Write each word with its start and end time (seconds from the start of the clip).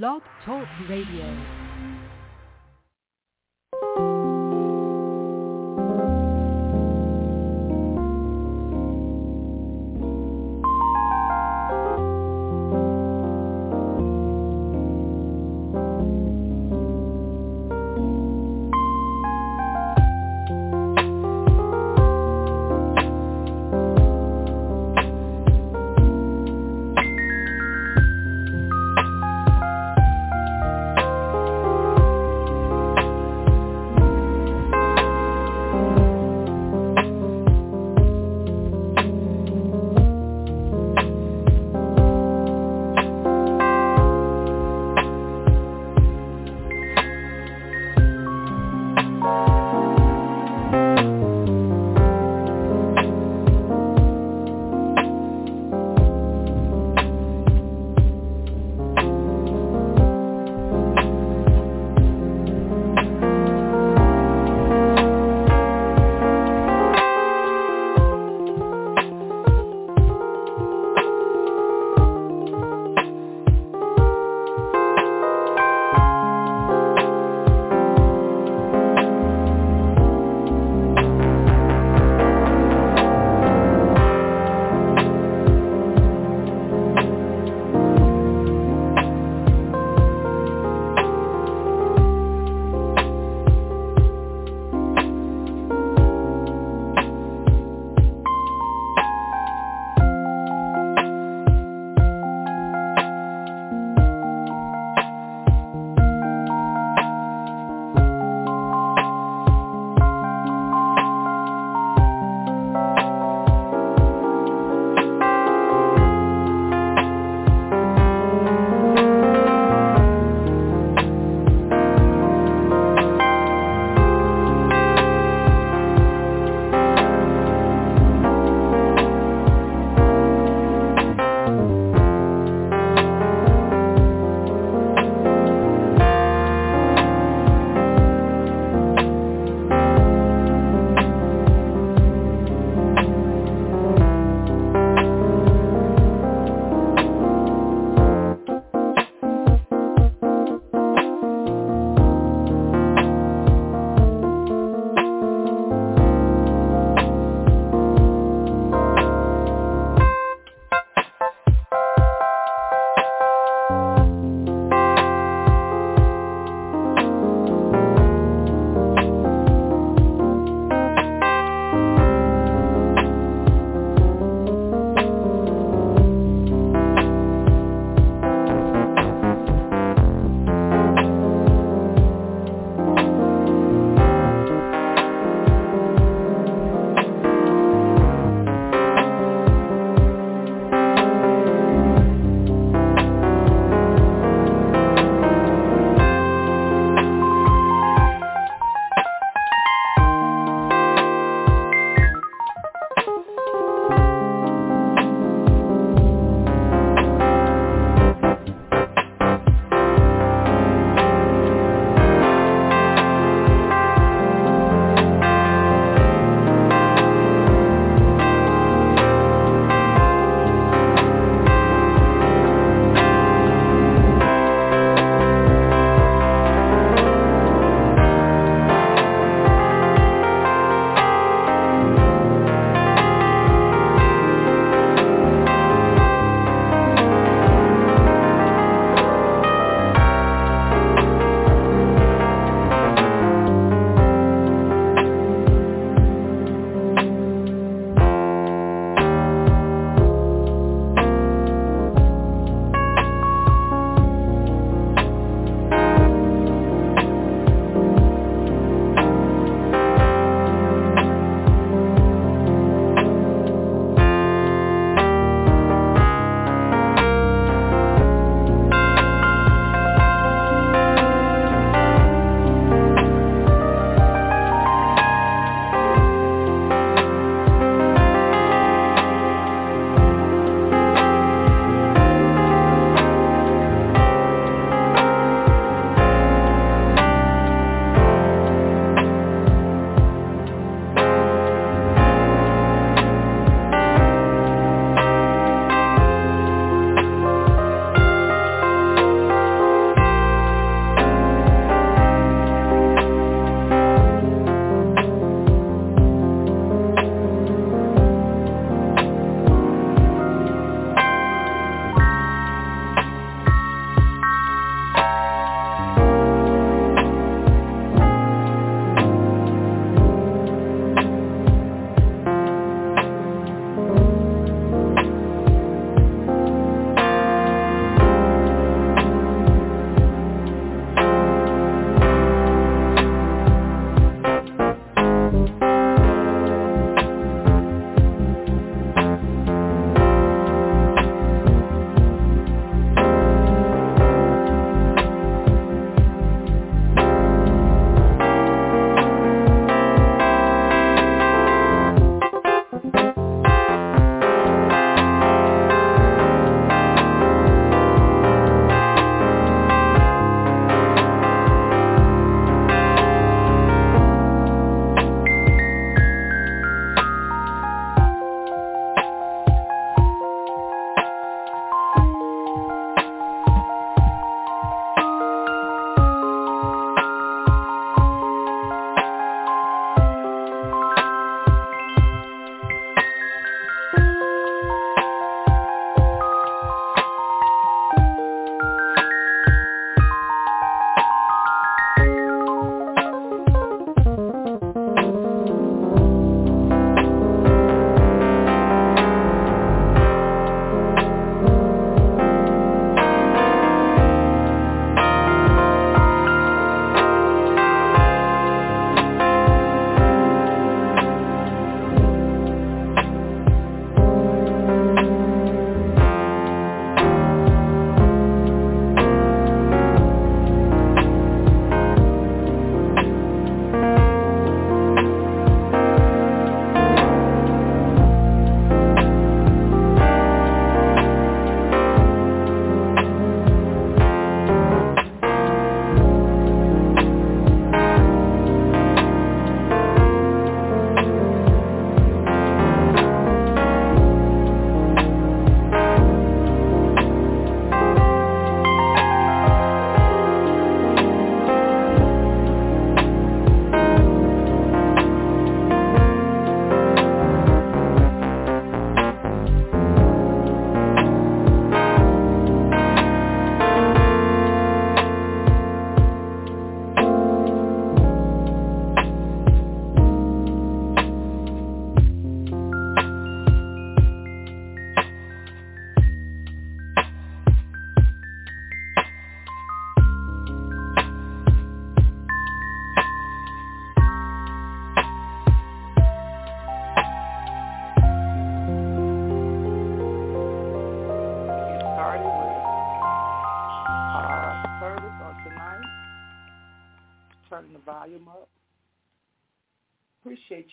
Blog 0.00 0.22
Talk 0.46 0.66
Radio. 0.88 1.61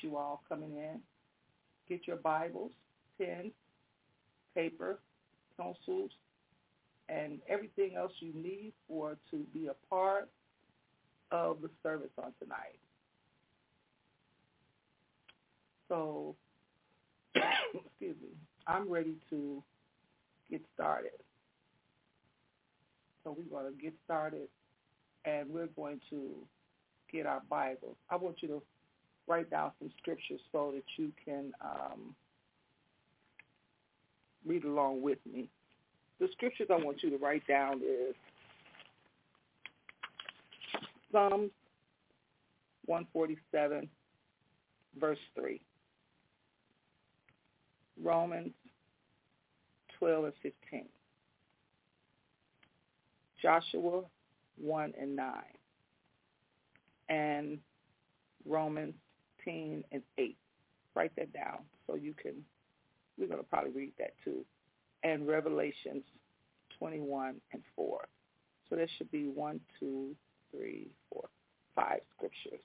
You 0.01 0.17
all 0.17 0.43
coming 0.47 0.75
in. 0.75 0.99
Get 1.87 2.07
your 2.07 2.17
Bibles, 2.17 2.71
pens, 3.17 3.51
paper, 4.55 4.99
pencils, 5.57 6.11
and 7.07 7.39
everything 7.47 7.95
else 7.95 8.11
you 8.19 8.31
need 8.33 8.73
for 8.87 9.17
to 9.31 9.37
be 9.53 9.67
a 9.67 9.75
part 9.89 10.29
of 11.31 11.61
the 11.61 11.69
service 11.81 12.11
on 12.17 12.31
tonight. 12.41 12.79
So, 15.87 16.35
excuse 17.35 18.15
me, 18.21 18.29
I'm 18.67 18.89
ready 18.89 19.15
to 19.31 19.63
get 20.49 20.61
started. 20.75 21.11
So 23.23 23.35
we're 23.37 23.59
going 23.59 23.73
to 23.73 23.81
get 23.81 23.93
started 24.05 24.47
and 25.25 25.49
we're 25.49 25.67
going 25.67 25.99
to 26.09 26.35
get 27.11 27.25
our 27.25 27.41
Bibles. 27.49 27.97
I 28.09 28.15
want 28.15 28.37
you 28.41 28.47
to 28.49 28.61
write 29.29 29.49
down 29.51 29.71
some 29.79 29.91
scriptures 29.99 30.41
so 30.51 30.73
that 30.73 30.83
you 30.97 31.11
can 31.23 31.53
um, 31.61 32.15
read 34.45 34.65
along 34.65 35.01
with 35.01 35.19
me. 35.31 35.47
The 36.19 36.27
scriptures 36.33 36.67
I 36.69 36.83
want 36.83 37.03
you 37.03 37.11
to 37.11 37.17
write 37.17 37.47
down 37.47 37.77
is 37.77 38.15
Psalms 41.11 41.51
147, 42.87 43.87
verse 44.99 45.19
3. 45.35 45.61
Romans 48.03 48.51
12 49.99 50.25
and 50.25 50.33
15. 50.41 50.85
Joshua 53.41 54.01
1 54.57 54.93
and 54.99 55.15
9. 55.15 55.33
And 57.09 57.59
Romans 58.45 58.93
10 59.43 59.83
and 59.91 60.01
8. 60.17 60.37
Write 60.95 61.15
that 61.17 61.33
down 61.33 61.59
so 61.87 61.95
you 61.95 62.13
can, 62.13 62.33
we're 63.17 63.27
going 63.27 63.39
to 63.39 63.45
probably 63.45 63.71
read 63.71 63.93
that 63.99 64.13
too. 64.23 64.45
And 65.03 65.27
Revelations 65.27 66.03
21 66.77 67.35
and 67.53 67.61
4. 67.75 68.07
So 68.69 68.75
there 68.75 68.87
should 68.97 69.11
be 69.11 69.27
one, 69.27 69.59
two, 69.79 70.15
three, 70.51 70.87
four, 71.11 71.29
five 71.75 71.99
scriptures. 72.15 72.61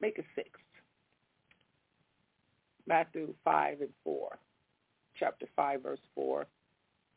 Make 0.00 0.18
it 0.18 0.24
six. 0.34 0.50
Matthew 2.86 3.34
5 3.44 3.82
and 3.82 3.90
4, 4.02 4.38
chapter 5.18 5.46
5, 5.54 5.82
verse 5.82 6.00
4, 6.14 6.46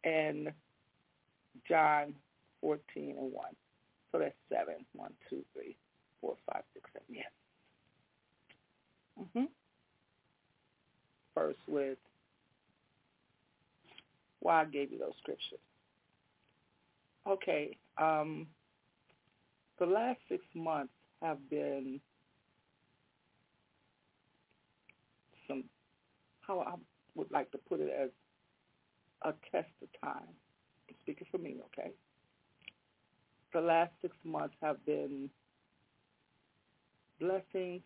and 0.03 0.51
John 1.67 2.13
14 2.59 3.15
and 3.17 3.31
1. 3.31 3.45
So 4.11 4.19
that's 4.19 4.35
seven. 4.49 4.85
One, 4.93 5.13
two, 5.29 5.43
three, 5.53 5.77
four, 6.19 6.35
five, 6.51 6.63
six, 6.73 6.89
seven. 6.91 7.07
Yes. 7.09 7.31
Mm-hmm. 9.21 9.45
First 11.33 11.59
with 11.67 11.97
why 14.39 14.61
I 14.61 14.65
gave 14.65 14.91
you 14.91 14.97
those 14.97 15.13
scriptures. 15.21 15.59
Okay. 17.27 17.77
Um, 17.97 18.47
the 19.79 19.85
last 19.85 20.19
six 20.29 20.43
months 20.55 20.93
have 21.21 21.37
been 21.49 21.99
some, 25.47 25.63
how 26.41 26.59
I 26.59 26.73
would 27.15 27.31
like 27.31 27.51
to 27.51 27.57
put 27.57 27.79
it 27.79 27.91
as 27.91 28.09
a 29.23 29.33
test 29.51 29.69
of 29.81 29.89
time. 30.03 30.27
I'm 30.89 30.95
speaking 31.03 31.27
for 31.31 31.37
me, 31.37 31.57
okay? 31.67 31.91
The 33.53 33.61
last 33.61 33.91
six 34.01 34.15
months 34.23 34.55
have 34.61 34.83
been 34.85 35.29
blessings, 37.19 37.81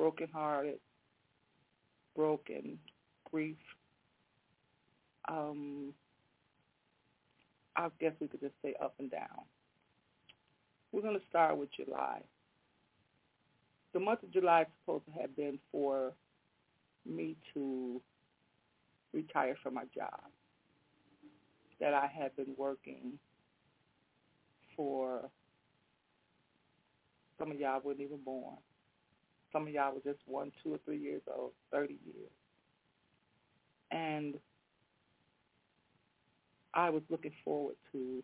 brokenhearted, 0.00 0.78
broken, 2.16 2.78
grief. 3.30 3.58
Um, 5.28 5.92
I 7.76 7.88
guess 8.00 8.12
we 8.18 8.26
could 8.26 8.40
just 8.40 8.54
say 8.64 8.74
up 8.82 8.94
and 8.98 9.10
down. 9.10 9.44
We're 10.90 11.02
going 11.02 11.18
to 11.18 11.26
start 11.28 11.58
with 11.58 11.68
July. 11.76 12.22
The 13.92 14.00
month 14.00 14.22
of 14.22 14.32
July 14.32 14.62
is 14.62 14.66
supposed 14.82 15.04
to 15.04 15.20
have 15.20 15.36
been 15.36 15.58
for 15.70 16.14
me 17.06 17.36
to 17.52 18.00
retire 19.12 19.56
from 19.62 19.74
my 19.74 19.84
job 19.94 20.20
that 21.78 21.92
I 21.92 22.06
had 22.06 22.34
been 22.36 22.54
working 22.56 23.18
for 24.74 25.28
some 27.38 27.50
of 27.50 27.60
y'all 27.60 27.80
weren't 27.84 28.00
even 28.00 28.18
born. 28.24 28.56
Some 29.52 29.66
of 29.66 29.72
y'all 29.72 29.94
were 29.94 30.12
just 30.12 30.22
one, 30.26 30.52
two, 30.62 30.74
or 30.74 30.78
three 30.84 30.98
years 30.98 31.22
old, 31.34 31.52
30 31.72 31.98
years. 32.04 32.30
And 33.90 34.34
I 36.72 36.90
was 36.90 37.02
looking 37.10 37.32
forward 37.44 37.74
to 37.92 38.22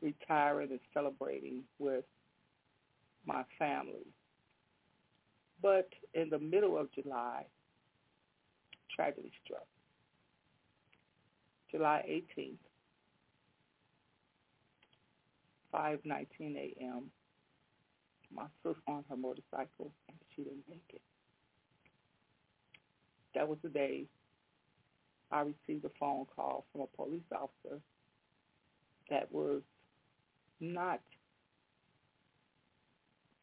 retiring 0.00 0.70
and 0.70 0.80
celebrating 0.92 1.62
with 1.78 2.04
my 3.26 3.44
family. 3.58 4.06
But 5.62 5.88
in 6.14 6.30
the 6.30 6.38
middle 6.38 6.78
of 6.78 6.92
July, 6.92 7.44
tragedy 8.94 9.32
struck. 9.44 9.66
July 11.70 12.22
18th, 12.38 12.58
5:19 15.72 16.56
a.m. 16.56 17.10
My 18.34 18.46
sister 18.62 18.80
on 18.88 19.04
her 19.08 19.16
motorcycle 19.16 19.92
and 20.08 20.18
she 20.34 20.42
didn't 20.42 20.64
make 20.68 20.84
it. 20.92 21.02
That 23.34 23.48
was 23.48 23.58
the 23.62 23.68
day 23.68 24.06
I 25.30 25.40
received 25.40 25.84
a 25.84 25.90
phone 25.98 26.26
call 26.34 26.64
from 26.72 26.82
a 26.82 26.86
police 26.96 27.22
officer 27.32 27.80
that 29.10 29.32
was 29.32 29.62
not 30.60 31.00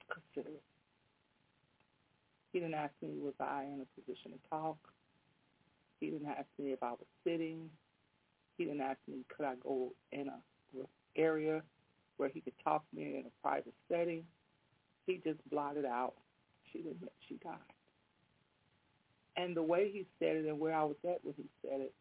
considerate. 0.09 0.63
He 2.51 2.59
didn't 2.59 2.73
ask 2.73 2.93
me 3.01 3.09
was 3.19 3.33
I 3.39 3.63
in 3.63 3.81
a 3.81 4.01
position 4.01 4.31
to 4.31 4.49
talk. 4.49 4.77
He 5.99 6.07
didn't 6.07 6.27
ask 6.27 6.47
me 6.59 6.71
if 6.71 6.83
I 6.83 6.91
was 6.91 7.07
sitting. 7.23 7.69
He 8.57 8.65
didn't 8.65 8.81
ask 8.81 8.99
me 9.07 9.23
could 9.35 9.45
I 9.45 9.55
go 9.55 9.93
in 10.11 10.27
a 10.27 10.39
area 11.15 11.61
where 12.17 12.29
he 12.29 12.41
could 12.41 12.53
talk 12.63 12.89
to 12.89 12.95
me 12.95 13.17
in 13.17 13.25
a 13.25 13.41
private 13.47 13.73
setting. 13.89 14.23
He 15.05 15.21
just 15.23 15.39
blotted 15.49 15.85
out. 15.85 16.13
She 16.71 16.79
didn't. 16.79 17.09
She 17.27 17.35
died. 17.43 17.55
And 19.37 19.55
the 19.55 19.63
way 19.63 19.89
he 19.91 20.05
said 20.19 20.35
it 20.35 20.45
and 20.45 20.59
where 20.59 20.75
I 20.75 20.83
was 20.83 20.97
at 21.03 21.23
when 21.23 21.33
he 21.37 21.45
said 21.61 21.81
it, 21.81 21.93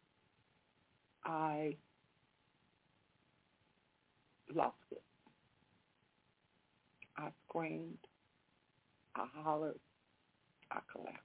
I 1.23 1.75
lost 4.53 4.75
it. 4.91 5.01
I 7.17 7.29
screamed. 7.47 7.97
I 9.15 9.25
hollered. 9.33 9.79
I 10.71 10.79
collapsed. 10.91 11.19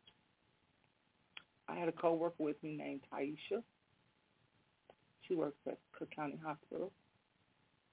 I 1.69 1.75
had 1.75 1.89
a 1.89 1.93
coworker 1.93 2.35
with 2.39 2.63
me 2.63 2.77
named 2.77 3.01
Taisha. 3.13 3.63
She 5.27 5.35
works 5.35 5.59
at 5.67 5.79
Cook 5.99 6.11
County 6.15 6.39
Hospital. 6.45 6.93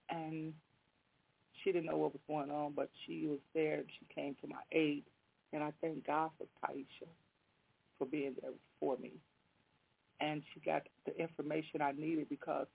And 0.09 0.53
she 1.63 1.71
didn't 1.71 1.85
know 1.85 1.97
what 1.97 2.13
was 2.13 2.21
going 2.27 2.51
on, 2.51 2.73
but 2.75 2.89
she 3.05 3.27
was 3.27 3.39
there 3.53 3.75
and 3.75 3.87
she 3.99 4.13
came 4.13 4.35
to 4.41 4.47
my 4.47 4.61
aid. 4.71 5.03
And 5.51 5.63
I 5.63 5.71
thank 5.81 6.05
God 6.05 6.31
for 6.37 6.45
Taisha 6.65 7.07
for 7.97 8.05
being 8.05 8.35
there 8.41 8.51
for 8.79 8.97
me. 8.97 9.11
And 10.19 10.41
she 10.53 10.59
got 10.59 10.83
the 11.05 11.15
information 11.19 11.81
I 11.81 11.91
needed 11.91 12.27
because 12.29 12.67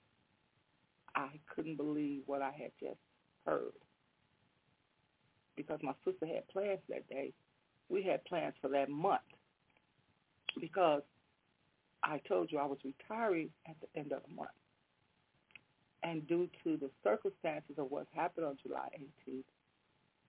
I 1.14 1.28
couldn't 1.54 1.76
believe 1.76 2.23
what 2.26 2.42
I 2.42 2.50
had 2.50 2.71
just 2.80 3.00
heard. 3.45 3.73
Because 5.57 5.80
my 5.83 5.95
sister 6.04 6.26
had 6.26 6.47
plans 6.49 6.80
that 6.88 7.09
day. 7.09 7.33
We 7.88 8.02
had 8.02 8.25
plans 8.26 8.54
for 8.61 8.68
that 8.68 8.88
month 8.88 9.21
because 10.61 11.02
I 12.04 12.21
told 12.28 12.52
you 12.52 12.59
I 12.59 12.66
was 12.66 12.78
retiring 12.85 13.50
at 13.66 13.76
the 13.80 13.99
end 13.99 14.12
of 14.12 14.23
the 14.28 14.35
month. 14.35 14.50
And 16.02 16.26
due 16.28 16.48
to 16.64 16.76
the 16.76 16.90
circumstances 17.02 17.76
of 17.76 17.90
what 17.90 18.06
happened 18.14 18.46
on 18.46 18.56
July 18.62 18.88
18th, 19.28 19.42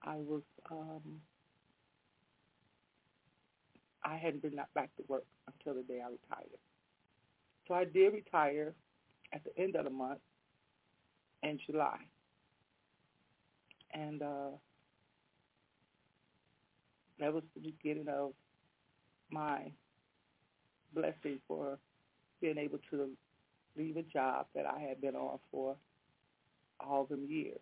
I 0.02 0.16
was 0.16 0.42
um, 0.70 1.20
I 4.04 4.16
hadn't 4.16 4.42
been 4.42 4.56
back 4.74 4.94
to 4.96 5.02
work 5.08 5.24
until 5.46 5.80
the 5.80 5.86
day 5.86 6.00
I 6.00 6.10
retired. 6.10 6.58
So 7.68 7.74
I 7.74 7.84
did 7.84 8.12
retire 8.12 8.74
at 9.32 9.42
the 9.44 9.56
end 9.62 9.76
of 9.76 9.84
the 9.84 9.90
month 9.90 10.20
in 11.42 11.58
July. 11.66 11.98
And 13.92 14.22
uh, 14.22 14.50
that 17.18 17.32
was 17.32 17.42
the 17.54 17.60
beginning 17.60 18.08
of 18.08 18.32
my 19.30 19.70
blessing 20.94 21.40
for 21.46 21.78
being 22.40 22.58
able 22.58 22.78
to 22.90 23.10
leave 23.76 23.96
a 23.96 24.02
job 24.02 24.46
that 24.54 24.66
I 24.66 24.80
had 24.80 25.00
been 25.00 25.16
on 25.16 25.38
for 25.50 25.76
all 26.80 27.04
them 27.04 27.26
years. 27.28 27.60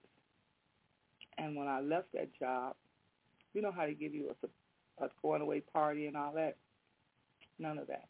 And 1.37 1.57
when 1.57 1.69
I 1.69 1.81
left 1.81 2.13
that 2.15 2.31
job, 2.39 2.75
you 3.55 3.63
know 3.63 3.73
how 3.73 3.87
they 3.87 3.95
give 3.95 4.15
you 4.15 4.31
a, 4.43 5.05
a 5.05 5.09
going 5.23 5.43
away 5.43 5.61
party 5.61 6.07
and 6.07 6.17
all 6.17 6.33
that? 6.35 6.57
None 7.59 7.79
of 7.79 7.87
that. 7.89 8.09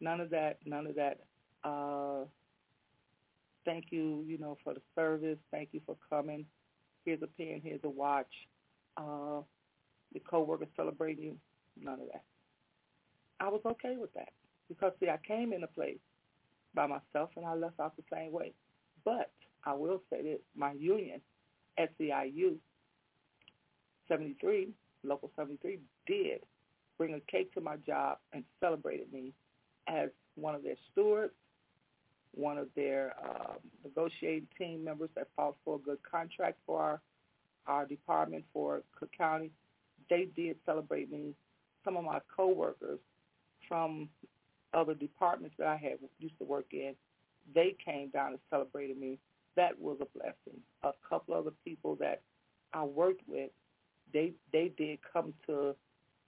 None 0.00 0.20
of 0.20 0.30
that. 0.30 0.58
None 0.64 0.86
of 0.86 0.94
that. 0.96 1.20
Uh, 1.62 2.24
thank 3.64 3.86
you, 3.90 4.24
you 4.26 4.38
know, 4.38 4.56
for 4.64 4.74
the 4.74 4.80
service. 4.94 5.38
Thank 5.50 5.70
you 5.72 5.80
for 5.84 5.96
coming. 6.08 6.46
Here's 7.04 7.22
a 7.22 7.26
pen. 7.26 7.60
Here's 7.62 7.84
a 7.84 7.90
watch. 7.90 8.32
Uh, 8.96 9.42
the 10.12 10.20
coworkers 10.20 10.68
celebrating 10.76 11.24
you. 11.24 11.36
None 11.80 12.00
of 12.00 12.06
that. 12.12 12.22
I 13.38 13.48
was 13.48 13.60
okay 13.64 13.96
with 13.98 14.12
that 14.14 14.30
because 14.68 14.92
see, 15.00 15.08
I 15.08 15.18
came 15.26 15.52
in 15.52 15.64
a 15.64 15.66
place 15.66 15.98
by 16.74 16.86
myself 16.86 17.30
and 17.36 17.44
I 17.44 17.54
left 17.54 17.80
out 17.80 17.96
the 17.96 18.02
same 18.12 18.32
way. 18.32 18.52
But 19.04 19.30
I 19.64 19.74
will 19.74 20.02
say 20.10 20.22
this: 20.22 20.40
my 20.56 20.72
union, 20.72 21.20
SEIU, 21.78 22.56
73, 24.08 24.68
local 25.04 25.30
73, 25.36 25.78
did 26.06 26.40
bring 26.98 27.14
a 27.14 27.20
cake 27.30 27.52
to 27.54 27.60
my 27.60 27.76
job 27.76 28.18
and 28.32 28.44
celebrated 28.60 29.12
me 29.12 29.32
as 29.88 30.10
one 30.34 30.54
of 30.54 30.62
their 30.62 30.76
stewards, 30.92 31.32
one 32.34 32.58
of 32.58 32.68
their 32.76 33.14
um, 33.24 33.56
negotiating 33.84 34.46
team 34.56 34.84
members 34.84 35.10
that 35.16 35.28
fought 35.34 35.56
for 35.64 35.76
a 35.76 35.78
good 35.78 35.98
contract 36.08 36.58
for 36.66 36.80
our, 36.80 37.00
our 37.66 37.86
department 37.86 38.44
for 38.52 38.82
Cook 38.98 39.10
County. 39.16 39.50
They 40.08 40.28
did 40.36 40.56
celebrate 40.66 41.10
me. 41.10 41.34
Some 41.84 41.96
of 41.96 42.04
my 42.04 42.20
coworkers 42.34 42.98
from 43.66 44.08
other 44.74 44.94
departments 44.94 45.56
that 45.58 45.66
I 45.66 45.76
had 45.76 45.98
used 46.18 46.38
to 46.38 46.44
work 46.44 46.66
in, 46.72 46.94
they 47.54 47.76
came 47.84 48.08
down 48.10 48.30
and 48.30 48.38
celebrated 48.50 48.98
me. 48.98 49.18
That 49.56 49.78
was 49.78 49.98
a 50.00 50.18
blessing. 50.18 50.60
A 50.82 50.92
couple 51.08 51.34
other 51.34 51.52
people 51.64 51.96
that 51.96 52.22
I 52.72 52.84
worked 52.84 53.22
with, 53.26 53.50
they 54.12 54.32
they 54.52 54.72
did 54.76 54.98
come 55.12 55.34
to 55.46 55.74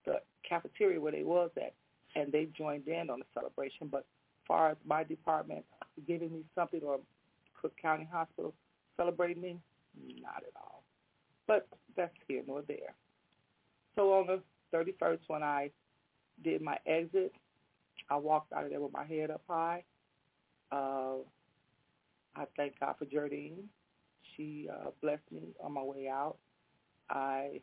the 0.05 0.21
cafeteria 0.49 1.01
where 1.01 1.13
they 1.13 1.23
was 1.23 1.51
at, 1.57 1.75
and 2.17 2.33
they 2.33 2.49
joined 2.57 2.89
in 2.89 3.11
on 3.11 3.21
the 3.21 3.27
celebration. 3.33 3.89
But 3.91 4.05
far 4.47 4.71
as 4.71 4.77
my 4.85 5.05
department 5.05 5.65
giving 6.07 6.33
me 6.33 6.45
something 6.55 6.81
or 6.83 6.99
Cook 7.61 7.75
County 7.81 8.09
Hospital 8.11 8.55
celebrating 8.97 9.41
me, 9.43 9.57
not 10.21 10.43
at 10.43 10.53
all. 10.57 10.83
But 11.47 11.69
that's 11.97 12.15
here 12.29 12.43
nor 12.47 12.63
there. 12.63 12.95
So 13.95 14.13
on 14.13 14.27
the 14.27 14.43
31st, 14.77 15.21
when 15.29 15.43
I 15.43 15.71
did 16.43 16.63
my 16.63 16.79
exit, 16.87 17.33
I 18.11 18.17
walked 18.17 18.53
out 18.53 18.65
of 18.65 18.71
there 18.71 18.81
with 18.81 18.93
my 18.93 19.05
head 19.05 19.31
up 19.31 19.43
high. 19.49 19.85
Uh, 20.71 21.17
I 22.35 22.45
thank 22.57 22.79
God 22.81 22.95
for 22.99 23.05
Jardine. 23.05 23.69
She 24.37 24.69
uh, 24.73 24.91
blessed 25.03 25.31
me 25.31 25.55
on 25.63 25.73
my 25.73 25.83
way 25.83 26.09
out. 26.09 26.37
I 27.11 27.61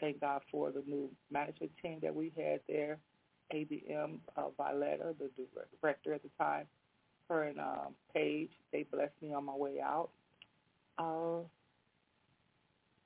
thank 0.00 0.20
God 0.20 0.42
for 0.50 0.70
the 0.70 0.82
new 0.86 1.10
management 1.30 1.72
team 1.82 1.98
that 2.02 2.14
we 2.14 2.32
had 2.36 2.60
there. 2.68 2.98
ABM 3.52 4.18
uh, 4.36 4.48
Violetta, 4.56 5.14
the 5.18 5.30
director 5.80 6.12
at 6.12 6.22
the 6.22 6.28
time, 6.38 6.66
her 7.28 7.44
and 7.44 7.58
um, 7.58 7.94
Paige, 8.14 8.50
they 8.72 8.82
blessed 8.82 9.14
me 9.22 9.32
on 9.32 9.44
my 9.44 9.54
way 9.54 9.80
out. 9.82 10.10
Uh, 10.98 11.40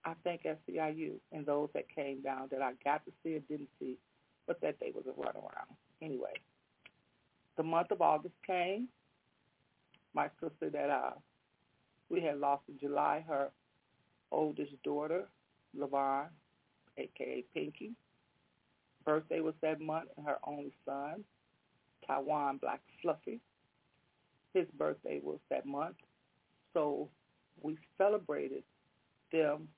I 0.05 0.15
thank 0.25 0.43
SEIU 0.43 1.13
and 1.31 1.47
those 1.47 1.69
that 1.75 1.85
came 1.95 2.23
down 2.23 2.49
that 2.51 2.61
I 2.61 2.73
got 2.83 3.05
to 3.05 3.13
see 3.23 3.35
and 3.35 3.47
didn't 3.47 3.69
see, 3.79 3.99
but 4.47 4.61
that 4.63 4.77
they 4.81 4.91
was 4.93 5.05
a 5.07 5.11
runaround. 5.11 5.77
Anyway, 6.03 6.35
the 7.57 7.63
month 7.63 7.93
of 7.93 8.03
August 8.03 8.35
came. 8.47 8.89
My 10.15 10.29
sister 10.41 10.69
that 10.71 10.91
uh, 10.91 11.13
we 12.11 12.21
had 12.21 12.39
lost 12.39 12.65
in 12.69 12.79
July, 12.79 13.25
her 13.27 13.51
oldest 14.31 14.73
daughter, 14.83 15.29
Lavon, 15.79 16.27
aka 16.99 17.45
Pinky. 17.55 17.93
Birthday 19.05 19.41
was 19.41 19.55
that 19.63 19.81
month, 19.81 20.09
and 20.17 20.27
her 20.27 20.39
only 20.45 20.73
son, 20.85 21.25
Taiwan 22.07 22.59
Black 22.59 22.81
Fluffy. 23.01 23.41
His 24.55 24.67
birthday 24.77 25.21
was 25.23 25.39
that 25.51 25.65
month. 25.65 25.97
So 26.75 27.09
we 27.63 27.79
celebrated 27.97 28.65
them 29.33 29.69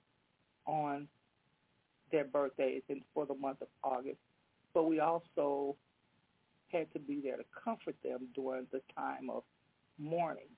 on 0.67 1.07
their 2.11 2.25
birthdays 2.25 2.83
and 2.89 3.03
for 3.13 3.27
the 3.27 3.35
month 3.35 3.61
of 3.61 3.69
August. 3.83 4.19
But 4.73 4.85
we 4.85 5.01
also 5.01 5.77
had 6.75 6.93
to 6.93 6.99
be 6.99 7.21
there 7.23 7.37
to 7.37 7.45
comfort 7.63 7.97
them 8.03 8.29
during 8.35 8.67
the 8.73 8.81
time 8.97 9.31
of 9.31 9.43
mourning. 9.99 10.51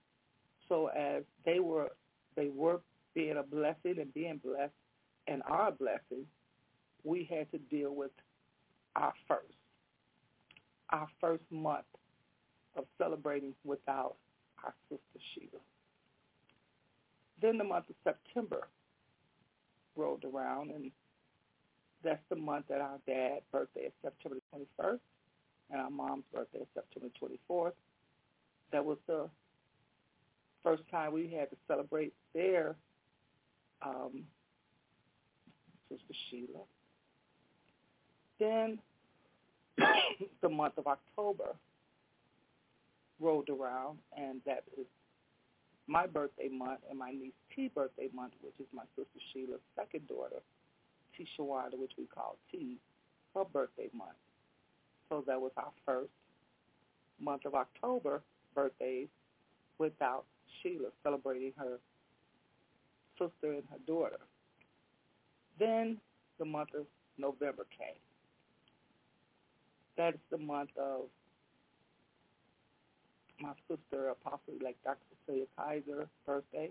So 0.68 0.88
as 0.88 1.22
they 1.44 1.60
were 1.60 1.90
they 2.36 2.48
were 2.48 2.80
being 3.14 3.36
a 3.36 3.42
blessing 3.42 3.98
and 3.98 4.12
being 4.12 4.40
blessed 4.44 4.72
and 5.26 5.42
our 5.48 5.72
blessing, 5.72 6.26
we 7.04 7.24
had 7.30 7.50
to 7.52 7.58
deal 7.58 7.94
with 7.94 8.10
our 8.94 9.12
first, 9.28 9.54
our 10.90 11.08
first 11.20 11.44
month 11.50 11.86
of 12.76 12.84
celebrating 12.98 13.54
without 13.64 14.16
our 14.64 14.74
sister 14.88 15.20
Sheila. 15.34 15.60
Then 17.40 17.58
the 17.58 17.64
month 17.64 17.86
of 17.90 17.96
September 18.04 18.68
rolled 19.96 20.24
around, 20.24 20.70
and 20.70 20.90
that's 22.02 22.22
the 22.28 22.36
month 22.36 22.66
that 22.68 22.80
our 22.80 22.98
dad's 23.06 23.44
birthday 23.50 23.82
is 23.82 23.92
September 24.02 24.38
the 24.52 24.58
21st, 24.82 24.98
and 25.70 25.80
our 25.80 25.90
mom's 25.90 26.24
birthday 26.32 26.66
September 26.74 27.08
24th. 27.20 27.72
That 28.72 28.84
was 28.84 28.98
the 29.06 29.28
first 30.62 30.82
time 30.90 31.12
we 31.12 31.28
had 31.28 31.50
to 31.50 31.56
celebrate 31.68 32.12
their 32.34 32.76
um, 33.82 34.24
Sister 35.88 36.14
Sheila. 36.30 36.64
Then 38.38 38.78
the 40.42 40.48
month 40.48 40.74
of 40.78 40.86
October 40.86 41.54
rolled 43.20 43.48
around, 43.48 43.98
and 44.16 44.40
that 44.46 44.64
is 44.78 44.86
my 45.86 46.06
birthday 46.06 46.48
month 46.48 46.80
and 46.90 46.98
my 46.98 47.12
niece 47.12 47.32
T 47.54 47.70
birthday 47.74 48.08
month, 48.14 48.32
which 48.42 48.54
is 48.58 48.66
my 48.74 48.82
sister 48.96 49.20
Sheila's 49.32 49.60
second 49.76 50.08
daughter, 50.08 50.42
T 51.16 51.26
Shawanda, 51.38 51.78
which 51.78 51.92
we 51.96 52.06
call 52.06 52.36
T, 52.50 52.76
her 53.34 53.44
birthday 53.44 53.88
month. 53.96 54.18
So 55.08 55.24
that 55.26 55.40
was 55.40 55.52
our 55.56 55.72
first 55.84 56.10
month 57.20 57.44
of 57.44 57.54
October 57.54 58.22
birthdays 58.54 59.08
without 59.78 60.24
Sheila 60.62 60.88
celebrating 61.02 61.52
her 61.56 61.78
sister 63.18 63.52
and 63.52 63.62
her 63.70 63.78
daughter. 63.86 64.18
Then 65.58 65.98
the 66.38 66.44
month 66.44 66.70
of 66.74 66.86
November 67.18 67.66
came. 67.78 68.00
That 69.96 70.14
is 70.14 70.20
the 70.30 70.38
month 70.38 70.70
of 70.76 71.02
my 73.40 73.52
sister, 73.68 74.08
Apostle 74.08 74.54
like 74.62 74.76
Dr. 74.84 74.98
Cecilia 75.26 75.46
Kaiser, 75.56 76.08
birthday. 76.26 76.70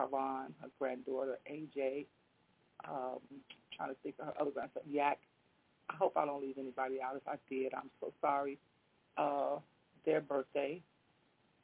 Carvon, 0.00 0.54
her 0.60 0.68
granddaughter, 0.78 1.38
AJ. 1.50 2.06
Um, 2.88 3.18
trying 3.76 3.90
to 3.90 3.96
think 4.02 4.14
of 4.18 4.26
her 4.26 4.34
other 4.40 4.50
grandson, 4.50 4.82
Yak. 4.88 5.18
I 5.90 5.96
hope 5.96 6.16
I 6.16 6.24
don't 6.24 6.40
leave 6.40 6.58
anybody 6.58 7.00
out. 7.02 7.16
If 7.16 7.26
I 7.26 7.36
did, 7.48 7.74
I'm 7.74 7.90
so 8.00 8.12
sorry. 8.20 8.58
Uh, 9.16 9.56
their 10.06 10.20
birthday. 10.20 10.80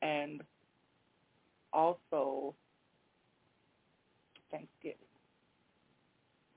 And 0.02 0.42
also 1.72 2.54
Thanksgiving. 4.50 4.96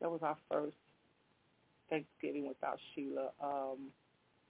That 0.02 0.10
was 0.10 0.22
our 0.24 0.38
first 0.50 0.76
Thanksgiving 1.90 2.48
without 2.48 2.80
Sheila, 2.94 3.30
um, 3.44 3.78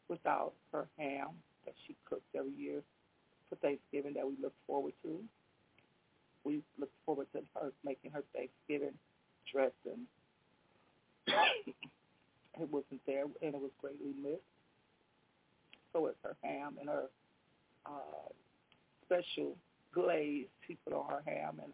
without 0.07 0.53
her 0.71 0.87
ham 0.97 1.29
that 1.65 1.75
she 1.87 1.95
cooks 2.07 2.21
every 2.35 2.51
year 2.51 2.81
for 3.49 3.55
Thanksgiving 3.57 4.13
that 4.13 4.27
we 4.27 4.35
look 4.41 4.53
forward 4.67 4.93
to. 5.03 5.19
We 6.43 6.61
look 6.77 6.91
forward 7.05 7.27
to 7.33 7.41
her 7.55 7.71
making 7.83 8.11
her 8.11 8.23
Thanksgiving 8.33 8.93
dressing. 9.51 10.07
wasn't 12.79 13.01
there, 13.05 13.23
and 13.23 13.55
it 13.55 13.61
was 13.61 13.71
greatly 13.81 14.13
missed. 14.21 14.41
So 15.93 16.07
is 16.07 16.15
her 16.23 16.35
ham 16.43 16.77
and 16.79 16.87
her 16.89 17.09
uh, 17.85 18.29
special 19.05 19.57
glaze 19.93 20.47
she 20.67 20.77
put 20.85 20.93
on 20.93 21.09
her 21.09 21.23
ham 21.25 21.59
and 21.63 21.73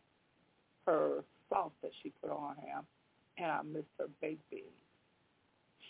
her 0.88 1.24
sauce 1.50 1.72
that 1.82 1.92
she 2.02 2.12
put 2.22 2.32
on 2.32 2.56
her 2.56 2.68
ham. 2.68 2.84
And 3.38 3.52
I 3.52 3.62
missed 3.64 3.92
her 4.00 4.08
baked 4.22 4.50
beans. 4.50 4.64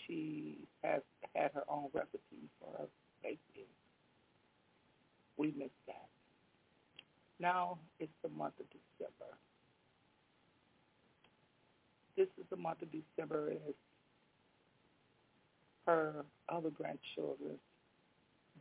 She 0.06 0.58
has 0.82 1.02
had 1.34 1.52
her 1.54 1.64
own 1.68 1.88
recipe 1.92 2.50
for 2.60 2.70
her 2.78 2.86
baked 3.22 3.54
beans. 3.54 3.66
We 5.36 5.48
missed 5.56 5.70
that. 5.86 6.08
Now 7.38 7.78
it's 8.00 8.12
the 8.22 8.28
month 8.30 8.54
of 8.58 8.66
December. 8.70 9.38
This 12.16 12.28
is 12.38 12.46
the 12.50 12.56
month 12.56 12.82
of 12.82 12.88
December. 12.90 13.50
and 13.50 13.60
it's 13.68 13.78
her 15.86 16.24
other 16.48 16.70
grandchildren's 16.70 17.60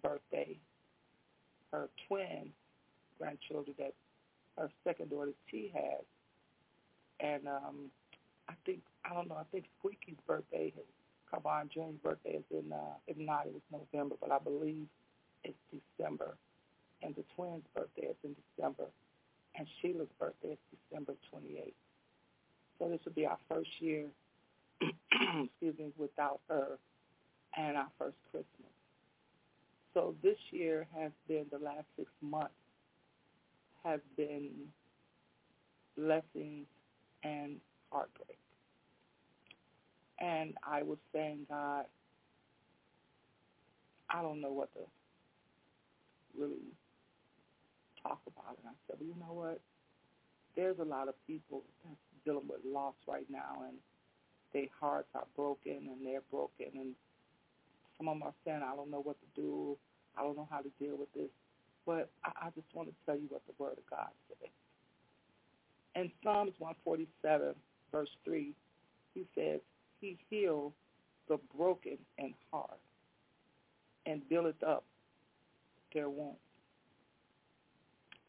birthday. 0.01 0.57
Her 1.71 1.89
twin 2.07 2.51
grandchildren 3.19 3.75
that 3.79 3.93
her 4.57 4.69
second 4.83 5.09
daughter 5.09 5.31
T 5.49 5.71
has 5.73 6.05
and 7.19 7.47
um, 7.47 7.75
I 8.49 8.53
think 8.65 8.81
I 9.03 9.13
don't 9.13 9.29
know. 9.29 9.35
I 9.35 9.45
think 9.51 9.65
Squeaky's 9.79 10.17
birthday, 10.27 10.73
his 10.75 10.85
Carbon 11.29 11.69
Jr.'s 11.73 11.99
birthday 12.03 12.37
is 12.37 12.43
in. 12.51 12.71
Uh, 12.71 12.95
if 13.07 13.17
not, 13.17 13.47
it 13.47 13.53
was 13.53 13.61
November, 13.71 14.15
but 14.19 14.31
I 14.31 14.39
believe 14.39 14.87
it's 15.43 15.57
December. 15.71 16.35
And 17.01 17.15
the 17.15 17.23
twins' 17.35 17.63
birthday 17.75 18.07
is 18.07 18.15
in 18.23 18.35
December, 18.55 18.85
and 19.55 19.67
Sheila's 19.81 20.09
birthday 20.19 20.53
is 20.53 20.77
December 20.89 21.13
28th. 21.33 21.73
So 22.79 22.89
this 22.89 22.99
will 23.05 23.13
be 23.13 23.25
our 23.25 23.37
first 23.47 23.69
year, 23.79 24.05
excuse 24.81 25.77
me, 25.77 25.91
without 25.97 26.39
her, 26.49 26.79
and 27.57 27.77
our 27.77 27.87
first 27.97 28.17
Christmas. 28.31 28.71
So 29.93 30.15
this 30.21 30.37
year 30.51 30.87
has 30.95 31.11
been 31.27 31.45
the 31.51 31.59
last 31.59 31.85
six 31.97 32.09
months 32.21 32.53
have 33.83 34.01
been 34.17 34.49
blessings 35.97 36.65
and 37.23 37.57
heartbreak. 37.91 38.37
And 40.19 40.53
I 40.63 40.83
was 40.83 40.97
saying, 41.13 41.45
God, 41.49 41.85
I 44.09 44.21
don't 44.21 44.41
know 44.41 44.51
what 44.51 44.73
to 44.73 44.79
really 46.37 46.73
talk 48.01 48.19
about. 48.27 48.57
And 48.57 48.67
I 48.67 48.75
said, 48.87 48.97
well, 48.99 49.07
you 49.07 49.15
know 49.19 49.33
what? 49.33 49.61
There's 50.55 50.79
a 50.79 50.85
lot 50.85 51.07
of 51.07 51.15
people 51.27 51.63
that's 51.83 51.95
dealing 52.25 52.47
with 52.47 52.59
loss 52.65 52.95
right 53.07 53.27
now, 53.29 53.63
and 53.67 53.77
their 54.53 54.67
hearts 54.79 55.09
are 55.13 55.27
broken, 55.35 55.89
and 55.91 56.05
they're 56.05 56.23
broken, 56.31 56.67
and 56.75 56.95
of 57.99 58.05
them 58.05 58.23
are 58.23 58.33
saying, 58.45 58.61
I 58.63 58.75
don't 58.75 58.91
know 58.91 59.01
what 59.01 59.17
to 59.19 59.41
do. 59.41 59.77
I 60.17 60.21
don't 60.21 60.35
know 60.35 60.47
how 60.49 60.59
to 60.59 60.69
deal 60.79 60.97
with 60.97 61.11
this. 61.13 61.29
But 61.85 62.09
I, 62.23 62.47
I 62.47 62.49
just 62.55 62.67
want 62.73 62.89
to 62.89 62.95
tell 63.05 63.15
you 63.15 63.27
what 63.29 63.41
the 63.47 63.53
Word 63.57 63.77
of 63.77 63.89
God 63.89 64.09
says. 64.27 64.49
In 65.95 66.11
Psalms 66.23 66.53
147, 66.59 67.55
verse 67.91 68.09
3, 68.25 68.51
he 69.13 69.25
says, 69.35 69.59
He 70.01 70.17
heals 70.29 70.73
the 71.29 71.39
broken 71.55 71.97
in 72.17 72.33
heart 72.51 72.79
and 74.05 74.27
buildeth 74.29 74.61
up 74.63 74.83
their 75.93 76.09
wounds. 76.09 76.37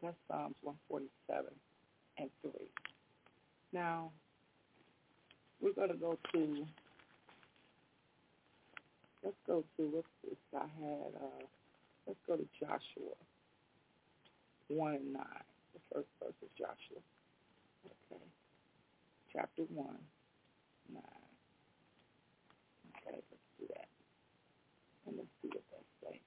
That's 0.03 0.17
Psalms 0.29 0.55
147 0.63 1.47
and 2.19 2.31
3. 2.43 2.51
Now, 3.73 4.11
we're 5.61 5.73
going 5.73 5.89
to 5.89 5.97
go 5.97 6.19
to, 6.33 6.67
let's 9.27 9.43
go 9.45 9.65
to, 9.77 9.83
what's 9.91 10.07
this 10.23 10.39
I 10.55 10.71
had, 10.79 11.11
uh, 11.19 11.45
let's 12.07 12.21
go 12.29 12.37
to 12.37 12.47
Joshua 12.61 13.11
1 14.69 14.95
and 14.95 15.12
9. 15.15 15.23
The 15.75 15.81
first 15.93 16.09
verse 16.23 16.39
of 16.43 16.51
Joshua. 16.55 17.03
Okay. 17.87 18.23
Chapter 19.33 19.62
1, 19.75 19.87
9. 20.95 21.03
Okay, 22.95 23.19
let's 23.19 23.51
do 23.59 23.67
that. 23.75 23.89
And 25.09 25.17
let's 25.19 25.35
see 25.43 25.49
what 25.49 25.67
they 25.75 26.09
say. 26.09 26.21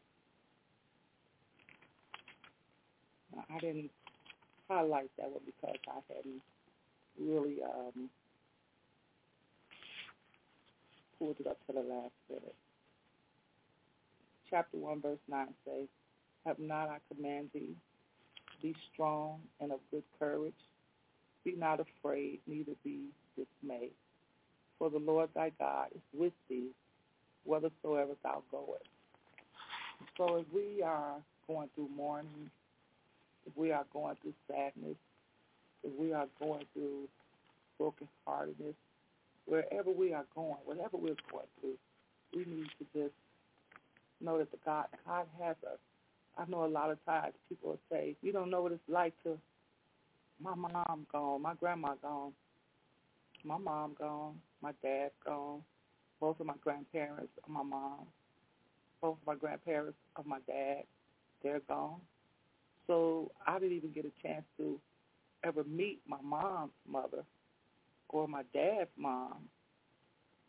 Now, 3.33 3.45
I 3.49 3.59
didn't 3.59 3.91
highlight 4.67 5.09
that 5.17 5.31
one 5.31 5.41
because 5.45 5.79
I 5.87 5.99
hadn't 6.13 6.41
really 7.17 7.63
um, 7.63 8.09
pulled 11.17 11.37
it 11.39 11.47
up 11.47 11.57
to 11.67 11.73
the 11.73 11.79
last 11.79 12.11
minute. 12.29 12.55
Chapter 14.49 14.77
1, 14.77 15.01
verse 15.01 15.19
9 15.27 15.47
says, 15.65 15.87
Have 16.45 16.59
not 16.59 16.89
I 16.89 16.97
commanded 17.13 17.51
thee? 17.53 17.75
Be 18.61 18.75
strong 18.93 19.39
and 19.61 19.71
of 19.71 19.79
good 19.91 20.03
courage. 20.17 20.53
Be 21.45 21.55
not 21.55 21.79
afraid, 21.79 22.39
neither 22.47 22.73
be 22.83 23.05
dismayed. 23.37 23.91
For 24.77 24.89
the 24.89 24.97
Lord 24.97 25.29
thy 25.35 25.51
God 25.59 25.87
is 25.93 26.01
with 26.13 26.33
thee, 26.49 26.69
whithersoever 27.45 28.13
thou 28.23 28.43
goest. 28.51 28.83
So 30.17 30.37
if 30.37 30.45
we 30.53 30.81
are 30.83 31.15
going 31.47 31.69
through 31.75 31.89
mourning, 31.95 32.49
if 33.45 33.55
we 33.57 33.71
are 33.71 33.85
going 33.93 34.15
through 34.21 34.33
sadness, 34.47 34.97
if 35.83 35.91
we 35.97 36.13
are 36.13 36.27
going 36.39 36.65
through 36.73 37.07
brokenheartedness, 37.79 38.75
wherever 39.45 39.91
we 39.91 40.13
are 40.13 40.25
going, 40.35 40.57
whatever 40.65 40.97
we're 40.97 41.15
going 41.31 41.47
through, 41.59 41.75
we 42.33 42.45
need 42.45 42.67
to 42.79 42.85
just 42.93 43.13
know 44.21 44.37
that 44.37 44.51
the 44.51 44.57
God 44.65 44.85
God 45.05 45.25
has 45.41 45.55
us. 45.63 45.79
I 46.37 46.45
know 46.49 46.65
a 46.65 46.67
lot 46.67 46.91
of 46.91 47.03
times 47.05 47.33
people 47.49 47.77
say, 47.91 48.15
"You 48.21 48.31
don't 48.31 48.49
know 48.49 48.61
what 48.61 48.71
it's 48.71 48.89
like 48.89 49.13
to 49.23 49.37
my 50.41 50.55
mom 50.55 51.05
gone, 51.11 51.41
my 51.41 51.53
grandma 51.55 51.95
gone, 52.01 52.33
my 53.43 53.57
mom 53.57 53.95
gone, 53.97 54.39
my 54.61 54.71
dad 54.81 55.11
gone, 55.25 55.61
both 56.19 56.39
of 56.39 56.45
my 56.45 56.53
grandparents 56.61 57.31
of 57.43 57.49
my 57.49 57.63
mom, 57.63 58.05
both 59.01 59.17
of 59.21 59.27
my 59.27 59.35
grandparents 59.35 59.97
of 60.15 60.25
my 60.25 60.39
dad, 60.47 60.83
they're 61.43 61.61
gone. 61.67 61.99
So 62.87 63.31
I 63.45 63.59
didn't 63.59 63.77
even 63.77 63.91
get 63.91 64.05
a 64.05 64.21
chance 64.27 64.45
to 64.57 64.79
ever 65.43 65.63
meet 65.63 66.01
my 66.07 66.21
mom's 66.21 66.71
mother 66.87 67.23
or 68.09 68.27
my 68.27 68.43
dad's 68.53 68.89
mom, 68.97 69.49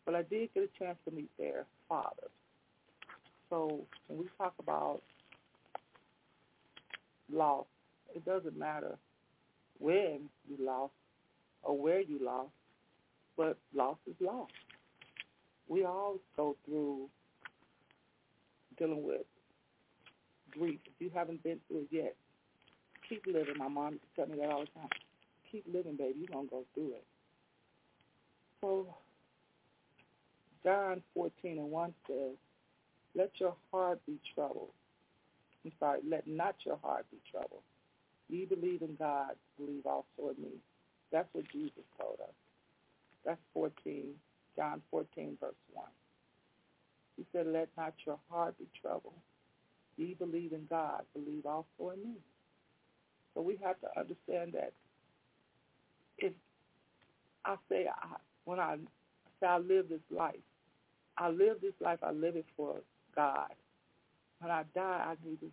but 0.05 0.15
I 0.15 0.23
did 0.23 0.53
get 0.53 0.63
a 0.63 0.79
chance 0.79 0.97
to 1.05 1.11
meet 1.11 1.29
their 1.37 1.65
fathers. 1.87 2.20
So 3.51 3.85
when 4.07 4.19
we 4.19 4.25
talk 4.37 4.53
about 4.59 5.01
loss, 7.29 7.65
it 8.15 8.23
doesn't 8.25 8.57
matter 8.57 8.97
when 9.77 10.29
you 10.47 10.55
lost 10.57 10.93
or 11.61 11.77
where 11.77 11.99
you 11.99 12.17
lost, 12.23 12.51
but 13.35 13.57
loss 13.75 13.97
is 14.07 14.15
loss. 14.21 14.49
We 15.67 15.83
all 15.83 16.15
go 16.37 16.55
through 16.65 17.09
dealing 18.77 19.03
with 19.03 19.21
grief. 20.51 20.79
If 20.85 20.93
you 20.99 21.11
haven't 21.13 21.43
been 21.43 21.59
through 21.67 21.81
it 21.81 21.87
yet, 21.91 22.15
keep 23.07 23.25
living. 23.27 23.57
My 23.57 23.67
mom 23.67 23.99
tell 24.15 24.27
me 24.27 24.37
that 24.37 24.49
all 24.49 24.61
the 24.61 24.79
time. 24.79 24.89
Keep 25.51 25.65
living, 25.73 25.97
baby. 25.97 26.19
You're 26.19 26.33
going 26.33 26.47
to 26.47 26.51
go 26.51 26.63
through 26.73 26.93
it. 26.93 27.03
So 28.61 28.95
John 30.63 31.01
14 31.13 31.57
and 31.57 31.69
1 31.69 31.93
says, 32.07 32.37
let 33.15 33.31
your 33.39 33.55
heart 33.71 33.99
be 34.05 34.19
troubled. 34.33 34.71
I'm 35.65 35.71
sorry, 35.79 35.99
let 36.07 36.27
not 36.27 36.55
your 36.65 36.77
heart 36.83 37.05
be 37.11 37.17
troubled. 37.29 37.61
Ye 38.29 38.45
believe 38.45 38.81
in 38.81 38.95
God, 38.95 39.31
believe 39.59 39.85
also 39.85 40.33
in 40.35 40.41
me. 40.41 40.51
That's 41.11 41.27
what 41.33 41.45
Jesus 41.51 41.83
told 41.99 42.17
us. 42.21 42.33
That's 43.25 43.41
14, 43.53 44.13
John 44.55 44.81
14, 44.89 45.37
verse 45.39 45.53
1. 45.73 45.85
He 47.17 47.25
said, 47.31 47.47
let 47.47 47.69
not 47.77 47.93
your 48.05 48.19
heart 48.29 48.57
be 48.57 48.65
troubled. 48.81 49.13
Ye 49.97 50.15
believe 50.17 50.53
in 50.53 50.65
God, 50.69 51.03
believe 51.13 51.45
also 51.45 51.93
in 51.93 52.01
me. 52.03 52.15
So 53.33 53.41
we 53.41 53.57
have 53.63 53.79
to 53.81 53.99
understand 53.99 54.53
that 54.53 54.73
if 56.17 56.33
I 57.45 57.55
say, 57.69 57.87
I, 57.87 58.15
when 58.45 58.59
I 58.59 58.77
say 59.39 59.47
I 59.47 59.57
live 59.57 59.89
this 59.89 59.99
life, 60.09 60.35
I 61.17 61.29
live 61.29 61.57
this 61.61 61.73
life, 61.79 61.99
I 62.01 62.11
live 62.11 62.35
it 62.35 62.45
for 62.55 62.77
God. 63.15 63.53
When 64.39 64.51
I 64.51 64.63
die, 64.73 65.13
I 65.13 65.15
need 65.27 65.39
to 65.41 65.51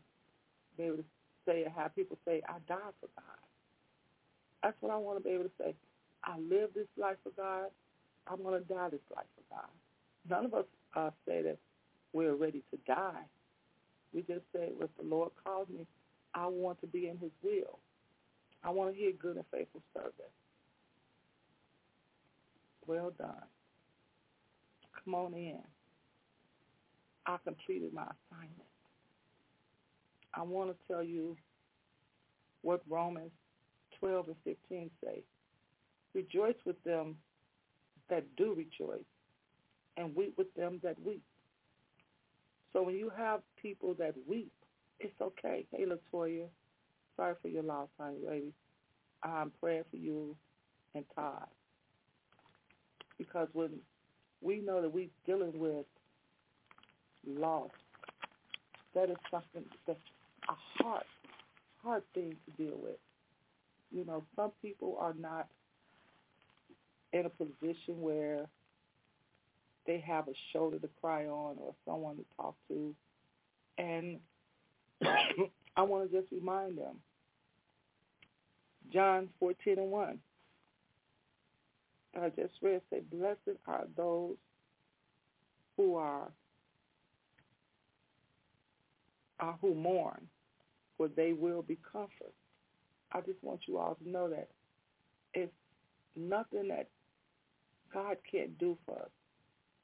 be 0.77 0.85
able 0.85 0.99
to 0.99 1.05
say 1.47 1.67
how 1.75 1.89
people 1.89 2.19
say, 2.27 2.43
I 2.49 2.55
died 2.69 2.95
for 3.01 3.09
God. 3.17 3.39
That's 4.63 4.77
what 4.81 4.93
I 4.93 4.97
want 4.97 5.19
to 5.19 5.25
be 5.25 5.31
able 5.31 5.45
to 5.45 5.51
say. 5.61 5.75
I 6.25 6.39
live 6.39 6.71
this 6.75 6.89
life 6.97 7.17
for 7.23 7.31
God. 7.37 7.71
I'm 8.27 8.43
going 8.43 8.61
to 8.61 8.69
die 8.69 8.89
this 8.91 9.01
life 9.15 9.27
for 9.37 9.57
God. 9.57 9.71
None 10.29 10.47
of 10.47 10.55
us 10.55 10.65
uh, 10.97 11.11
say 11.27 11.43
that 11.43 11.59
we're 12.13 12.35
ready 12.35 12.63
to 12.71 12.79
die. 12.87 13.23
We 14.13 14.23
just 14.23 14.45
say, 14.55 14.71
if 14.81 14.91
the 14.97 15.05
Lord 15.05 15.31
calls 15.45 15.69
me, 15.69 15.87
I 16.35 16.47
want 16.47 16.81
to 16.81 16.87
be 16.87 17.09
in 17.09 17.19
his 17.19 17.31
will. 17.43 17.79
I 18.65 18.71
want 18.71 18.93
to 18.93 18.99
hear 18.99 19.13
good 19.13 19.37
and 19.37 19.45
faithful 19.53 19.83
service. 19.95 20.13
Well 22.87 23.13
done. 23.19 23.35
Come 25.05 25.15
on 25.15 25.35
in. 25.35 25.61
I 27.29 27.37
completed 27.45 27.93
my 27.93 28.05
assignment. 28.05 28.69
I 30.35 30.43
want 30.43 30.71
to 30.71 30.77
tell 30.93 31.03
you 31.05 31.37
what 32.63 32.81
Romans 32.89 33.31
12 34.01 34.29
and 34.29 34.37
15 34.45 34.91
say. 35.05 35.23
Rejoice 36.15 36.57
with 36.65 36.83
them 36.85 37.17
that 38.09 38.25
do 38.37 38.55
rejoice, 38.55 39.05
and 39.99 40.17
weep 40.17 40.35
with 40.39 40.53
them 40.55 40.81
that 40.83 40.97
weep. 41.05 41.23
So 42.73 42.83
when 42.83 42.95
you 42.95 43.11
have 43.15 43.41
people 43.61 43.95
that 43.99 44.15
weep, 44.27 44.51
it's 44.99 45.21
okay. 45.21 45.67
Hey, 45.71 45.85
Latoya, 45.85 46.47
sorry 47.15 47.35
for 47.43 47.49
your 47.49 47.63
loss, 47.63 47.89
honey, 48.01 48.17
baby. 48.27 48.53
I'm 49.23 49.53
praying 49.61 49.85
for 49.91 49.97
you 49.97 50.35
and 50.95 51.05
Todd. 51.15 51.49
Because 53.19 53.49
when 53.53 53.73
we 54.41 54.61
know 54.61 54.81
that 54.81 54.93
we're 54.93 55.09
dealing 55.27 55.59
with 55.59 55.85
loss, 57.27 57.71
that 58.95 59.11
is 59.11 59.17
something 59.31 59.65
that's 59.87 59.99
a 60.49 60.83
hard, 60.83 61.05
hard 61.83 62.03
thing 62.15 62.37
to 62.47 62.63
deal 62.63 62.77
with. 62.83 62.97
You 63.91 64.05
know, 64.05 64.25
some 64.37 64.53
people 64.63 64.97
are 65.01 65.15
not 65.19 65.49
in 67.13 67.27
a 67.27 67.31
position 67.31 68.01
where 68.01 68.47
they 69.87 69.99
have 70.07 70.29
a 70.29 70.35
shoulder 70.53 70.79
to 70.79 70.89
cry 71.01 71.27
on 71.27 71.57
or 71.59 71.75
someone 71.87 72.17
to 72.17 72.25
talk 72.37 72.55
to. 72.69 72.95
And 73.79 74.19
I 75.77 75.83
want 75.83 76.11
to 76.11 76.21
just 76.21 76.31
remind 76.31 76.77
them, 76.77 76.97
John 78.93 79.29
14 79.41 79.79
and 79.79 79.91
1, 79.91 80.19
I 82.21 82.29
just 82.31 82.55
read, 82.63 82.81
say, 82.91 83.01
blessed 83.13 83.59
are 83.67 83.87
those 83.97 84.37
who 85.77 85.97
are, 85.97 86.29
are 89.41 89.57
who 89.61 89.75
mourn, 89.75 90.27
for 90.97 91.09
they 91.09 91.33
will 91.33 91.63
be 91.63 91.79
comforted. 91.91 92.33
I 93.13 93.21
just 93.21 93.43
want 93.43 93.61
you 93.67 93.79
all 93.79 93.95
to 93.95 94.09
know 94.09 94.29
that 94.29 94.49
it's 95.35 95.53
nothing 96.17 96.69
that 96.69 96.89
God 97.93 98.17
can't 98.31 98.59
do 98.59 98.77
for 98.85 98.97
us. 98.97 99.11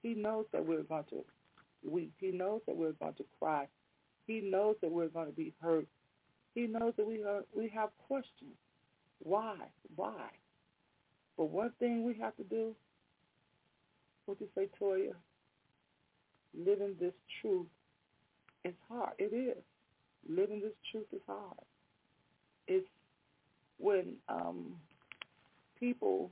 He 0.03 0.15
knows 0.15 0.45
that 0.53 0.65
we're 0.65 0.83
going 0.83 1.05
to 1.11 1.25
weep. 1.89 2.13
He 2.19 2.31
knows 2.31 2.61
that 2.67 2.77
we're 2.77 2.93
going 2.93 3.15
to 3.15 3.25
cry. 3.39 3.67
He 4.27 4.41
knows 4.41 4.77
that 4.83 4.91
we're 4.91 5.09
going 5.09 5.27
to 5.27 5.33
be 5.33 5.55
hurt. 5.61 5.87
He 6.55 6.67
knows 6.67 6.93
that 6.97 7.07
we 7.07 7.23
are 7.23 7.45
we 7.57 7.69
have 7.75 7.91
questions. 8.07 8.57
Why? 9.23 9.57
Why? 9.97 10.29
But 11.37 11.47
one 11.47 11.73
thing 11.79 12.05
we 12.05 12.15
have 12.21 12.37
to 12.37 12.45
do, 12.45 12.75
what 14.27 14.41
you 14.41 14.49
say, 14.55 14.69
Toya? 14.81 15.15
Living 16.57 16.95
this 17.01 17.15
truth 17.41 17.67
is 18.65 18.75
hard. 18.89 19.13
It 19.19 19.35
is. 19.35 19.63
Living 20.29 20.61
this 20.61 20.73
truth 20.91 21.07
is 21.13 21.21
hard. 21.27 21.59
It's 22.67 22.87
when 23.79 24.15
um, 24.29 24.77
people 25.79 26.31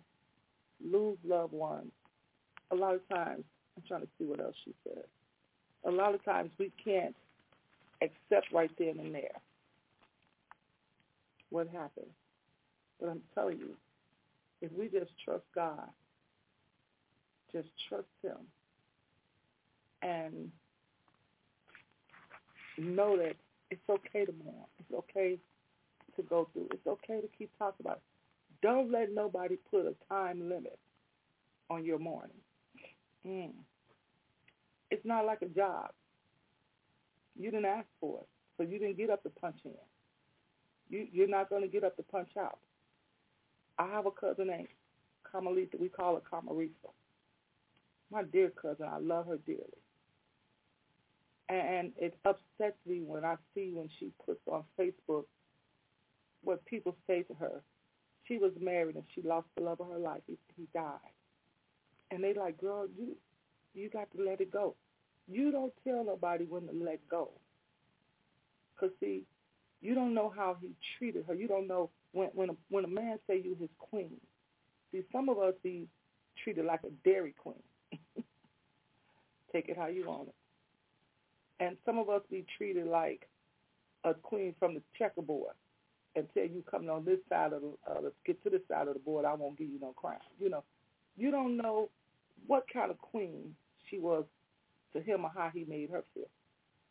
lose 0.85 1.19
loved 1.25 1.53
ones, 1.53 1.93
a 2.71 2.75
lot 2.75 2.95
of 2.95 3.07
times, 3.09 3.45
I'm 3.77 3.83
trying 3.87 4.03
to 4.03 4.09
see 4.19 4.25
what 4.25 4.41
else 4.41 4.55
she 4.65 4.75
said. 4.85 5.05
A 5.85 5.91
lot 5.91 6.15
of 6.15 6.25
times 6.25 6.51
we 6.59 6.73
can't 6.83 7.15
accept 8.01 8.53
right 8.53 8.71
then 8.79 8.99
and 8.99 9.15
there 9.15 9.41
what 11.51 11.69
happened. 11.69 12.07
But 13.01 13.11
I'm 13.11 13.21
telling 13.35 13.59
you, 13.59 13.77
if 14.61 14.73
we 14.73 14.85
just 14.87 15.11
trust 15.25 15.45
God, 15.55 15.89
just 17.53 17.69
trust 17.89 18.07
him, 18.23 18.39
and 20.03 20.51
know 22.83 23.17
that 23.17 23.37
it's 23.71 23.89
okay 23.89 24.25
to 24.25 24.33
mourn. 24.45 24.67
It's 24.79 24.93
okay 24.93 25.39
to 26.17 26.23
go 26.23 26.49
through. 26.53 26.69
It's 26.73 26.87
okay 26.87 27.21
to 27.21 27.29
keep 27.37 27.51
talking 27.59 27.85
about 27.85 27.97
it. 27.97 28.03
Don't 28.63 28.93
let 28.93 29.13
nobody 29.13 29.57
put 29.71 29.87
a 29.87 29.95
time 30.09 30.49
limit 30.49 30.79
on 31.71 31.85
your 31.85 31.99
mourning. 31.99 32.31
Mm. 33.27 33.53
It's 34.91 35.05
not 35.05 35.25
like 35.25 35.43
a 35.43 35.47
job. 35.47 35.91
You 37.39 37.51
didn't 37.51 37.65
ask 37.65 37.87
for 38.01 38.21
it, 38.21 38.29
so 38.57 38.63
you 38.63 38.79
didn't 38.79 38.99
get 38.99 39.11
up 39.11 39.23
to 39.23 39.31
punch 39.31 39.61
in. 39.65 39.73
You, 40.91 41.07
you're 41.11 41.29
not 41.29 41.49
going 41.49 41.63
to 41.63 41.69
get 41.69 41.83
up 41.83 41.97
to 41.97 42.03
punch 42.03 42.31
out. 42.39 42.59
I 43.79 43.89
have 43.89 44.07
a 44.07 44.11
cousin 44.11 44.49
named 44.49 44.69
Carmelita. 45.25 45.79
We 45.79 45.89
call 45.89 46.15
her 46.15 46.21
Carmelita. 46.21 46.73
My 48.11 48.23
dear 48.23 48.51
cousin, 48.51 48.87
I 48.93 48.99
love 48.99 49.27
her 49.27 49.39
dearly. 49.39 49.63
And 51.57 51.93
it 51.99 52.15
upsets 52.25 52.79
me 52.87 53.03
when 53.05 53.25
I 53.25 53.37
see 53.55 53.73
when 53.75 53.89
she 53.99 54.13
puts 54.25 54.41
on 54.51 54.65
Facebook 54.79 55.25
what 56.43 56.65
people 56.65 56.97
say 57.07 57.23
to 57.23 57.35
her. 57.35 57.63
She 58.27 58.39
was 58.39 58.53
married 58.61 58.97
and 58.97 59.05
she 59.15 59.23
lost 59.23 59.49
the 59.57 59.63
love 59.63 59.81
of 59.81 59.89
her 59.89 59.99
life. 59.99 60.23
He, 60.27 60.39
he 60.57 60.67
died. 60.73 60.99
And 62.11 62.23
they 62.23 62.35
like, 62.35 62.59
girl, 62.61 62.87
you 62.97 63.17
you 63.75 63.89
got 63.89 64.09
to 64.15 64.23
let 64.23 64.41
it 64.41 64.51
go. 64.51 64.75
You 65.29 65.51
don't 65.51 65.73
tell 65.85 66.05
nobody 66.05 66.45
when 66.45 66.67
to 66.67 66.73
let 66.73 67.01
go. 67.09 67.31
Because, 68.75 68.95
see, 69.01 69.25
you 69.81 69.95
don't 69.95 70.15
know 70.15 70.33
how 70.35 70.57
he 70.61 70.71
treated 70.99 71.25
her. 71.27 71.35
You 71.35 71.49
don't 71.49 71.67
know 71.67 71.91
when 72.13 72.29
when 72.35 72.51
a, 72.51 72.55
when 72.69 72.85
a 72.85 72.89
man 72.89 73.19
say 73.27 73.41
you 73.43 73.57
his 73.59 73.71
queen. 73.79 74.21
See, 74.93 75.03
some 75.11 75.29
of 75.29 75.39
us 75.39 75.55
be 75.63 75.89
treated 76.43 76.65
like 76.65 76.81
a 76.85 76.91
dairy 77.09 77.35
queen. 77.39 77.63
Take 79.53 79.69
it 79.69 79.77
how 79.77 79.87
you 79.87 80.07
want 80.07 80.29
it. 80.29 80.35
And 81.63 81.77
some 81.87 81.97
of 81.99 82.09
us 82.09 82.23
be 82.29 82.45
treated 82.59 82.89
like 82.89 83.29
a 84.03 84.15
queen 84.15 84.53
from 84.59 84.75
the 84.75 84.83
checkerboard 84.99 85.55
until 86.17 86.45
you 86.45 86.65
come 86.69 86.91
on 86.91 87.05
this 87.05 87.21
side 87.29 87.53
of 87.53 87.63
the, 87.63 87.69
uh, 87.89 88.01
let's 88.03 88.17
get 88.27 88.43
to 88.43 88.51
this 88.51 88.63
side 88.69 88.89
of 88.89 88.95
the 88.95 89.01
board, 89.01 89.25
I 89.25 89.35
won't 89.35 89.57
give 89.57 89.69
you 89.69 89.79
no 89.81 89.93
crown. 89.93 90.19
You 90.41 90.51
know, 90.51 90.65
you 91.17 91.31
don't 91.31 91.57
know 91.57 91.89
what 92.49 92.65
kind 92.73 92.91
of 92.91 92.99
queen 92.99 93.55
she 93.89 94.01
was 94.01 94.25
to 94.93 95.01
him 95.01 95.25
or 95.25 95.31
how 95.33 95.51
he 95.55 95.65
made 95.65 95.91
her 95.91 96.03
feel. 96.15 96.29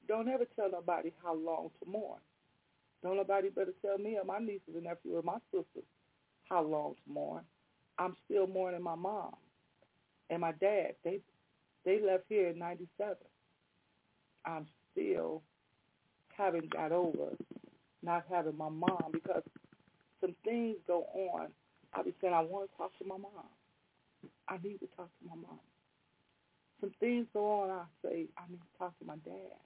Don't 0.07 0.29
ever 0.29 0.45
tell 0.55 0.71
nobody 0.71 1.11
how 1.21 1.35
long 1.35 1.69
to 1.83 1.89
mourn. 1.89 2.19
Don't 3.03 3.17
nobody 3.17 3.49
better 3.49 3.73
tell 3.81 3.97
me 3.97 4.17
or 4.17 4.23
my 4.23 4.39
nieces 4.39 4.73
and 4.73 4.85
nephews 4.85 5.15
or 5.15 5.21
my 5.21 5.37
sisters 5.51 5.83
how 6.49 6.63
long 6.63 6.93
to 6.93 7.11
mourn. 7.11 7.43
I'm 7.99 8.15
still 8.23 8.47
mourning 8.47 8.81
my 8.81 8.95
mom 8.95 9.35
and 10.29 10.39
my 10.39 10.53
dad. 10.53 10.95
They 11.03 11.19
they 11.83 11.99
left 11.99 12.23
here 12.29 12.47
in 12.47 12.57
'97. 12.57 13.17
I'm 14.45 14.67
still 14.93 15.41
haven't 16.37 16.69
got 16.69 16.91
over 16.91 17.35
not 18.03 18.25
having 18.29 18.57
my 18.57 18.69
mom 18.69 19.11
because 19.11 19.43
some 20.19 20.35
things 20.43 20.77
go 20.87 21.05
on. 21.13 21.47
I 21.93 22.03
be 22.03 22.13
saying 22.21 22.33
I 22.33 22.41
want 22.41 22.69
to 22.71 22.77
talk 22.77 22.97
to 22.99 23.05
my 23.05 23.17
mom. 23.17 23.49
I 24.47 24.57
need 24.63 24.79
to 24.79 24.87
talk 24.95 25.09
to 25.09 25.27
my 25.27 25.35
mom. 25.35 25.59
Some 26.79 26.91
things 26.99 27.27
go 27.33 27.61
on. 27.61 27.69
I 27.69 27.83
say 28.03 28.25
I 28.37 28.49
need 28.49 28.59
to 28.59 28.77
talk 28.79 28.97
to 28.99 29.05
my 29.05 29.15
dad. 29.17 29.57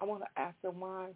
I 0.00 0.04
want 0.04 0.22
to 0.22 0.40
ask 0.40 0.60
them 0.62 0.80
why 0.80 1.08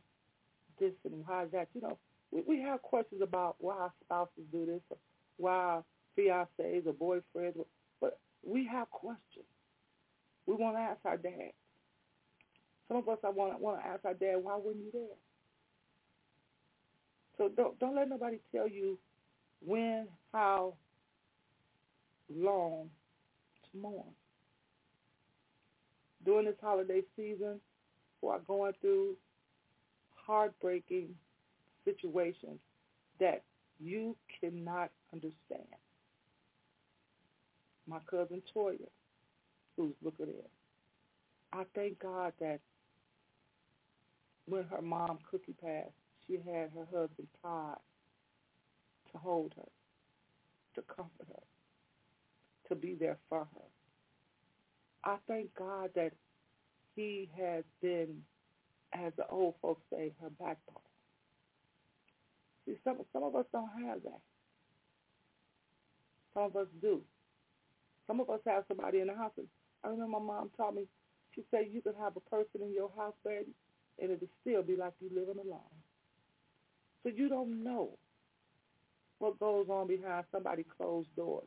this 0.78 0.92
and 1.04 1.24
why 1.26 1.46
that. 1.52 1.68
You 1.74 1.80
know, 1.80 1.98
we, 2.30 2.42
we 2.46 2.60
have 2.62 2.82
questions 2.82 3.22
about 3.22 3.56
why 3.58 3.74
our 3.74 3.92
spouses 4.04 4.44
do 4.52 4.66
this, 4.66 4.82
or 4.90 4.98
why 5.38 5.52
our 5.52 5.84
fiancés 6.16 6.86
or 6.86 6.92
boyfriends, 6.92 7.64
but 8.00 8.18
we 8.44 8.66
have 8.66 8.90
questions. 8.90 9.46
We 10.46 10.54
want 10.54 10.76
to 10.76 10.80
ask 10.80 11.00
our 11.04 11.16
dad. 11.16 11.52
Some 12.88 12.98
of 12.98 13.08
us 13.08 13.18
I 13.24 13.30
want 13.30 13.60
want 13.60 13.80
to 13.80 13.86
ask 13.86 14.04
our 14.04 14.14
dad, 14.14 14.36
why 14.42 14.56
weren't 14.56 14.78
you 14.78 14.90
there? 14.92 15.02
So 17.36 17.50
don't 17.54 17.78
don't 17.78 17.96
let 17.96 18.08
nobody 18.08 18.38
tell 18.52 18.68
you 18.68 18.98
when, 19.64 20.06
how 20.32 20.74
long 22.34 22.88
to 23.62 23.78
mourn. 23.78 24.06
During 26.24 26.46
this 26.46 26.56
holiday 26.60 27.02
season, 27.16 27.60
we're 28.20 28.38
going 28.40 28.72
through 28.80 29.16
heartbreaking 30.14 31.10
situations 31.84 32.58
that 33.20 33.42
you 33.78 34.16
cannot 34.40 34.90
understand. 35.12 35.68
My 37.88 37.98
cousin 38.10 38.42
Toya, 38.54 38.88
who's 39.76 39.94
looking 40.02 40.26
in, 40.26 40.34
I 41.52 41.62
thank 41.74 42.00
God 42.00 42.32
that 42.40 42.58
when 44.46 44.64
her 44.64 44.82
mom 44.82 45.18
Cookie 45.30 45.54
passed, 45.62 45.94
she 46.26 46.34
had 46.36 46.70
her 46.74 46.86
husband 46.92 47.28
Todd 47.42 47.78
to 49.12 49.18
hold 49.18 49.54
her, 49.56 49.68
to 50.76 50.82
comfort 50.82 51.28
her, 51.28 51.42
to 52.68 52.74
be 52.74 52.96
there 52.98 53.18
for 53.28 53.40
her. 53.40 53.68
I 55.04 55.18
thank 55.28 55.54
God 55.54 55.90
that 55.96 56.12
he 56.96 57.30
has 57.38 57.64
been, 57.82 58.22
as 58.94 59.12
the 59.16 59.26
old 59.28 59.54
folks 59.62 59.82
say, 59.92 60.14
her 60.22 60.30
backbone. 60.30 60.82
See, 62.66 62.76
some 62.84 62.98
some 63.12 63.22
of 63.24 63.36
us 63.36 63.46
don't 63.52 63.70
have 63.86 64.02
that. 64.04 64.20
Some 66.34 66.44
of 66.44 66.56
us 66.56 66.68
do. 66.82 67.02
Some 68.06 68.20
of 68.20 68.30
us 68.30 68.40
have 68.46 68.64
somebody 68.68 69.00
in 69.00 69.08
the 69.08 69.14
house. 69.14 69.32
I 69.84 69.88
remember 69.88 70.18
my 70.20 70.26
mom 70.26 70.50
taught 70.56 70.74
me. 70.74 70.84
She 71.34 71.44
said 71.50 71.66
you 71.72 71.82
can 71.82 71.94
have 72.00 72.16
a 72.16 72.20
person 72.30 72.62
in 72.62 72.72
your 72.74 72.90
house, 72.96 73.14
baby, 73.24 73.52
and 74.00 74.10
it'll 74.10 74.28
still 74.40 74.62
be 74.62 74.76
like 74.76 74.92
you 75.00 75.08
living 75.08 75.40
alone. 75.42 75.60
So 77.02 77.10
you 77.14 77.28
don't 77.28 77.62
know 77.62 77.90
what 79.18 79.38
goes 79.38 79.66
on 79.68 79.86
behind 79.86 80.24
somebody's 80.32 80.66
closed 80.76 81.14
doors. 81.16 81.46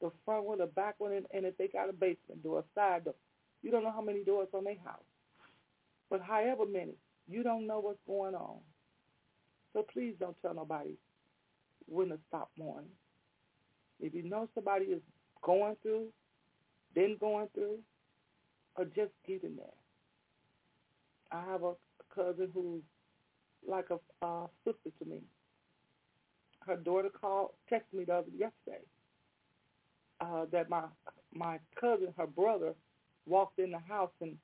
The 0.00 0.10
front 0.24 0.44
one, 0.44 0.58
the 0.58 0.66
back 0.66 0.96
one, 0.98 1.12
and, 1.12 1.26
and 1.32 1.46
if 1.46 1.56
they 1.56 1.68
got 1.68 1.88
a 1.88 1.92
basement 1.92 2.42
door, 2.42 2.60
a 2.60 2.64
side 2.74 3.04
door. 3.04 3.14
You 3.62 3.70
don't 3.70 3.82
know 3.82 3.92
how 3.92 4.02
many 4.02 4.24
doors 4.24 4.48
on 4.52 4.64
their 4.64 4.78
house. 4.84 5.00
But 6.10 6.20
however 6.20 6.64
many, 6.66 6.94
you 7.28 7.42
don't 7.42 7.66
know 7.66 7.80
what's 7.80 7.98
going 8.06 8.34
on. 8.34 8.58
So 9.72 9.84
please 9.92 10.14
don't 10.18 10.36
tell 10.42 10.54
nobody 10.54 10.96
when 11.86 12.08
to 12.08 12.18
stop 12.28 12.50
mourning. 12.58 12.90
If 14.00 14.14
you 14.14 14.22
know 14.22 14.48
somebody 14.54 14.86
is 14.86 15.00
going 15.42 15.76
through, 15.82 16.08
been 16.94 17.16
going 17.18 17.48
through, 17.54 17.78
or 18.76 18.84
just 18.84 19.12
getting 19.26 19.56
there. 19.56 19.66
I 21.32 21.42
have 21.50 21.62
a 21.62 21.74
cousin 22.14 22.48
who's 22.54 22.82
like 23.66 23.86
a 23.90 23.98
uh, 24.24 24.46
sister 24.64 24.90
to 24.98 25.08
me. 25.08 25.20
Her 26.60 26.76
daughter 26.76 27.10
called, 27.10 27.50
texted 27.70 27.92
me 27.92 28.04
the 28.04 28.14
other 28.14 28.28
yesterday, 28.36 28.84
uh, 30.20 30.46
that 30.52 30.68
my 30.68 30.82
my 31.32 31.58
cousin, 31.78 32.14
her 32.16 32.26
brother, 32.26 32.74
walked 33.26 33.58
in 33.58 33.70
the 33.70 33.78
house 33.78 34.10
and 34.20 34.36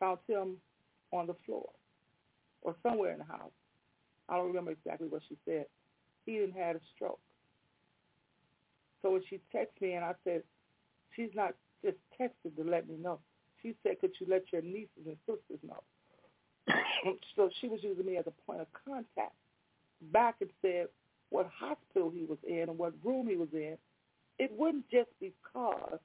found 0.00 0.18
him 0.26 0.56
on 1.12 1.26
the 1.26 1.36
floor 1.44 1.68
or 2.62 2.74
somewhere 2.82 3.12
in 3.12 3.18
the 3.18 3.24
house. 3.24 3.52
I 4.28 4.36
don't 4.36 4.46
remember 4.46 4.70
exactly 4.70 5.08
what 5.08 5.22
she 5.28 5.36
said. 5.44 5.66
He 6.24 6.38
didn't 6.38 6.56
had 6.56 6.76
a 6.76 6.80
stroke. 6.94 7.20
So 9.02 9.10
when 9.10 9.22
she 9.28 9.40
texted 9.54 9.80
me 9.80 9.94
and 9.94 10.04
I 10.04 10.14
said, 10.24 10.42
she's 11.14 11.30
not 11.34 11.54
just 11.84 11.98
texted 12.18 12.56
to 12.56 12.64
let 12.68 12.88
me 12.88 12.96
know. 12.96 13.18
She 13.60 13.74
said, 13.82 14.00
could 14.00 14.12
you 14.20 14.26
let 14.28 14.44
your 14.52 14.62
nieces 14.62 15.06
and 15.06 15.16
sisters 15.26 15.58
know? 15.62 15.82
so 17.36 17.50
she 17.60 17.68
was 17.68 17.80
using 17.82 18.06
me 18.06 18.16
as 18.16 18.26
a 18.26 18.32
point 18.46 18.60
of 18.60 18.66
contact 18.86 19.34
back 20.12 20.36
and 20.40 20.50
said 20.60 20.86
what 21.30 21.48
hospital 21.58 22.10
he 22.14 22.24
was 22.24 22.38
in 22.46 22.68
and 22.68 22.78
what 22.78 22.92
room 23.04 23.26
he 23.26 23.36
was 23.36 23.48
in. 23.52 23.76
It 24.38 24.52
wasn't 24.52 24.88
just 24.90 25.10
because 25.20 25.98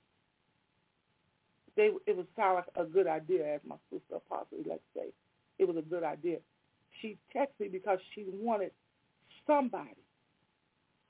they 1.76 1.92
it 2.06 2.16
would 2.16 2.28
sound 2.36 2.56
like 2.56 2.66
a 2.76 2.90
good 2.90 3.08
idea, 3.08 3.56
as 3.56 3.62
my 3.66 3.76
sister 3.92 4.18
possibly 4.30 4.64
let's 4.68 4.82
say. 4.96 5.08
It 5.60 5.68
was 5.68 5.78
a 5.78 5.82
good 5.82 6.04
idea. 6.04 6.38
She 7.02 7.18
texted 7.36 7.60
me 7.60 7.68
because 7.68 8.00
she 8.14 8.26
wanted 8.28 8.72
somebody 9.46 9.96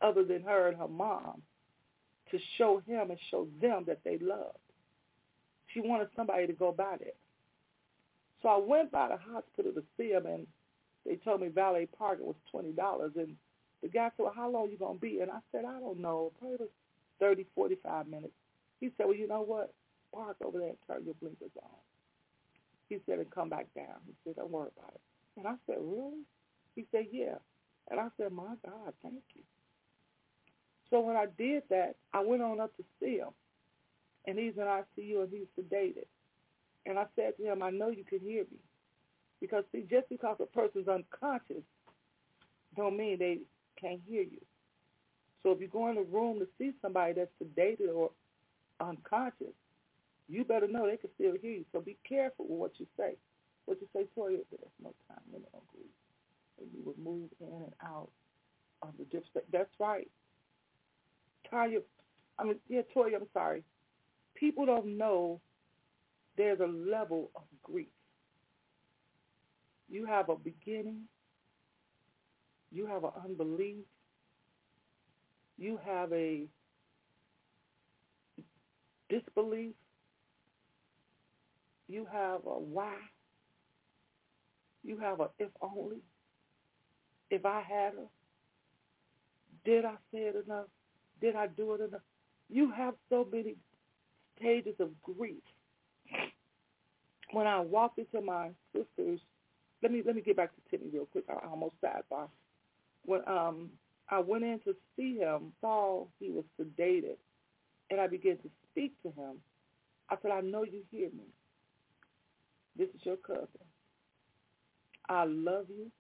other 0.02 0.24
than 0.24 0.44
her 0.44 0.68
and 0.68 0.78
her 0.78 0.88
mom 0.88 1.42
to 2.32 2.40
show 2.58 2.82
him 2.86 3.10
and 3.10 3.20
show 3.32 3.48
them 3.62 3.84
that 3.88 4.00
they 4.04 4.18
loved. 4.20 4.58
She 5.74 5.82
wanted 5.82 6.10
somebody 6.16 6.48
to 6.48 6.54
go 6.54 6.72
by 6.72 6.96
there. 7.00 7.12
So 8.42 8.50
I 8.50 8.58
went 8.58 8.92
by 8.92 9.08
the 9.10 9.18
hospital 9.18 9.72
to 9.74 9.84
see 9.98 10.10
him, 10.12 10.26
and 10.26 10.48
they 11.06 11.16
told 11.16 11.42
me 11.42 11.48
valet 11.48 11.88
parking 11.98 12.26
was 12.26 12.36
twenty 12.52 12.72
dollars. 12.72 13.14
And 13.16 13.36
the 13.82 13.88
guy 13.88 14.10
said, 14.16 14.24
"Well, 14.24 14.34
how 14.36 14.50
long 14.50 14.70
you 14.70 14.78
gonna 14.78 15.00
be?" 15.00 15.20
And 15.22 15.32
I 15.32 15.40
said, 15.52 15.66
"I 15.66 15.80
don't 15.80 16.00
know, 16.00 16.32
probably 16.40 16.68
thirty, 17.20 17.46
forty-five 17.56 18.08
minutes." 18.08 18.34
He 18.80 18.92
said, 18.98 19.08
"Well, 19.08 19.16
you 19.16 19.28
know 19.28 19.42
what? 19.42 19.74
Park 20.14 20.38
over 20.44 20.60
there 20.60 20.70
and 20.70 20.78
turn 20.88 21.06
your 21.06 21.16
blinkers 21.16 21.52
on." 21.62 21.70
He 22.90 23.00
said, 23.06 23.20
"And 23.20 23.32
come 23.32 23.50
back 23.50 23.74
down." 23.74 24.02
He 24.06 24.14
said, 24.24 24.36
"Don't 24.36 24.52
worry 24.52 24.70
about 24.78 24.94
it." 24.94 25.02
And 25.38 25.48
I 25.48 25.56
said, 25.66 25.78
"Really?" 25.80 26.24
He 26.76 26.86
said, 26.92 27.08
"Yeah." 27.12 27.38
And 27.90 28.00
I 28.00 28.10
said, 28.18 28.32
"My 28.32 28.56
God, 28.66 28.94
thank 29.02 29.24
you." 29.34 29.44
So 30.90 31.02
when 31.02 31.16
I 31.18 31.26
did 31.26 31.64
that, 31.70 31.96
I 32.14 32.22
went 32.22 32.42
on 32.42 32.60
up 32.60 32.76
to 32.78 32.84
see 33.00 33.18
him, 33.18 33.34
and 34.26 34.38
he's 34.38 34.58
in 34.58 34.64
ICU 34.64 35.24
and 35.24 35.32
he's 35.32 35.48
sedated. 35.58 36.06
And 36.88 36.98
I 36.98 37.06
said 37.16 37.34
to 37.38 37.52
him, 37.52 37.62
I 37.62 37.70
know 37.70 37.90
you 37.90 38.06
can 38.06 38.20
hear 38.20 38.44
me. 38.50 38.58
Because, 39.42 39.66
see, 39.72 39.86
just 39.90 40.10
because 40.10 40.38
a 40.40 40.46
person's 40.46 40.88
unconscious 40.88 41.64
don't 42.76 42.98
mean 42.98 43.20
they 43.20 43.40
can't 43.80 44.00
hear 44.08 44.24
you. 44.24 44.40
So 45.44 45.52
if 45.52 45.62
you 45.62 45.68
go 45.68 45.90
in 45.90 45.98
a 45.98 46.04
room 46.04 46.40
to 46.40 46.48
see 46.58 46.72
somebody 46.82 47.14
that's 47.14 47.32
sedated 47.44 47.94
or 47.94 48.12
unconscious, 48.80 49.54
you 50.30 50.44
better 50.44 50.68
know 50.68 50.88
they 50.88 50.98
can 50.98 51.10
still 51.16 51.34
hear 51.42 51.52
you. 51.52 51.66
So 51.72 51.82
be 51.82 51.98
careful 52.08 52.46
with 52.48 52.60
what 52.60 52.72
you 52.78 52.88
say. 52.98 53.14
What 53.66 53.80
you 53.82 53.88
say, 53.94 54.08
Toya, 54.18 54.40
there's 54.50 54.72
no 54.82 54.94
time 55.08 55.20
limit 55.32 55.50
on 55.54 55.62
grief. 55.72 55.92
And 56.60 56.70
you 56.74 56.82
would 56.86 56.98
move 56.98 57.30
in 57.40 57.64
and 57.64 57.74
out 57.84 58.10
of 58.82 58.90
the 58.98 59.04
different. 59.06 59.52
That's 59.52 59.74
right. 59.80 60.10
Tanya, 61.50 61.80
I 62.40 62.46
mean, 62.46 62.56
yeah, 62.70 62.82
Toya, 62.96 63.16
I'm 63.16 63.28
sorry. 63.34 63.64
People 64.36 64.66
don't 64.66 64.98
know 64.98 65.42
there's 66.38 66.60
a 66.60 66.68
level 66.68 67.32
of 67.36 67.44
grief. 67.64 67.88
You 69.90 70.06
have 70.06 70.30
a 70.30 70.36
beginning. 70.36 71.04
You 72.72 72.86
have 72.86 73.04
an 73.04 73.12
unbelief. 73.26 73.86
You 75.58 75.80
have 75.84 76.14
a 76.14 76.46
disbelief. 79.10 79.74
You 81.88 82.06
have 82.12 82.42
a 82.46 82.60
why. 82.60 82.96
You 84.84 85.00
have 85.00 85.20
a 85.20 85.30
if 85.40 85.50
only. 85.62 85.98
If 87.30 87.46
I 87.46 87.62
had 87.62 87.94
her. 87.94 88.08
Did 89.66 89.86
I 89.86 89.96
say 90.14 90.20
it 90.20 90.36
enough? 90.46 90.68
Did 91.20 91.36
I 91.36 91.48
do 91.48 91.74
it 91.74 91.82
enough? 91.82 92.02
You 92.50 92.72
have 92.72 92.94
so 93.10 93.28
many 93.32 93.56
stages 94.38 94.76
of 94.80 94.90
grief 95.02 95.44
when 97.32 97.48
I 97.48 97.60
walked 97.60 98.00
into 98.00 98.22
my 98.22 98.50
sister's, 98.74 99.20
let 99.84 99.92
me 99.92 100.02
let 100.06 100.16
me 100.16 100.22
get 100.22 100.38
back 100.38 100.52
to 100.56 100.62
Timmy 100.70 100.90
real 100.92 101.06
quick. 101.06 101.26
I 101.30 101.46
almost 101.48 101.76
sidebar. 101.84 102.30
When 103.04 103.22
um 103.28 103.70
I 104.10 104.20
went 104.20 104.44
in 104.44 104.60
to 104.66 104.76
see 104.96 105.18
him, 105.18 105.54
saw 105.62 106.06
he 106.20 106.30
was 106.30 106.46
sedated, 106.60 107.18
and 107.90 108.00
I 108.00 108.08
began 108.08 108.38
to 108.38 108.50
speak 108.72 108.94
to 109.04 109.10
him. 109.10 109.38
I 110.10 110.16
said, 110.22 110.32
I 110.32 110.42
know 110.42 110.64
you 110.64 110.84
hear 110.92 111.10
me. 111.10 111.26
This 112.78 112.88
is 112.90 113.02
your 113.04 113.18
cousin. 113.18 113.48
I 115.10 115.26
love 115.26 115.66
you. 115.70 115.92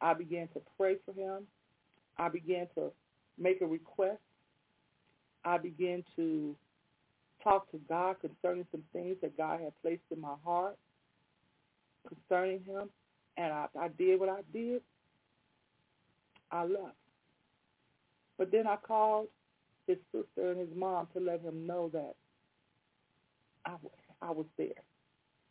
I 0.00 0.14
began 0.14 0.48
to 0.48 0.62
pray 0.76 0.96
for 1.04 1.12
him. 1.12 1.44
I 2.16 2.28
began 2.28 2.68
to 2.76 2.92
make 3.38 3.60
a 3.60 3.66
request. 3.66 4.20
I 5.44 5.58
began 5.58 6.04
to 6.16 6.56
talk 7.42 7.70
to 7.70 7.78
God 7.88 8.16
concerning 8.20 8.66
some 8.70 8.82
things 8.92 9.16
that 9.22 9.36
God 9.36 9.60
had 9.60 9.72
placed 9.82 10.02
in 10.10 10.20
my 10.20 10.34
heart 10.44 10.76
concerning 12.08 12.62
him. 12.64 12.90
And 13.36 13.52
I, 13.52 13.66
I 13.78 13.88
did 13.88 14.18
what 14.18 14.28
I 14.28 14.40
did. 14.52 14.82
I 16.50 16.64
left. 16.64 16.96
But 18.36 18.50
then 18.50 18.66
I 18.66 18.76
called 18.76 19.28
his 19.86 19.98
sister 20.12 20.50
and 20.50 20.60
his 20.60 20.68
mom 20.74 21.08
to 21.14 21.20
let 21.20 21.40
him 21.40 21.66
know 21.66 21.90
that 21.92 22.14
I, 23.66 23.74
I 24.22 24.30
was 24.30 24.46
there. 24.56 24.82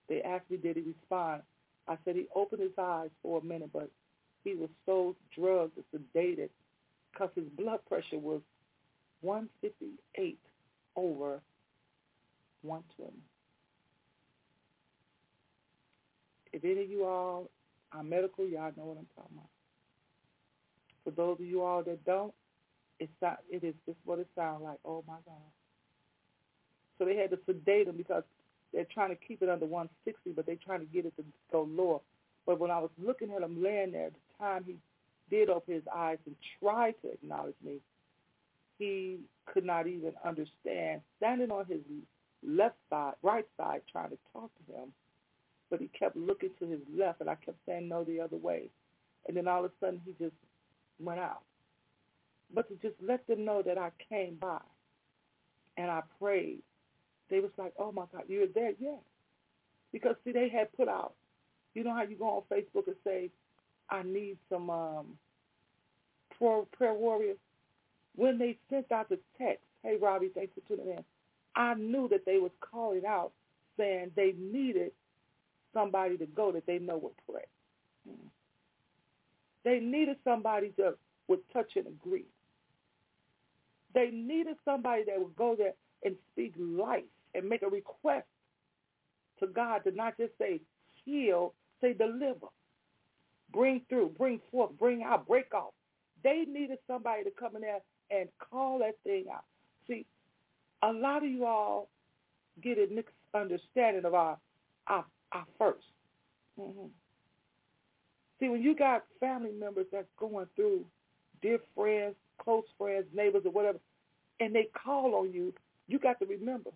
They 0.09 0.21
asked 0.21 0.49
me, 0.49 0.57
did 0.57 0.77
he 0.77 0.83
respond? 0.83 1.41
I 1.87 1.97
said 2.03 2.15
he 2.15 2.27
opened 2.35 2.61
his 2.61 2.71
eyes 2.77 3.09
for 3.21 3.39
a 3.39 3.43
minute, 3.43 3.69
but 3.73 3.89
he 4.43 4.55
was 4.55 4.69
so 4.85 5.15
drugged 5.37 5.77
and 5.77 6.03
sedated 6.15 6.49
because 7.11 7.29
his 7.35 7.45
blood 7.57 7.79
pressure 7.87 8.19
was 8.19 8.41
158 9.21 10.39
over 10.95 11.41
120. 12.61 13.13
If 16.53 16.63
any 16.63 16.83
of 16.83 16.89
you 16.89 17.05
all 17.05 17.49
are 17.91 18.03
medical, 18.03 18.47
y'all 18.47 18.71
know 18.75 18.85
what 18.85 18.97
I'm 18.97 19.07
talking 19.15 19.37
about. 19.37 19.49
For 21.03 21.11
those 21.11 21.39
of 21.39 21.45
you 21.45 21.63
all 21.63 21.83
that 21.83 22.03
don't, 22.05 22.33
it's 22.99 23.11
not, 23.21 23.39
it 23.49 23.63
is 23.63 23.75
just 23.85 23.97
what 24.05 24.19
it 24.19 24.27
sounds 24.35 24.63
like. 24.63 24.79
Oh 24.83 25.03
my 25.07 25.17
God. 25.25 25.35
So 26.97 27.05
they 27.05 27.15
had 27.15 27.29
to 27.29 27.39
sedate 27.45 27.87
him 27.87 27.95
because 27.95 28.23
they're 28.73 28.87
trying 28.91 29.09
to 29.09 29.15
keep 29.15 29.41
it 29.41 29.49
under 29.49 29.65
160, 29.65 30.31
but 30.31 30.45
they're 30.45 30.55
trying 30.55 30.79
to 30.79 30.85
get 30.85 31.05
it 31.05 31.15
to 31.17 31.23
go 31.51 31.67
lower. 31.69 31.99
But 32.45 32.59
when 32.59 32.71
I 32.71 32.79
was 32.79 32.89
looking 32.97 33.31
at 33.31 33.41
him 33.41 33.61
laying 33.61 33.91
there, 33.91 34.07
at 34.07 34.13
the 34.13 34.43
time 34.43 34.63
he 34.65 34.75
did 35.29 35.49
open 35.49 35.75
his 35.75 35.83
eyes 35.93 36.17
and 36.25 36.35
tried 36.59 36.95
to 37.03 37.11
acknowledge 37.11 37.55
me, 37.63 37.79
he 38.79 39.19
could 39.45 39.65
not 39.65 39.87
even 39.87 40.13
understand. 40.25 41.01
Standing 41.17 41.51
on 41.51 41.65
his 41.65 41.81
left 42.47 42.75
side, 42.89 43.13
right 43.21 43.45
side, 43.57 43.81
trying 43.91 44.09
to 44.09 44.17
talk 44.33 44.49
to 44.65 44.73
him, 44.73 44.93
but 45.69 45.79
he 45.79 45.89
kept 45.97 46.15
looking 46.15 46.51
to 46.59 46.65
his 46.65 46.79
left, 46.97 47.21
and 47.21 47.29
I 47.29 47.35
kept 47.35 47.57
saying 47.65 47.89
no 47.89 48.03
the 48.03 48.21
other 48.21 48.37
way. 48.37 48.69
And 49.27 49.35
then 49.35 49.47
all 49.47 49.65
of 49.65 49.71
a 49.71 49.85
sudden, 49.85 50.01
he 50.05 50.13
just 50.23 50.35
went 50.99 51.19
out. 51.19 51.41
But 52.53 52.69
to 52.69 52.75
just 52.75 52.95
let 53.05 53.27
them 53.27 53.43
know 53.43 53.61
that 53.61 53.77
I 53.77 53.91
came 54.09 54.37
by 54.39 54.61
and 55.75 55.91
I 55.91 56.01
prayed, 56.19 56.61
they 57.29 57.41
was 57.41 57.51
like, 57.57 57.73
oh, 57.77 57.91
my 57.91 58.05
God, 58.13 58.23
you're 58.29 58.47
there? 58.47 58.71
Yeah. 58.79 58.95
Because, 59.91 60.15
see, 60.23 60.31
they 60.31 60.47
had 60.47 60.71
put 60.77 60.87
out, 60.87 61.13
you 61.73 61.83
know 61.83 61.93
how 61.93 62.03
you 62.03 62.15
go 62.15 62.29
on 62.29 62.43
Facebook 62.57 62.87
and 62.87 62.95
say, 63.03 63.29
I 63.89 64.03
need 64.03 64.37
some 64.49 64.69
um, 64.69 65.05
prayer, 66.37 66.63
prayer 66.71 66.93
warriors? 66.93 67.37
When 68.15 68.37
they 68.37 68.57
sent 68.69 68.91
out 68.91 69.09
the 69.09 69.19
text, 69.37 69.63
hey, 69.83 69.97
Robbie, 70.01 70.31
thanks 70.33 70.53
for 70.55 70.61
tuning 70.67 70.93
in. 70.93 71.03
I 71.57 71.73
knew 71.75 72.07
that 72.09 72.25
they 72.25 72.39
was 72.39 72.51
calling 72.61 73.03
out 73.07 73.33
saying 73.77 74.11
they 74.15 74.33
needed 74.39 74.91
somebody 75.73 76.17
to 76.17 76.27
go 76.27 76.51
that 76.53 76.67
they 76.67 76.79
know 76.79 76.97
would 76.97 77.13
pray. 77.29 77.45
They 79.65 79.79
needed 79.79 80.17
somebody 80.23 80.73
that 80.77 80.95
would 81.27 81.39
touch 81.53 81.73
and 81.75 81.87
agree. 81.87 82.25
They 83.93 84.11
needed 84.11 84.57
somebody 84.65 85.03
that 85.07 85.19
would 85.19 85.35
go 85.35 85.55
there 85.57 85.73
and 86.05 86.15
speak 86.31 86.53
life 86.57 87.03
and 87.35 87.49
make 87.49 87.63
a 87.63 87.69
request 87.69 88.27
to 89.39 89.47
God 89.47 89.83
to 89.85 89.91
not 89.91 90.17
just 90.17 90.33
say 90.39 90.61
heal, 91.05 91.53
say 91.81 91.93
deliver, 91.93 92.47
bring 93.51 93.81
through, 93.89 94.13
bring 94.17 94.41
forth, 94.51 94.71
bring 94.79 95.03
out, 95.03 95.27
break 95.27 95.53
off. 95.53 95.73
They 96.23 96.45
needed 96.47 96.79
somebody 96.87 97.23
to 97.23 97.31
come 97.31 97.55
in 97.55 97.61
there 97.63 97.79
and 98.11 98.29
call 98.39 98.79
that 98.79 98.95
thing 99.03 99.25
out. 99.33 99.45
See, 99.87 100.05
a 100.83 100.91
lot 100.91 101.23
of 101.23 101.29
you 101.29 101.45
all 101.45 101.89
get 102.61 102.77
a 102.77 102.87
misunderstanding 103.33 104.05
of 104.05 104.13
our 104.13 104.37
our, 104.87 105.05
our 105.31 105.45
1st 105.59 105.73
mm-hmm. 106.59 106.87
See, 108.39 108.49
when 108.49 108.61
you 108.61 108.75
got 108.75 109.03
family 109.19 109.51
members 109.51 109.87
that's 109.91 110.07
going 110.17 110.45
through, 110.55 110.85
dear 111.41 111.59
friends, 111.75 112.15
close 112.37 112.65
friends, 112.77 113.05
neighbors, 113.13 113.43
or 113.45 113.51
whatever, 113.51 113.79
and 114.39 114.53
they 114.53 114.69
call 114.83 115.15
on 115.15 115.33
you, 115.33 115.53
you 115.87 115.97
got 115.97 116.19
to 116.19 116.25
remember. 116.25 116.69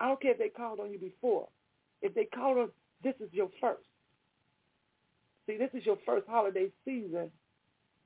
I 0.00 0.08
don't 0.08 0.20
care 0.20 0.32
if 0.32 0.38
they 0.38 0.48
called 0.48 0.80
on 0.80 0.92
you 0.92 0.98
before. 0.98 1.48
If 2.02 2.14
they 2.14 2.24
called 2.24 2.58
on, 2.58 2.68
this 3.02 3.14
is 3.20 3.28
your 3.32 3.48
first. 3.60 3.82
See, 5.46 5.56
this 5.56 5.70
is 5.74 5.84
your 5.84 5.98
first 6.06 6.26
holiday 6.28 6.68
season 6.84 7.30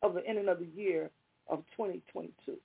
of 0.03 0.14
the 0.14 0.27
ending 0.27 0.48
of 0.48 0.59
the 0.59 0.68
year 0.74 1.11
of 1.48 1.59
2022. 1.77 2.57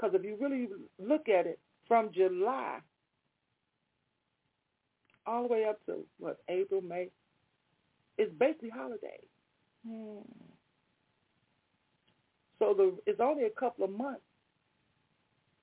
Because 0.00 0.14
if 0.14 0.24
you 0.24 0.36
really 0.40 0.68
look 0.98 1.28
at 1.28 1.46
it 1.46 1.58
from 1.86 2.10
July 2.14 2.78
all 5.26 5.42
the 5.42 5.48
way 5.48 5.64
up 5.68 5.84
to 5.86 6.04
what 6.18 6.38
April, 6.48 6.80
May, 6.80 7.08
it's 8.16 8.32
basically 8.38 8.70
holidays. 8.70 9.28
Hmm. 9.86 10.20
So 12.58 12.74
the 12.74 12.94
it's 13.06 13.20
only 13.20 13.44
a 13.44 13.50
couple 13.50 13.84
of 13.84 13.90
months. 13.90 14.22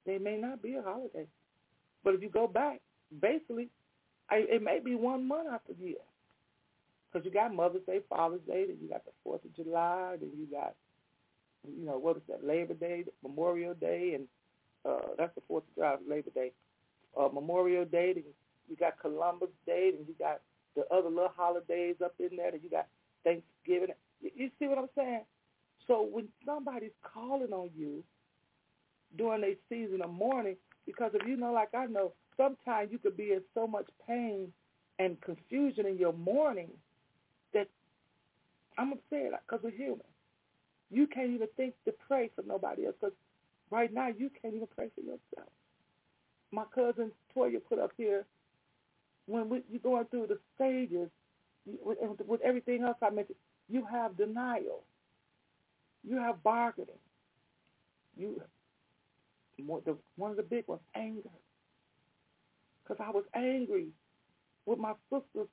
They 0.06 0.20
may 0.20 0.38
not 0.38 0.62
be 0.62 0.76
a 0.76 0.82
holiday, 0.82 1.28
but 2.04 2.14
if 2.14 2.22
you 2.22 2.30
go 2.30 2.48
back, 2.48 2.80
basically, 3.20 3.70
I, 4.30 4.46
it 4.50 4.62
may 4.62 4.80
be 4.84 4.96
one 4.96 5.28
month 5.28 5.50
after 5.52 5.74
the 5.74 5.86
year. 5.86 5.96
Because 7.12 7.26
you 7.26 7.32
got 7.32 7.54
Mother's 7.54 7.86
Day, 7.86 8.00
Father's 8.10 8.42
Day, 8.48 8.66
then 8.68 8.78
you 8.82 8.90
got 8.90 9.04
the 9.06 9.12
Fourth 9.24 9.44
of 9.44 9.56
July, 9.56 10.16
then 10.20 10.30
you 10.38 10.46
got, 10.50 10.76
you 11.68 11.86
know, 11.86 11.98
what 11.98 12.18
is 12.18 12.24
that, 12.30 12.46
Labor 12.46 12.74
Day, 12.74 13.06
Memorial 13.24 13.74
Day, 13.74 14.14
and 14.16 14.28
uh, 14.86 15.10
that's 15.18 15.34
the 15.36 15.42
Fourth 15.48 15.64
of 15.70 15.76
July, 15.76 15.96
Labor 16.08 16.32
Day, 16.34 16.52
uh, 17.20 17.30
Memorial 17.34 17.86
Day, 17.86 18.14
then 18.14 18.24
you 18.70 18.76
got 18.76 19.00
Columbus 19.00 19.50
Day, 19.66 19.92
and 19.98 20.08
you 20.08 20.16
got 20.20 20.42
the 20.76 20.84
other 20.94 21.10
little 21.10 21.34
holidays 21.36 21.96
up 22.04 22.14
in 22.20 22.38
there, 22.38 22.50
and 22.54 22.64
you 22.64 22.70
got 22.70 22.88
Thanksgiving. 23.24 23.96
You, 24.22 24.32
you 24.36 24.52
see 24.60 24.68
what 24.68 24.78
I'm 24.78 24.90
saying? 24.96 25.24
So 25.88 26.08
when 26.10 26.28
somebody's 26.46 26.92
calling 27.02 27.54
on 27.54 27.70
you 27.76 28.04
during 29.18 29.44
a 29.44 29.56
season 29.70 30.02
of 30.02 30.12
mourning, 30.12 30.58
because 30.86 31.12
if 31.14 31.28
you 31.28 31.38
know, 31.38 31.54
like 31.54 31.74
I 31.74 31.86
know, 31.86 32.14
sometimes 32.36 32.92
you 32.92 33.00
could 33.00 33.18
be 33.18 33.32
in 33.32 33.42
so 33.54 33.68
much 33.68 33.88
pain 34.08 34.52
and 35.00 35.20
confusion 35.22 35.86
in 35.86 35.98
your 35.98 36.14
mourning 36.14 36.70
that 37.54 37.68
I'm 38.78 38.90
gonna 38.90 39.02
say 39.10 39.18
it 39.22 39.34
because 39.48 39.64
we're 39.64 39.72
human. 39.72 40.02
You 40.90 41.08
can't 41.08 41.32
even 41.32 41.48
think 41.58 41.74
to 41.86 41.94
pray 42.08 42.30
for 42.36 42.44
nobody 42.48 42.86
else 42.86 42.96
because 43.00 43.16
right 43.72 43.94
now 43.94 44.08
you 44.08 44.30
can't 44.42 44.54
even 44.56 44.68
pray 44.76 44.90
for 44.96 45.02
yourself. 45.02 45.52
My 46.52 46.64
cousin 46.74 47.12
Toya 47.36 47.60
put 47.68 47.80
up 47.80 47.92
here 47.98 48.26
when 49.26 49.50
we, 49.50 49.62
you're 49.70 49.82
going 49.82 50.06
through 50.06 50.28
the 50.28 50.40
stages 50.56 51.10
with, 51.66 51.98
with 52.26 52.42
everything 52.42 52.84
else 52.84 52.98
I 53.02 53.10
mentioned, 53.10 53.38
you 53.70 53.86
have 53.86 54.18
denial, 54.18 54.84
you 56.08 56.18
have 56.18 56.42
bargaining, 56.44 56.96
you 58.18 58.42
one 60.16 60.32
of 60.32 60.38
the 60.38 60.44
big 60.44 60.68
ones, 60.68 60.82
anger, 60.96 61.30
because 62.84 63.04
I 63.06 63.12
was 63.12 63.24
angry 63.34 63.88
with 64.66 64.80
my 64.80 64.94
sisters 65.12 65.48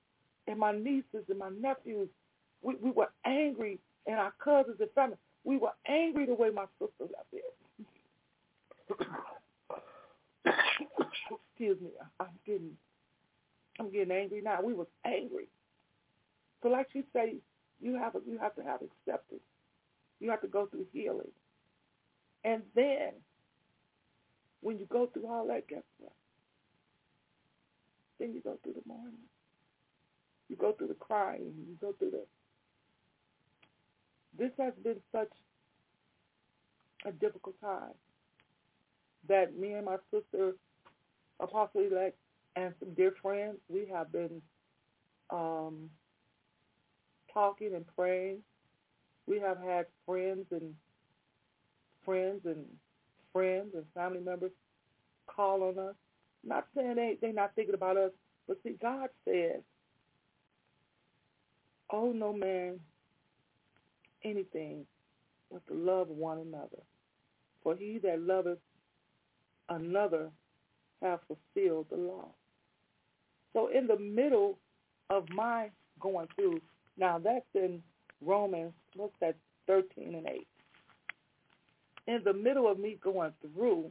and 0.46 0.58
my 0.58 0.72
nieces 0.72 1.24
and 1.28 1.38
my 1.38 1.48
nephews. 1.48 2.08
We, 2.62 2.74
we 2.76 2.90
were 2.90 3.10
angry, 3.24 3.78
and 4.06 4.16
our 4.16 4.32
cousins 4.42 4.76
and 4.80 4.90
family. 4.94 5.16
We 5.44 5.56
were 5.58 5.72
angry 5.86 6.26
the 6.26 6.34
way 6.34 6.50
my 6.50 6.66
sister 6.78 7.00
left 7.00 7.30
there. 7.32 7.42
Excuse 11.50 11.80
me, 11.80 11.90
I'm 12.20 12.28
getting, 12.46 12.72
I'm 13.78 13.90
getting 13.90 14.10
angry 14.10 14.40
now. 14.42 14.60
We 14.62 14.74
was 14.74 14.86
angry. 15.04 15.48
So, 16.62 16.68
like 16.68 16.88
you 16.94 17.04
say, 17.12 17.36
you 17.80 17.94
have 17.96 18.14
you 18.26 18.38
have 18.38 18.54
to 18.56 18.62
have 18.62 18.80
acceptance. 18.80 19.42
You 20.20 20.30
have 20.30 20.40
to 20.40 20.48
go 20.48 20.66
through 20.66 20.86
healing, 20.92 21.32
and 22.42 22.62
then 22.74 23.12
when 24.64 24.78
you 24.78 24.86
go 24.86 25.06
through 25.12 25.26
all 25.26 25.46
that, 25.48 25.68
guess 25.68 25.82
what? 25.98 26.12
Then 28.18 28.32
you 28.32 28.40
go 28.40 28.56
through 28.62 28.72
the 28.74 28.82
mourning. 28.86 29.18
You 30.48 30.56
go 30.56 30.72
through 30.72 30.88
the 30.88 30.94
crying. 30.94 31.52
You 31.68 31.76
go 31.80 31.92
through 31.98 32.12
the. 32.12 32.24
This 34.38 34.50
has 34.58 34.72
been 34.82 35.00
such 35.12 35.30
a 37.04 37.12
difficult 37.12 37.60
time 37.60 37.94
that 39.28 39.58
me 39.58 39.72
and 39.72 39.86
my 39.86 39.96
sister, 40.12 40.52
Apostle 41.40 41.82
Elect, 41.82 42.16
and 42.56 42.74
some 42.78 42.94
dear 42.94 43.12
friends, 43.22 43.56
we 43.68 43.86
have 43.92 44.12
been 44.12 44.42
um, 45.30 45.90
talking 47.32 47.74
and 47.74 47.84
praying. 47.96 48.38
We 49.26 49.40
have 49.40 49.58
had 49.58 49.86
friends 50.06 50.46
and 50.50 50.74
friends 52.04 52.42
and 52.44 52.64
friends 53.32 53.70
and 53.74 53.84
family 53.94 54.20
members 54.20 54.52
call 55.26 55.62
on 55.62 55.78
us. 55.78 55.94
Not 56.44 56.66
saying 56.76 56.96
they 56.96 57.16
they're 57.20 57.32
not 57.32 57.54
thinking 57.54 57.74
about 57.74 57.96
us, 57.96 58.10
but 58.46 58.58
see, 58.62 58.76
God 58.80 59.08
says 59.24 59.62
oh, 61.94 62.12
no 62.12 62.32
man 62.32 62.80
anything 64.24 64.86
but 65.50 65.66
to 65.68 65.74
love 65.74 66.08
one 66.08 66.38
another. 66.38 66.82
For 67.62 67.76
he 67.76 67.98
that 68.02 68.20
loveth 68.20 68.58
another 69.68 70.30
hath 71.02 71.20
fulfilled 71.26 71.86
the 71.90 71.96
law. 71.96 72.28
So 73.52 73.68
in 73.68 73.86
the 73.86 73.98
middle 73.98 74.58
of 75.10 75.28
my 75.30 75.70
going 76.00 76.28
through, 76.34 76.60
now 76.96 77.18
that's 77.18 77.44
in 77.54 77.82
Romans, 78.20 78.72
what's 78.96 79.14
that, 79.20 79.36
13 79.66 80.14
and 80.14 80.26
8. 80.26 80.46
In 82.06 82.20
the 82.24 82.34
middle 82.34 82.70
of 82.70 82.78
me 82.78 82.98
going 83.02 83.32
through, 83.40 83.90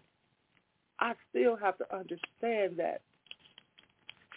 I 1.00 1.14
still 1.30 1.56
have 1.56 1.78
to 1.80 1.96
understand 1.96 2.78
that 2.78 3.02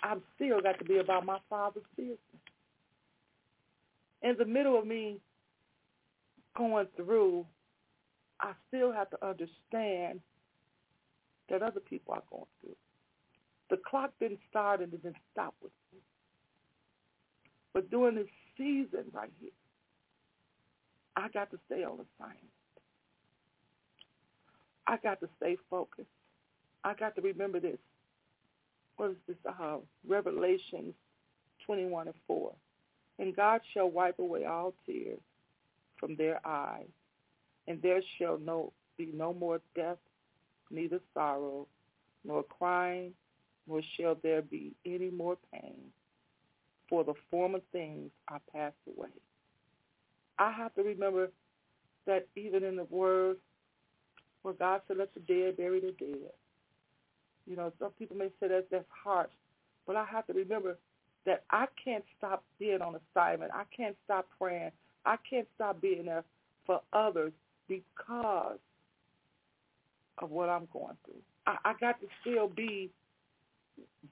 I've 0.03 0.23
still 0.35 0.61
got 0.61 0.79
to 0.79 0.85
be 0.85 0.99
about 0.99 1.27
my 1.27 1.39
father's 1.51 1.83
business 1.97 2.19
in 4.23 4.37
the 4.39 4.45
middle 4.45 4.79
of 4.79 4.87
me 4.87 5.19
going 6.57 6.87
through, 6.97 7.47
I 8.41 8.53
still 8.69 8.93
have 8.93 9.11
to 9.11 9.27
understand 9.27 10.21
that 11.49 11.63
other 11.63 11.81
people 11.81 12.15
are 12.15 12.23
going 12.31 12.47
through. 12.61 12.77
The 13.71 13.79
clock 13.89 14.13
didn't 14.21 14.41
start 14.49 14.81
and 14.81 14.93
it 14.93 15.03
didn't 15.03 15.17
stop 15.33 15.55
with 15.63 15.73
me. 15.93 16.01
But 17.73 17.91
during 17.91 18.17
this 18.17 18.27
season 18.57 19.05
right 19.13 19.31
here, 19.41 19.51
I 21.17 21.29
got 21.29 21.51
to 21.51 21.59
stay 21.67 21.83
on 21.83 21.95
assignment. 21.95 22.51
I 24.87 24.97
got 25.03 25.21
to 25.21 25.29
stay 25.37 25.57
focused. 25.69 26.09
I 26.85 26.95
got 26.95 27.17
to 27.17 27.23
remember 27.23 27.59
this. 27.59 27.79
What 28.97 29.11
is 29.11 29.17
this? 29.27 29.37
Uh, 29.47 29.79
Revelations 30.07 30.95
21 31.67 32.07
and 32.07 32.17
4. 32.27 32.53
And 33.19 33.35
God 33.35 33.61
shall 33.75 33.91
wipe 33.91 34.19
away 34.19 34.45
all 34.45 34.75
tears 34.85 35.19
from 36.07 36.17
their 36.17 36.41
eyes, 36.47 36.87
and 37.67 37.83
there 37.83 38.01
shall 38.17 38.39
no 38.39 38.73
be 38.97 39.11
no 39.13 39.35
more 39.35 39.61
death, 39.75 39.99
neither 40.71 41.01
sorrow, 41.13 41.67
nor 42.25 42.45
crying, 42.45 43.13
nor 43.67 43.81
shall 43.97 44.17
there 44.23 44.43
be 44.43 44.73
any 44.85 45.11
more 45.11 45.37
pain, 45.53 45.91
for 46.89 47.03
the 47.03 47.15
former 47.29 47.59
things 47.73 48.11
are 48.29 48.41
passed 48.53 48.77
away. 48.97 49.09
I 50.39 50.53
have 50.53 50.75
to 50.75 50.83
remember 50.83 51.31
that 52.07 52.29
even 52.37 52.63
in 52.63 52.77
the 52.77 52.85
word 52.85 53.39
where 54.43 54.55
God 54.55 54.83
said, 54.87 54.99
let 54.99 55.13
the 55.13 55.21
dead 55.21 55.57
bury 55.57 55.81
the 55.81 55.93
dead. 55.99 56.31
You 57.49 57.57
know, 57.57 57.73
some 57.81 57.91
people 57.99 58.17
may 58.17 58.29
say 58.39 58.49
that 58.49 58.69
that's 58.71 58.85
harsh, 59.05 59.33
but 59.87 59.97
I 59.97 60.05
have 60.05 60.27
to 60.29 60.33
remember 60.33 60.79
that 61.25 61.43
I 61.51 61.67
can't 61.83 62.05
stop 62.17 62.45
being 62.61 62.81
on 62.81 62.95
assignment. 62.95 63.51
I 63.53 63.65
can't 63.77 63.97
stop 64.05 64.29
praying. 64.39 64.71
I 65.07 65.17
can't 65.29 65.47
stop 65.55 65.81
being 65.81 66.07
there 66.07 66.25
for 66.67 66.81
others 66.93 67.33
because 67.69 68.59
of 70.19 70.31
what 70.31 70.49
I'm 70.49 70.69
going 70.73 70.97
through. 71.05 71.23
I, 71.47 71.57
I 71.65 71.73
got 71.81 72.01
to 72.01 72.07
still 72.21 72.49
be 72.49 72.91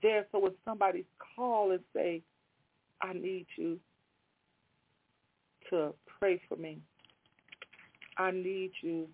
there 0.02 0.26
so 0.30 0.38
when 0.38 0.52
somebody 0.64 1.04
call 1.36 1.72
and 1.72 1.80
say, 1.94 2.22
I 3.02 3.12
need 3.12 3.46
you 3.56 3.78
to 5.70 5.94
pray 6.18 6.40
for 6.48 6.56
me. 6.56 6.78
I 8.16 8.30
need 8.30 8.70
you 8.82 9.08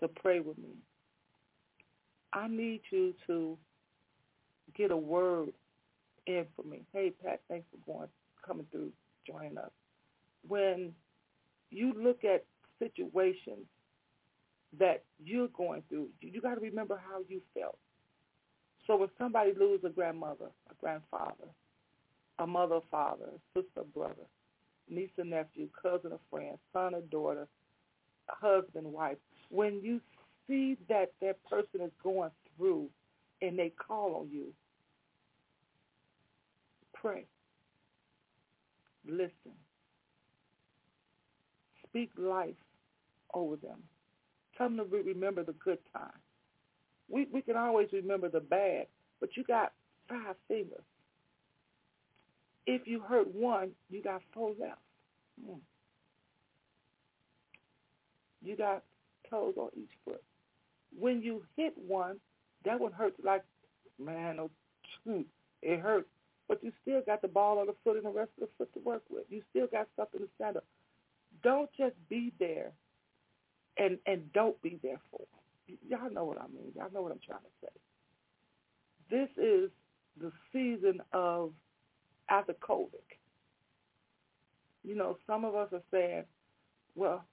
to 0.00 0.08
pray 0.08 0.40
with 0.40 0.58
me. 0.58 0.74
I 2.32 2.48
need 2.48 2.82
you 2.90 3.14
to 3.26 3.58
get 4.76 4.90
a 4.90 4.96
word 4.96 5.52
in 6.26 6.46
for 6.54 6.62
me. 6.62 6.82
Hey, 6.92 7.12
Pat, 7.24 7.40
thanks 7.48 7.66
for 7.70 7.92
going, 7.92 8.08
coming 8.46 8.66
through, 8.70 8.92
joining 9.26 9.58
us. 9.58 9.70
When 10.48 10.92
you 11.70 11.92
look 11.96 12.24
at 12.24 12.44
situations 12.78 13.66
that 14.78 15.04
you're 15.22 15.48
going 15.48 15.82
through, 15.88 16.08
you 16.20 16.40
got 16.40 16.54
to 16.54 16.60
remember 16.60 17.00
how 17.10 17.20
you 17.28 17.40
felt. 17.54 17.78
So 18.86 18.96
when 18.96 19.08
somebody 19.18 19.52
loses 19.58 19.84
a 19.84 19.90
grandmother, 19.90 20.50
a 20.70 20.74
grandfather, 20.80 21.48
a 22.38 22.46
mother, 22.46 22.80
father, 22.90 23.30
sister, 23.54 23.82
brother, 23.94 24.14
niece 24.88 25.10
or 25.18 25.24
nephew, 25.24 25.68
cousin 25.82 26.12
or 26.12 26.20
friend, 26.30 26.56
son 26.72 26.94
or 26.94 27.00
daughter, 27.02 27.48
husband, 28.28 28.92
wife, 28.92 29.16
when 29.50 29.80
you 29.82 30.00
see 30.46 30.76
that 30.88 31.12
that 31.20 31.42
person 31.48 31.80
is 31.80 31.90
going 32.02 32.30
through 32.56 32.88
and 33.42 33.58
they 33.58 33.70
call 33.70 34.16
on 34.20 34.28
you, 34.30 34.52
pray. 36.94 37.24
Listen. 39.06 39.52
Speak 41.96 42.10
life 42.18 42.54
over 43.32 43.56
them. 43.56 43.78
Tell 44.58 44.68
them 44.68 44.76
to 44.76 44.84
remember 44.84 45.42
the 45.42 45.54
good 45.54 45.78
times. 45.94 46.12
We 47.08 47.26
we 47.32 47.40
can 47.40 47.56
always 47.56 47.88
remember 47.90 48.28
the 48.28 48.40
bad, 48.40 48.88
but 49.18 49.30
you 49.34 49.44
got 49.44 49.72
five 50.06 50.36
fingers. 50.46 50.84
If 52.66 52.86
you 52.86 53.00
hurt 53.00 53.34
one, 53.34 53.70
you 53.88 54.02
got 54.02 54.20
four 54.34 54.50
left. 54.60 54.78
Hmm. 55.42 55.60
You 58.42 58.56
got 58.56 58.82
toes 59.30 59.54
on 59.56 59.70
each 59.74 59.88
foot. 60.04 60.22
When 60.98 61.22
you 61.22 61.44
hit 61.56 61.72
one, 61.78 62.16
that 62.66 62.78
one 62.78 62.92
hurts 62.92 63.16
like, 63.24 63.44
man, 63.98 64.38
oh, 64.38 64.50
it 65.62 65.80
hurts. 65.80 66.08
But 66.46 66.62
you 66.62 66.72
still 66.82 67.00
got 67.06 67.22
the 67.22 67.28
ball 67.28 67.58
on 67.58 67.68
the 67.68 67.74
foot 67.82 67.96
and 67.96 68.04
the 68.04 68.10
rest 68.10 68.32
of 68.38 68.48
the 68.48 68.54
foot 68.58 68.74
to 68.74 68.80
work 68.80 69.02
with. 69.08 69.24
You 69.30 69.40
still 69.48 69.66
got 69.66 69.88
something 69.96 70.20
to 70.20 70.28
stand 70.36 70.58
up. 70.58 70.64
Don't 71.42 71.70
just 71.76 71.94
be 72.08 72.32
there 72.38 72.72
and 73.76 73.98
and 74.06 74.32
don't 74.32 74.60
be 74.62 74.78
there 74.82 75.00
for. 75.10 75.20
Y'all 75.88 76.10
know 76.10 76.24
what 76.24 76.38
I 76.38 76.46
mean. 76.46 76.72
Y'all 76.76 76.90
know 76.92 77.02
what 77.02 77.12
I'm 77.12 77.20
trying 77.26 77.40
to 77.40 77.66
say. 77.66 77.72
This 79.10 79.28
is 79.36 79.70
the 80.20 80.32
season 80.52 81.02
of 81.12 81.52
after 82.28 82.54
COVID. 82.54 82.88
You 84.84 84.94
know, 84.94 85.18
some 85.26 85.44
of 85.44 85.54
us 85.56 85.68
are 85.72 85.82
saying, 85.90 86.24
well, 86.94 87.24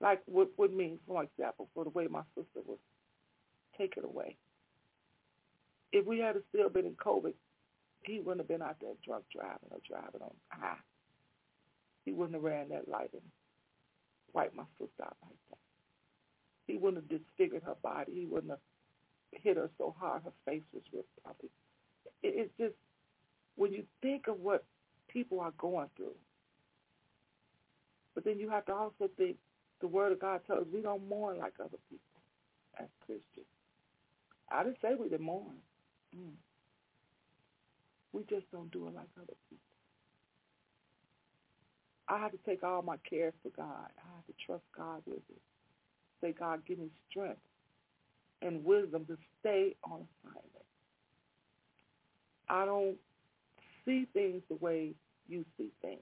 like 0.00 0.22
with, 0.26 0.48
with 0.56 0.72
me, 0.72 0.98
for 1.06 1.24
example, 1.24 1.68
for 1.74 1.84
the 1.84 1.90
way 1.90 2.06
my 2.06 2.22
sister 2.36 2.60
was 2.64 2.78
taken 3.78 4.04
away. 4.04 4.36
If 5.92 6.06
we 6.06 6.18
had 6.18 6.36
still 6.50 6.68
been 6.68 6.86
in 6.86 6.94
COVID, 6.94 7.32
he 8.04 8.20
wouldn't 8.20 8.40
have 8.40 8.48
been 8.48 8.62
out 8.62 8.76
there 8.80 8.92
drunk 9.04 9.24
driving 9.34 9.70
or 9.70 9.78
driving 9.88 10.22
on 10.22 10.34
high. 10.50 10.76
He 12.06 12.12
wouldn't 12.12 12.34
have 12.34 12.44
ran 12.44 12.70
that 12.70 12.88
light 12.88 13.10
and 13.12 13.22
wiped 14.32 14.56
my 14.56 14.64
sister 14.78 15.02
out 15.02 15.16
like 15.22 15.36
that. 15.50 15.58
He 16.66 16.78
wouldn't 16.78 17.02
have 17.02 17.20
disfigured 17.20 17.64
her 17.64 17.76
body. 17.82 18.12
He 18.14 18.26
wouldn't 18.26 18.50
have 18.52 18.60
hit 19.32 19.56
her 19.56 19.68
so 19.76 19.94
hard 19.98 20.22
her 20.24 20.32
face 20.46 20.62
was 20.72 20.82
ripped 20.92 21.18
off. 21.26 21.34
It, 21.42 21.50
it's 22.22 22.52
just 22.58 22.74
when 23.56 23.72
you 23.72 23.84
think 24.00 24.28
of 24.28 24.40
what 24.40 24.64
people 25.08 25.40
are 25.40 25.52
going 25.58 25.88
through, 25.96 26.14
but 28.14 28.24
then 28.24 28.38
you 28.38 28.48
have 28.50 28.64
to 28.66 28.72
also 28.74 29.10
think 29.16 29.36
the 29.80 29.88
Word 29.88 30.12
of 30.12 30.20
God 30.20 30.40
tells 30.46 30.62
us 30.62 30.66
we 30.72 30.80
don't 30.80 31.06
mourn 31.08 31.38
like 31.38 31.54
other 31.60 31.78
people 31.90 32.20
as 32.78 32.86
Christians. 33.04 33.46
I 34.50 34.62
didn't 34.62 34.78
say 34.80 34.94
we 34.98 35.08
didn't 35.08 35.26
mourn. 35.26 35.56
Mm. 36.16 36.32
We 38.12 38.22
just 38.22 38.50
don't 38.52 38.70
do 38.70 38.86
it 38.86 38.94
like 38.94 39.08
other 39.18 39.34
people. 39.50 39.65
I 42.08 42.18
have 42.18 42.32
to 42.32 42.38
take 42.46 42.62
all 42.62 42.82
my 42.82 42.96
cares 43.08 43.34
to 43.42 43.50
God. 43.50 43.66
I 43.98 44.16
have 44.16 44.26
to 44.26 44.34
trust 44.46 44.64
God 44.76 45.02
with 45.06 45.18
it. 45.30 45.42
Say, 46.20 46.34
God, 46.38 46.62
give 46.66 46.78
me 46.78 46.90
strength 47.10 47.40
and 48.42 48.64
wisdom 48.64 49.04
to 49.06 49.16
stay 49.40 49.76
on 49.84 50.06
assignment. 50.24 50.66
I 52.48 52.64
don't 52.64 52.96
see 53.84 54.06
things 54.12 54.42
the 54.48 54.56
way 54.56 54.94
you 55.28 55.44
see 55.58 55.70
things. 55.82 56.00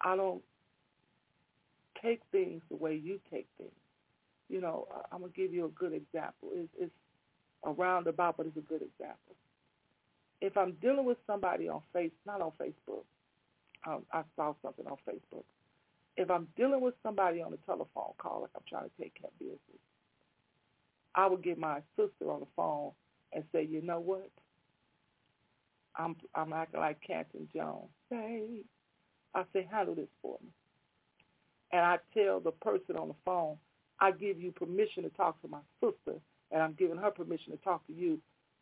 I 0.00 0.16
don't 0.16 0.42
take 2.02 2.22
things 2.30 2.62
the 2.70 2.76
way 2.76 2.94
you 2.94 3.20
take 3.30 3.48
things. 3.58 3.70
You 4.48 4.60
know, 4.60 4.86
I'm 5.10 5.20
gonna 5.20 5.32
give 5.34 5.52
you 5.52 5.64
a 5.66 5.70
good 5.70 5.92
example. 5.92 6.50
It's, 6.54 6.72
it's 6.78 6.92
a 7.64 7.72
roundabout, 7.72 8.36
but 8.36 8.46
it's 8.46 8.56
a 8.56 8.60
good 8.60 8.82
example. 8.82 9.34
If 10.40 10.56
I'm 10.56 10.72
dealing 10.82 11.04
with 11.06 11.18
somebody 11.26 11.68
on 11.68 11.82
face, 11.92 12.12
not 12.26 12.40
on 12.42 12.52
Facebook, 12.60 13.04
I 13.86 14.22
saw 14.34 14.54
something 14.62 14.86
on 14.86 14.96
Facebook. 15.08 15.44
If 16.16 16.30
I'm 16.30 16.48
dealing 16.56 16.80
with 16.80 16.94
somebody 17.02 17.42
on 17.42 17.52
a 17.52 17.56
telephone 17.66 18.12
call, 18.18 18.42
like 18.42 18.50
I'm 18.56 18.62
trying 18.68 18.84
to 18.84 19.02
take 19.02 19.14
care 19.14 19.28
of 19.28 19.38
business, 19.38 19.58
I 21.14 21.26
would 21.26 21.42
get 21.42 21.58
my 21.58 21.80
sister 21.96 22.30
on 22.30 22.40
the 22.40 22.46
phone 22.56 22.92
and 23.32 23.44
say, 23.52 23.64
you 23.64 23.82
know 23.82 24.00
what? 24.00 24.30
I'm 25.96 26.16
I'm 26.34 26.52
acting 26.52 26.80
like 26.80 26.98
Captain 27.06 27.48
Jones. 27.54 27.88
Say, 28.10 28.62
I 29.34 29.44
say, 29.52 29.66
handle 29.70 29.94
this 29.94 30.08
for 30.20 30.38
me 30.42 30.50
and 31.72 31.80
I 31.80 31.98
tell 32.14 32.40
the 32.40 32.52
person 32.52 32.96
on 32.96 33.08
the 33.08 33.14
phone, 33.24 33.56
I 34.00 34.10
give 34.12 34.40
you 34.40 34.52
permission 34.52 35.02
to 35.02 35.10
talk 35.10 35.40
to 35.42 35.48
my 35.48 35.58
sister, 35.80 36.18
and 36.52 36.62
I'm 36.62 36.74
giving 36.74 36.96
her 36.96 37.10
permission 37.10 37.52
to 37.52 37.58
talk 37.58 37.86
to 37.86 37.92
you 37.92 38.18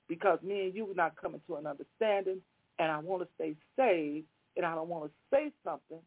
because 0.08 0.38
me 0.42 0.66
and 0.66 0.74
you 0.74 0.90
are 0.90 0.94
not 0.94 1.20
coming 1.20 1.40
to 1.46 1.56
an 1.56 1.66
understanding, 1.66 2.40
and 2.78 2.90
I 2.90 2.98
want 2.98 3.22
to 3.22 3.28
stay 3.34 3.56
saved, 3.76 4.26
and 4.56 4.66
I 4.66 4.74
don't 4.74 4.88
want 4.88 5.04
to 5.04 5.10
say 5.30 5.52
something 5.64 5.98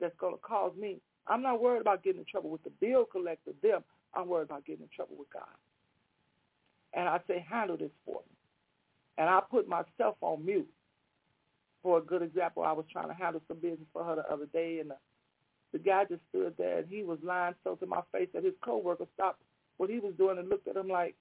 that's 0.00 0.16
going 0.18 0.34
to 0.34 0.40
cause 0.40 0.72
me. 0.78 0.98
I'm 1.26 1.42
not 1.42 1.60
worried 1.60 1.80
about 1.80 2.04
getting 2.04 2.20
in 2.20 2.26
trouble 2.26 2.50
with 2.50 2.62
the 2.64 2.70
bill 2.80 3.04
collector, 3.04 3.52
them. 3.62 3.82
I'm 4.14 4.28
worried 4.28 4.44
about 4.44 4.64
getting 4.64 4.82
in 4.82 4.88
trouble 4.94 5.16
with 5.18 5.32
God. 5.32 5.42
And 6.94 7.08
I 7.08 7.20
say, 7.26 7.44
handle 7.48 7.76
this 7.76 7.90
for 8.04 8.20
me. 8.20 8.36
And 9.18 9.28
I 9.28 9.40
put 9.50 9.68
myself 9.68 10.16
on 10.20 10.44
mute. 10.44 10.68
For 11.82 11.98
a 11.98 12.02
good 12.02 12.22
example, 12.22 12.64
I 12.64 12.72
was 12.72 12.84
trying 12.90 13.08
to 13.08 13.14
handle 13.14 13.42
some 13.48 13.58
business 13.58 13.88
for 13.92 14.02
her 14.04 14.16
the 14.16 14.32
other 14.32 14.46
day, 14.46 14.78
and 14.80 14.90
the 14.90 14.96
the 15.76 15.78
guy 15.78 16.04
just 16.08 16.22
stood 16.30 16.54
there 16.56 16.78
and 16.78 16.88
he 16.88 17.02
was 17.02 17.18
lying 17.22 17.54
so 17.62 17.74
to 17.74 17.86
my 17.86 18.00
face 18.12 18.28
that 18.32 18.44
his 18.44 18.54
coworker 18.64 19.06
stopped 19.14 19.42
what 19.76 19.90
he 19.90 19.98
was 19.98 20.14
doing 20.16 20.38
and 20.38 20.48
looked 20.48 20.68
at 20.68 20.76
him 20.76 20.88
like, 20.88 21.14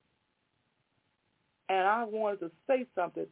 and 1.67 1.85
I 1.85 2.05
wanted 2.05 2.39
to 2.41 2.51
say 2.67 2.85
something, 2.95 3.25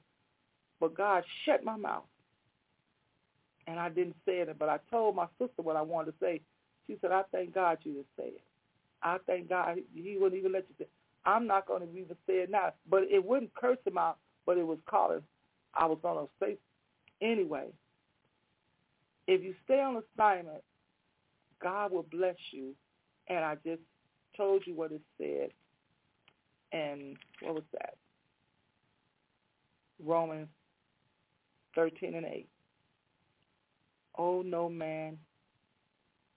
but 0.80 0.96
God 0.96 1.24
shut 1.46 1.64
my 1.64 1.78
mouth. 1.78 2.04
And 3.68 3.80
I 3.80 3.90
didn't 3.90 4.16
say 4.26 4.40
it, 4.40 4.56
but 4.60 4.70
I 4.70 4.80
told 4.92 5.16
my 5.16 5.28
sister 5.40 5.62
what 5.62 5.76
I 5.76 5.82
wanted 5.82 6.12
to 6.12 6.18
say. 6.20 6.42
She 6.88 6.98
said, 7.02 7.12
I 7.12 7.24
thank 7.32 7.54
God 7.54 7.78
you 7.84 7.94
didn't 7.94 8.08
say 8.18 8.28
it. 8.28 8.44
I 9.02 9.18
thank 9.26 9.50
God 9.50 9.80
he 9.94 10.18
wouldn't 10.20 10.40
even 10.40 10.52
let 10.52 10.66
you 10.70 10.76
say 10.78 10.84
it. 10.86 10.92
I'm 11.26 11.48
not 11.48 11.68
going 11.68 11.82
to 11.82 11.90
even 11.92 12.16
say 12.28 12.34
it 12.36 12.52
now. 12.52 12.74
But 12.90 13.04
it 13.10 13.26
wouldn't 13.26 13.54
curse 13.56 13.78
him 13.86 13.98
out, 13.98 14.18
but 14.46 14.58
it 14.58 14.68
was 14.68 14.80
calling. 14.86 15.22
I 15.74 15.86
was 15.86 15.98
going 16.02 16.26
to 16.26 16.32
say 16.42 16.58
anyway. 17.22 17.68
If 19.28 19.42
you 19.42 19.56
stay 19.64 19.80
on 19.80 20.02
assignment, 20.18 20.64
God 21.62 21.92
will 21.92 22.06
bless 22.12 22.36
you. 22.52 22.76
And 23.28 23.40
I 23.40 23.56
just 23.66 23.82
told 24.36 24.64
you 24.66 24.76
what 24.76 24.92
it 24.92 25.02
said. 25.18 25.52
And 26.74 27.16
what 27.42 27.56
was 27.56 27.64
that? 27.74 27.96
Romans 30.04 30.50
13 31.76 32.16
and 32.16 32.26
8. 32.26 32.48
Owe 34.18 34.42
no 34.42 34.70
man 34.70 35.18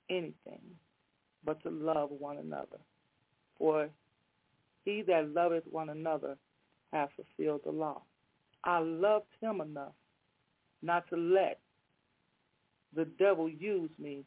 anything 0.09 0.61
but 1.45 1.63
to 1.63 1.71
love 1.71 2.11
one 2.11 2.39
another. 2.39 2.79
For 3.59 3.89
he 4.85 5.03
that 5.03 5.33
loveth 5.33 5.65
one 5.71 5.91
another 5.91 6.37
hath 6.93 7.11
fulfilled 7.17 7.63
the 7.65 7.73
law. 7.73 8.03
I 8.65 8.79
loved 8.79 9.27
him 9.41 9.61
enough 9.61 9.93
not 10.83 11.09
to 11.09 11.17
let 11.17 11.61
the 12.95 13.05
devil 13.05 13.49
use 13.49 13.91
me 13.99 14.25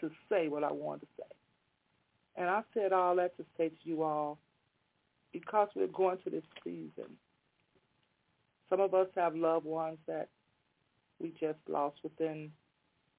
to 0.00 0.10
say 0.28 0.48
what 0.48 0.64
I 0.64 0.72
wanted 0.72 1.00
to 1.00 1.06
say. 1.18 1.34
And 2.36 2.50
I 2.50 2.62
said 2.74 2.92
all 2.92 3.16
that 3.16 3.36
to 3.36 3.44
say 3.56 3.68
to 3.68 3.76
you 3.84 4.02
all, 4.02 4.38
because 5.32 5.68
we're 5.74 5.86
going 5.86 6.18
to 6.24 6.30
this 6.30 6.44
season, 6.62 7.16
some 8.68 8.80
of 8.80 8.94
us 8.94 9.08
have 9.16 9.34
loved 9.34 9.66
ones 9.66 9.98
that 10.06 10.28
we 11.20 11.32
just 11.40 11.58
lost 11.68 11.96
within 12.02 12.50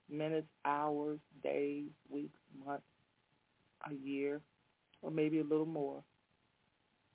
minutes, 0.09 0.47
hours, 0.65 1.19
days, 1.43 1.89
weeks, 2.09 2.39
months, 2.65 2.83
a 3.89 3.93
year, 3.93 4.41
or 5.01 5.11
maybe 5.11 5.39
a 5.39 5.43
little 5.43 5.65
more. 5.65 6.03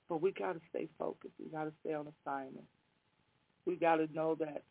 But 0.09 0.21
we 0.21 0.31
got 0.31 0.53
to 0.53 0.61
stay 0.69 0.87
focused. 0.99 1.33
We 1.39 1.49
got 1.49 1.65
to 1.65 1.73
stay 1.83 1.93
on 1.93 2.07
assignment. 2.25 2.65
We 3.65 3.75
got 3.75 3.97
to 3.97 4.07
know 4.13 4.35
that 4.35 4.63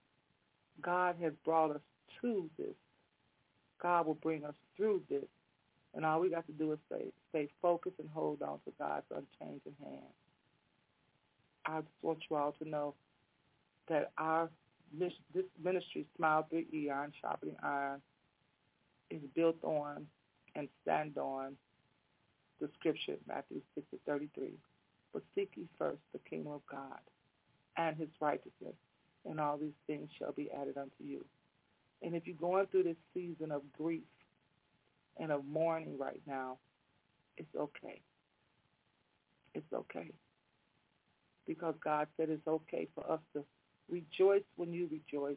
God 0.83 1.17
has 1.23 1.33
brought 1.45 1.71
us 1.71 1.81
to 2.21 2.51
this 2.59 2.75
God 3.81 4.07
will 4.07 4.15
bring 4.15 4.45
us 4.45 4.55
through 4.77 5.03
this. 5.09 5.25
And 5.95 6.05
all 6.05 6.21
we 6.21 6.31
got 6.31 6.47
to 6.47 6.53
do 6.53 6.73
is 6.73 6.79
stay, 6.87 7.07
stay 7.31 7.49
focused 7.61 7.97
and 7.99 8.09
hold 8.13 8.43
on 8.43 8.61
to 8.65 8.73
God's 8.79 9.07
unchanging 9.11 9.75
hand. 9.83 10.13
I 11.67 11.81
just 11.81 11.93
want 12.03 12.19
you 12.31 12.37
all 12.37 12.53
to 12.63 12.69
know 12.69 12.95
that 13.89 14.13
our 14.19 14.49
this 14.99 15.13
ministry, 15.63 16.05
Smile 16.17 16.47
3E, 16.53 16.91
Iron 16.91 17.13
Sharpening 17.21 17.57
Iron, 17.63 18.03
is 19.11 19.21
built 19.35 19.63
on 19.63 20.07
and 20.55 20.69
stand 20.83 21.19
on 21.19 21.57
the 22.61 22.69
scripture, 22.79 23.17
Matthew 23.27 23.61
6 23.75 23.87
to 23.91 23.99
33. 24.07 24.53
But 25.13 25.23
seek 25.35 25.51
ye 25.57 25.67
first 25.79 26.01
the 26.13 26.21
kingdom 26.29 26.53
of 26.53 26.63
God 26.71 27.01
and 27.77 27.97
his 27.97 28.09
righteousness, 28.21 28.75
and 29.25 29.41
all 29.41 29.57
these 29.57 29.79
things 29.87 30.09
shall 30.19 30.33
be 30.33 30.51
added 30.51 30.77
unto 30.77 31.03
you. 31.03 31.25
And 32.03 32.15
if 32.15 32.27
you're 32.27 32.37
going 32.37 32.67
through 32.67 32.85
this 32.85 32.97
season 33.15 33.51
of 33.51 33.63
grief 33.77 34.03
and 35.19 35.31
of 35.31 35.45
mourning 35.47 35.99
right 35.99 36.21
now, 36.27 36.59
it's 37.37 37.55
okay. 37.57 38.01
It's 39.55 39.73
okay. 39.73 40.11
Because 41.47 41.75
God 41.83 42.07
said 42.17 42.31
it's 42.31 42.47
okay 42.47 42.89
for 42.95 43.11
us 43.11 43.21
to 43.35 43.45
rejoice 43.91 44.45
when 44.57 44.73
you 44.73 44.89
rejoice. 44.91 45.37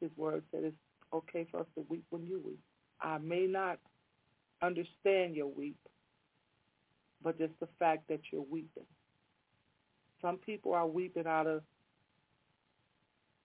His 0.00 0.10
word 0.16 0.42
said 0.50 0.64
it's 0.64 0.76
okay 1.12 1.46
for 1.50 1.60
us 1.60 1.66
to 1.76 1.84
weep 1.88 2.04
when 2.10 2.26
you 2.26 2.40
weep. 2.44 2.60
I 3.00 3.18
may 3.18 3.46
not 3.46 3.78
understand 4.62 5.36
your 5.36 5.46
weep, 5.46 5.78
but 7.22 7.38
just 7.38 7.52
the 7.60 7.68
fact 7.78 8.08
that 8.08 8.20
you're 8.32 8.42
weeping. 8.42 8.86
Some 10.20 10.36
people 10.38 10.74
are 10.74 10.86
weeping 10.86 11.26
out 11.26 11.46
of 11.46 11.62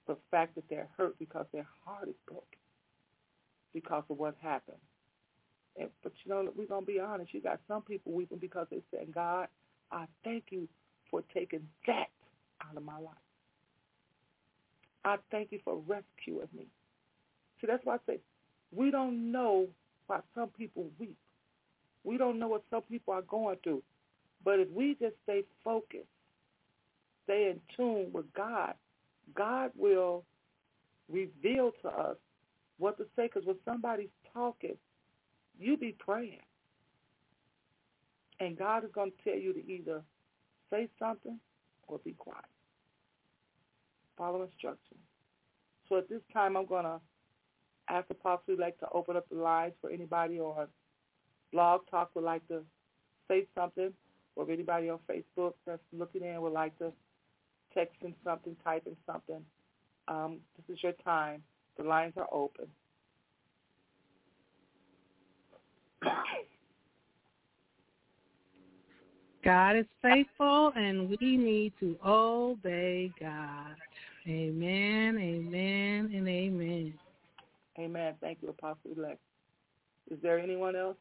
the 0.07 0.17
fact 0.31 0.55
that 0.55 0.63
they're 0.69 0.89
hurt 0.97 1.17
because 1.19 1.45
their 1.53 1.67
heart 1.85 2.09
is 2.09 2.15
broken 2.27 2.59
because 3.73 4.03
of 4.09 4.17
what 4.17 4.35
happened. 4.41 4.77
And, 5.79 5.89
but 6.03 6.11
you 6.23 6.31
know, 6.31 6.47
we're 6.55 6.67
gonna 6.67 6.85
be 6.85 6.99
honest. 6.99 7.33
You 7.33 7.41
got 7.41 7.59
some 7.67 7.81
people 7.81 8.11
weeping 8.11 8.37
because 8.39 8.67
they 8.69 8.81
said, 8.91 9.11
"God, 9.13 9.47
I 9.91 10.05
thank 10.23 10.45
you 10.51 10.67
for 11.09 11.23
taking 11.33 11.67
that 11.87 12.09
out 12.61 12.77
of 12.77 12.83
my 12.83 12.97
life. 12.97 13.15
I 15.05 15.17
thank 15.31 15.51
you 15.51 15.59
for 15.63 15.77
rescuing 15.87 16.49
me." 16.53 16.67
See, 17.59 17.67
that's 17.67 17.83
why 17.85 17.95
I 17.95 17.99
say 18.05 18.19
we 18.75 18.91
don't 18.91 19.31
know 19.31 19.67
why 20.07 20.19
some 20.35 20.49
people 20.49 20.87
weep. 20.99 21.17
We 22.03 22.17
don't 22.17 22.39
know 22.39 22.47
what 22.47 22.63
some 22.69 22.81
people 22.81 23.13
are 23.13 23.21
going 23.21 23.57
through. 23.63 23.83
But 24.43 24.59
if 24.59 24.69
we 24.69 24.95
just 24.99 25.15
stay 25.23 25.43
focused, 25.63 26.03
stay 27.23 27.49
in 27.51 27.59
tune 27.75 28.11
with 28.11 28.31
God, 28.33 28.73
God 29.35 29.71
will 29.77 30.25
reveal 31.09 31.71
to 31.81 31.87
us 31.87 32.17
what 32.77 32.97
to 32.97 33.05
say. 33.15 33.27
Because 33.27 33.45
when 33.45 33.55
somebody's 33.63 34.09
talking, 34.33 34.77
you 35.57 35.77
be 35.77 35.95
praying. 35.97 36.39
And 38.39 38.57
God 38.57 38.83
is 38.83 38.89
going 38.93 39.11
to 39.11 39.29
tell 39.29 39.39
you 39.39 39.53
to 39.53 39.71
either 39.71 40.01
say 40.69 40.89
something 40.99 41.39
or 41.87 41.99
be 42.03 42.11
quiet. 42.13 42.43
Follow 44.17 44.43
instructions. 44.43 44.99
So 45.87 45.97
at 45.97 46.09
this 46.09 46.21
time, 46.33 46.57
I'm 46.57 46.65
going 46.65 46.83
to 46.83 46.99
ask 47.89 48.09
Apostle 48.09 48.43
would 48.49 48.59
like 48.59 48.79
to 48.79 48.87
open 48.93 49.17
up 49.17 49.27
the 49.29 49.35
lines 49.35 49.73
for 49.81 49.89
anybody 49.89 50.39
on 50.39 50.67
Blog 51.51 51.81
Talk 51.89 52.09
would 52.15 52.23
like 52.23 52.47
to 52.47 52.61
say 53.27 53.47
something, 53.55 53.93
or 54.35 54.43
if 54.43 54.49
anybody 54.49 54.89
on 54.89 54.99
Facebook 55.09 55.53
that's 55.65 55.81
looking 55.91 56.23
in 56.23 56.41
would 56.41 56.53
like 56.53 56.77
to 56.79 56.91
text 57.73 57.97
in 58.01 58.13
something, 58.23 58.55
type 58.63 58.83
in 58.85 58.95
something. 59.05 59.43
Um, 60.07 60.39
this 60.57 60.75
is 60.75 60.83
your 60.83 60.93
time. 61.03 61.43
The 61.77 61.83
lines 61.83 62.13
are 62.17 62.27
open. 62.31 62.65
God 69.43 69.75
is 69.75 69.85
faithful, 70.01 70.71
and 70.75 71.09
we 71.09 71.37
need 71.37 71.73
to 71.81 71.97
obey 72.05 73.11
God. 73.19 73.75
Amen, 74.25 75.17
amen, 75.17 76.11
and 76.13 76.27
amen. 76.27 76.93
Amen. 77.79 78.15
Thank 78.21 78.39
you, 78.41 78.49
Apostle 78.49 78.91
Elect. 78.97 79.19
Is 80.11 80.19
there 80.21 80.39
anyone 80.39 80.75
else? 80.75 80.97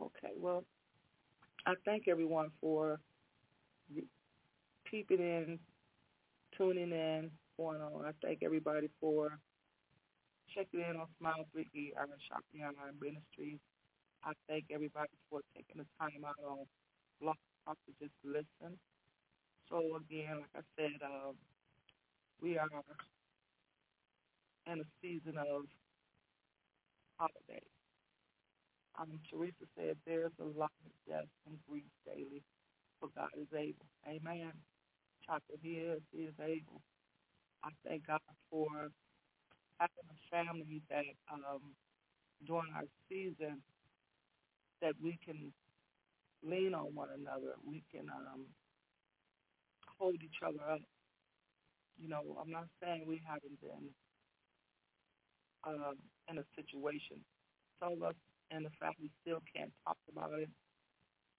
Okay, 0.00 0.32
well, 0.36 0.64
I 1.66 1.74
thank 1.84 2.08
everyone 2.08 2.50
for 2.60 3.00
peeping 4.90 5.20
in, 5.20 5.58
tuning 6.56 6.92
in, 6.92 7.30
going 7.56 7.80
on. 7.80 8.06
I 8.06 8.12
thank 8.22 8.42
everybody 8.42 8.88
for 9.00 9.38
checking 10.54 10.80
in 10.80 10.96
on 10.96 11.06
Smile 11.18 11.46
3E, 11.56 11.92
Iron 11.98 12.10
Sharpening 12.28 12.64
Iron 12.64 12.96
Ministries. 13.00 13.60
I 14.24 14.32
thank 14.48 14.66
everybody 14.72 15.12
for 15.30 15.40
taking 15.56 15.78
the 15.82 15.86
time 16.00 16.24
out 16.26 16.36
on 16.46 16.66
Blog 17.20 17.36
Talk 17.66 17.78
to 17.86 17.92
just 18.00 18.14
listen. 18.24 18.78
So 19.70 19.96
again, 19.96 20.40
like 20.42 20.54
I 20.56 20.62
said, 20.76 20.98
um, 21.04 21.36
we 22.42 22.58
are 22.58 22.68
in 24.66 24.80
a 24.80 24.84
season 25.02 25.38
of 25.38 25.64
holidays. 27.18 27.72
Um, 28.98 29.20
Teresa 29.30 29.66
said 29.76 29.96
there's 30.06 30.32
a 30.40 30.44
lot 30.44 30.72
of 30.86 30.92
death 31.08 31.30
and 31.46 31.58
grief 31.68 31.84
daily, 32.06 32.42
but 33.00 33.14
God 33.14 33.30
is 33.40 33.48
able. 33.54 33.86
Amen. 34.08 34.52
He 35.62 35.70
is, 35.78 36.02
he 36.12 36.24
is 36.24 36.34
able. 36.40 36.82
I 37.64 37.70
thank 37.86 38.06
God 38.06 38.20
for 38.50 38.68
having 39.78 40.08
a 40.10 40.18
family 40.30 40.82
that 40.90 41.04
um, 41.32 41.74
during 42.46 42.72
our 42.76 42.84
season 43.08 43.62
that 44.82 44.94
we 45.02 45.18
can 45.24 45.52
lean 46.42 46.74
on 46.74 46.94
one 46.94 47.08
another. 47.14 47.54
We 47.66 47.84
can 47.92 48.06
um, 48.10 48.46
hold 49.98 50.16
each 50.22 50.40
other 50.46 50.62
up. 50.70 50.80
You 51.98 52.08
know, 52.08 52.36
I'm 52.40 52.50
not 52.50 52.66
saying 52.82 53.04
we 53.06 53.22
haven't 53.26 53.60
been 53.60 53.90
um, 55.64 55.96
in 56.28 56.38
a 56.38 56.44
situation. 56.56 57.20
Some 57.80 57.94
of 57.94 58.02
us 58.02 58.14
and 58.50 58.64
the 58.64 58.70
fact 58.80 58.96
we 59.00 59.10
still 59.22 59.40
can't 59.54 59.72
talk 59.86 59.98
about 60.10 60.32
it. 60.34 60.50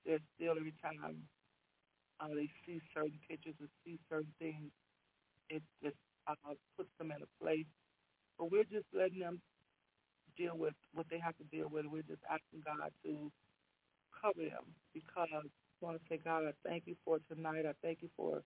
There's 0.06 0.22
still 0.36 0.54
every 0.58 0.74
time 0.84 1.24
uh, 2.22 2.30
they 2.36 2.50
see 2.66 2.82
certain 2.94 3.20
pictures 3.30 3.56
or 3.62 3.68
see 3.86 4.00
certain 4.10 4.34
things, 4.40 4.72
it 5.50 5.64
just 5.84 5.98
uh, 6.28 6.36
puts 6.78 6.90
them 7.00 7.12
in 7.12 7.22
a 7.24 7.32
place. 7.44 7.68
But 8.38 8.52
we're 8.52 8.66
just 8.70 8.88
letting 8.94 9.20
them 9.20 9.42
deal 10.38 10.58
with 10.58 10.74
what 10.94 11.08
they 11.10 11.20
have 11.20 11.38
to 11.38 11.44
deal 11.46 11.70
with. 11.70 11.86
We're 11.86 12.04
just 12.04 12.24
asking 12.30 12.64
God 12.66 12.92
to 13.06 13.32
cover 14.22 14.50
them 14.50 14.66
because 14.94 15.30
I 15.34 15.42
want 15.82 15.98
to 15.98 16.04
say, 16.10 16.20
God, 16.24 16.44
I 16.48 16.52
thank 16.68 16.84
you 16.86 16.96
for 17.06 17.20
tonight. 17.34 17.66
I 17.68 17.74
thank 17.82 18.00
you 18.02 18.10
for 18.18 18.44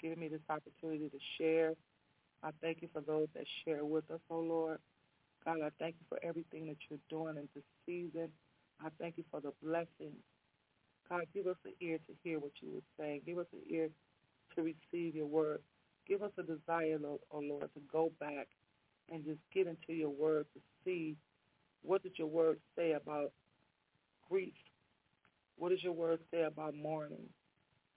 giving 0.00 0.20
me 0.20 0.28
this 0.28 0.40
opportunity 0.48 1.08
to 1.08 1.18
share. 1.38 1.74
I 2.42 2.50
thank 2.62 2.82
you 2.82 2.88
for 2.92 3.00
those 3.00 3.28
that 3.34 3.44
share 3.64 3.84
with 3.84 4.10
us, 4.10 4.20
oh 4.30 4.40
Lord. 4.40 4.78
God, 5.44 5.58
I 5.64 5.70
thank 5.78 5.96
you 6.00 6.06
for 6.08 6.18
everything 6.24 6.66
that 6.66 6.76
you're 6.90 6.98
doing 7.08 7.36
in 7.36 7.48
this 7.54 7.64
season. 7.86 8.30
I 8.84 8.88
thank 9.00 9.16
you 9.16 9.24
for 9.30 9.40
the 9.40 9.52
blessings. 9.62 10.22
God, 11.08 11.22
give 11.34 11.46
us 11.46 11.56
an 11.64 11.72
ear 11.80 11.98
to 11.98 12.12
hear 12.24 12.38
what 12.38 12.52
you 12.60 12.72
were 12.74 12.80
saying. 12.98 13.22
Give 13.26 13.38
us 13.38 13.46
an 13.52 13.62
ear 13.70 13.88
to 14.56 14.62
receive 14.62 15.14
your 15.14 15.26
word. 15.26 15.60
Give 16.08 16.22
us 16.22 16.32
a 16.38 16.42
desire, 16.42 16.98
oh 17.04 17.20
Lord, 17.40 17.70
to 17.74 17.80
go 17.92 18.10
back 18.20 18.48
and 19.10 19.24
just 19.24 19.40
get 19.54 19.66
into 19.66 19.92
your 19.92 20.10
word 20.10 20.46
to 20.54 20.60
see 20.84 21.16
what 21.82 22.02
did 22.02 22.12
your 22.18 22.26
word 22.26 22.58
say 22.76 22.92
about 22.92 23.32
grief. 24.28 24.54
What 25.56 25.70
does 25.70 25.82
your 25.82 25.92
word 25.92 26.20
say 26.30 26.42
about 26.42 26.74
mourning? 26.74 27.28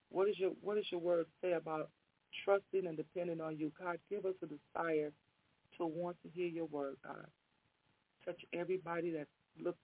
What 0.09 0.29
is 0.29 0.37
your 0.37 0.51
what 0.61 0.75
does 0.75 0.85
your 0.91 1.01
word 1.01 1.25
say 1.41 1.53
about 1.53 1.89
trusting 2.45 2.87
and 2.87 2.97
depending 2.97 3.41
on 3.41 3.57
you? 3.57 3.71
God, 3.79 3.97
give 4.09 4.25
us 4.25 4.35
a 4.41 4.45
desire 4.45 5.11
to 5.77 5.85
want 5.85 6.17
to 6.23 6.29
hear 6.29 6.47
your 6.47 6.65
word, 6.65 6.95
God 7.03 7.27
touch 8.29 8.41
everybody 8.53 9.11
that's 9.11 9.29
looked 9.61 9.79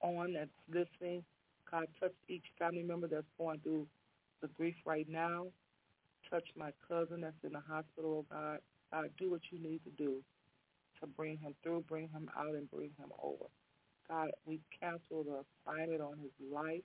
on, 0.00 0.34
that's 0.34 0.50
listening. 0.68 1.22
God, 1.70 1.86
touch 2.00 2.12
each 2.28 2.44
family 2.58 2.82
member 2.82 3.06
that's 3.06 3.26
going 3.38 3.60
through 3.60 3.86
the 4.40 4.48
grief 4.48 4.74
right 4.84 5.06
now. 5.08 5.46
Touch 6.30 6.44
my 6.56 6.70
cousin 6.88 7.20
that's 7.22 7.42
in 7.44 7.52
the 7.52 7.60
hospital, 7.60 8.24
oh 8.24 8.34
God. 8.34 8.58
God, 8.92 9.10
do 9.18 9.30
what 9.30 9.40
you 9.50 9.58
need 9.60 9.80
to 9.84 9.90
do 9.90 10.22
to 11.00 11.06
bring 11.06 11.38
him 11.38 11.54
through, 11.62 11.84
bring 11.88 12.08
him 12.08 12.30
out, 12.36 12.54
and 12.54 12.70
bring 12.70 12.90
him 12.98 13.10
over. 13.22 13.46
God, 14.08 14.30
we 14.46 14.60
cancel 14.80 15.24
the 15.24 15.44
assignment 15.70 16.00
on 16.00 16.18
his 16.18 16.32
life. 16.52 16.82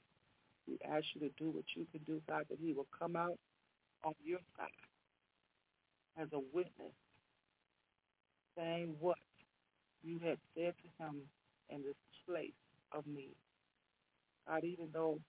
We 0.68 0.78
ask 0.90 1.06
you 1.16 1.22
to 1.22 1.32
do 1.38 1.52
what 1.52 1.66
you 1.76 1.86
can 1.92 2.02
do, 2.04 2.22
God, 2.28 2.44
that 2.50 2.60
he 2.62 2.74
will 2.74 2.88
come 2.98 3.16
out 3.16 3.38
on 4.04 4.14
your 4.24 4.40
side 4.58 4.70
as 6.22 6.28
a 6.34 6.40
witness, 6.54 6.94
saying 8.58 8.96
what 9.00 9.18
you 10.04 10.20
had 10.20 10.38
said 10.56 10.74
to 10.84 11.04
him 11.04 11.22
in 11.70 11.82
this 11.84 11.96
place 12.28 12.54
of 12.92 13.06
need. 13.08 13.36
God, 14.48 14.64
even 14.64 14.90
though 14.94 15.20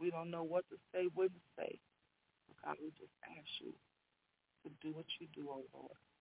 we 0.00 0.10
don't 0.10 0.30
know 0.30 0.44
what 0.44 0.64
to 0.70 0.76
say, 0.94 1.08
when 1.14 1.28
to 1.28 1.42
say, 1.58 1.78
God, 2.64 2.76
we 2.82 2.90
just 2.90 3.12
ask 3.24 3.48
you 3.60 3.72
to 4.64 4.70
do 4.80 4.94
what 4.94 5.06
you 5.20 5.26
do, 5.34 5.48
oh 5.50 5.64
Lord. 5.74 6.11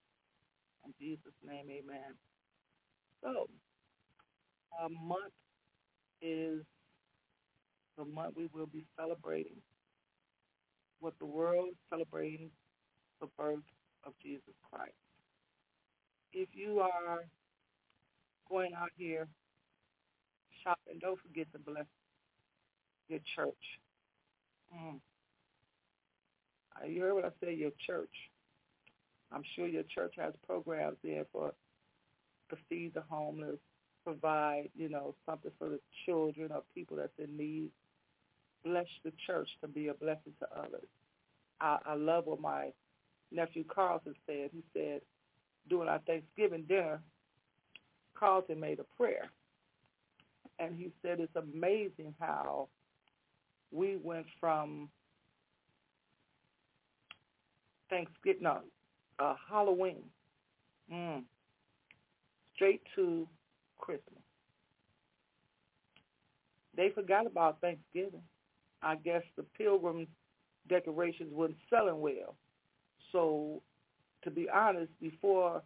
In 0.86 0.94
Jesus' 1.00 1.34
name, 1.46 1.66
amen. 1.70 2.16
So, 3.24 3.48
a 4.84 4.90
month 4.90 5.34
is 6.22 6.64
the 7.98 8.06
month 8.06 8.36
we 8.36 8.48
will 8.54 8.68
be 8.68 8.86
celebrating 8.98 9.58
what 11.00 11.14
the 11.20 11.26
world 11.26 11.70
is 11.70 11.76
celebrating 11.90 12.50
the 13.20 13.28
birth 13.38 13.64
of 14.06 14.14
Jesus 14.22 14.56
Christ. 14.72 14.94
If 16.34 16.50
you 16.54 16.80
are 16.80 17.26
going 18.50 18.74
out 18.74 18.90
here 18.98 19.28
shopping, 20.64 21.00
don't 21.02 21.20
forget 21.22 21.52
to 21.54 21.60
bless 21.60 21.86
your 23.08 23.20
church. 23.36 23.54
Mm. 24.74 25.00
You 26.90 27.02
heard 27.02 27.14
what 27.14 27.26
I 27.26 27.30
said, 27.40 27.58
your 27.58 27.72
church. 27.86 28.31
I'm 29.34 29.44
sure 29.56 29.68
your 29.68 29.84
church 29.84 30.16
has 30.18 30.34
programs 30.46 30.98
there 31.04 31.26
for 31.32 31.54
to 32.50 32.58
feed 32.70 32.94
the 32.94 33.04
homeless, 33.10 33.58
provide, 34.04 34.70
you 34.76 34.90
know, 34.90 35.16
something 35.26 35.52
for 35.58 35.70
the 35.70 35.80
children 36.06 36.52
or 36.52 36.64
people 36.76 36.98
that's 36.98 37.18
in 37.18 37.38
need. 37.38 37.70
Bless 38.64 38.88
the 39.04 39.14
church 39.26 39.50
to 39.62 39.68
be 39.68 39.88
a 39.88 39.94
blessing 39.94 40.34
to 40.40 40.48
others. 40.58 40.88
I, 41.60 41.78
I 41.86 41.94
love 41.96 42.26
what 42.26 42.42
my 42.42 42.72
nephew 43.32 43.64
Carlton 43.64 44.16
said. 44.28 44.50
He 44.54 44.64
said 44.74 45.02
during 45.70 45.88
our 45.90 46.00
Thanksgiving 46.00 46.64
dinner, 46.68 47.02
Carlton 48.16 48.60
made 48.60 48.80
a 48.80 48.86
prayer. 48.98 49.30
And 50.60 50.76
he 50.76 50.92
said 51.02 51.20
it's 51.20 51.36
amazing 51.36 52.14
how 52.20 52.68
we 53.72 53.98
went 53.98 54.28
from 54.40 54.90
Thanksgiving, 57.90 58.44
no, 58.44 58.60
uh, 59.22 59.36
Halloween, 59.50 60.04
mm, 60.92 61.22
straight 62.56 62.82
to 62.96 63.28
Christmas. 63.78 64.24
They 66.76 66.90
forgot 66.90 67.28
about 67.28 67.60
Thanksgiving. 67.62 68.24
I 68.82 68.96
guess 68.96 69.22
the 69.38 69.44
pilgrim 69.58 70.08
decorations 70.70 71.32
weren't 71.34 71.56
selling 71.70 72.00
well. 72.00 72.36
So, 73.12 73.62
to 74.24 74.32
be 74.32 74.48
honest, 74.50 74.92
before 75.00 75.62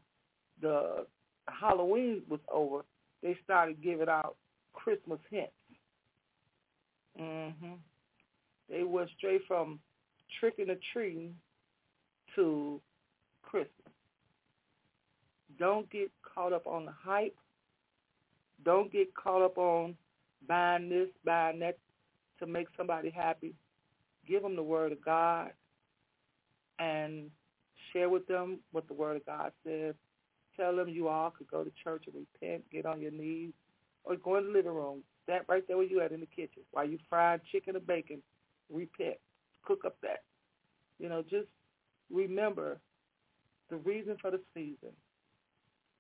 the 0.61 1.05
Halloween 1.47 2.23
was 2.27 2.39
over, 2.51 2.83
they 3.21 3.37
started 3.43 3.81
giving 3.81 4.09
out 4.09 4.35
Christmas 4.73 5.19
hints. 5.29 5.53
Mhm. 7.17 7.79
They 8.67 8.83
went 8.83 9.09
straight 9.11 9.45
from 9.47 9.79
tricking 10.39 10.69
or 10.69 10.79
treating 10.91 11.39
to 12.33 12.81
Christmas. 13.49 13.71
Don't 15.57 15.89
get 15.89 16.11
caught 16.21 16.53
up 16.53 16.67
on 16.67 16.85
the 16.85 16.91
hype. 16.91 17.35
Don't 18.63 18.91
get 18.91 19.13
caught 19.15 19.41
up 19.41 19.57
on 19.57 19.95
buying 20.47 20.89
this, 20.89 21.09
buying 21.23 21.59
that 21.59 21.77
to 22.39 22.45
make 22.45 22.67
somebody 22.75 23.09
happy. 23.09 23.53
Give 24.27 24.41
them 24.41 24.55
the 24.55 24.63
word 24.63 24.91
of 24.91 25.03
God 25.03 25.51
and 26.79 27.29
share 27.93 28.09
with 28.09 28.27
them 28.27 28.59
what 28.71 28.87
the 28.87 28.93
word 28.93 29.17
of 29.17 29.25
God 29.25 29.51
says. 29.65 29.95
Tell 30.57 30.75
them 30.75 30.89
you 30.89 31.07
all 31.07 31.31
could 31.31 31.47
go 31.47 31.63
to 31.63 31.71
church 31.83 32.05
and 32.07 32.15
repent, 32.15 32.63
get 32.71 32.85
on 32.85 33.01
your 33.01 33.11
knees, 33.11 33.51
or 34.03 34.15
go 34.15 34.37
in 34.37 34.45
the 34.45 34.51
living 34.51 34.73
room. 34.73 35.03
Stand 35.23 35.45
right 35.47 35.63
there 35.67 35.77
where 35.77 35.85
you 35.85 36.01
at 36.01 36.11
in 36.11 36.19
the 36.19 36.25
kitchen 36.25 36.63
while 36.71 36.87
you 36.87 36.97
frying 37.09 37.41
chicken 37.51 37.75
or 37.75 37.79
bacon. 37.79 38.21
Repent. 38.69 39.17
Cook 39.65 39.83
up 39.85 39.97
that. 40.01 40.23
You 40.99 41.09
know, 41.09 41.23
just 41.23 41.47
remember 42.11 42.79
the 43.69 43.77
reason 43.77 44.17
for 44.21 44.31
the 44.31 44.39
season, 44.53 44.93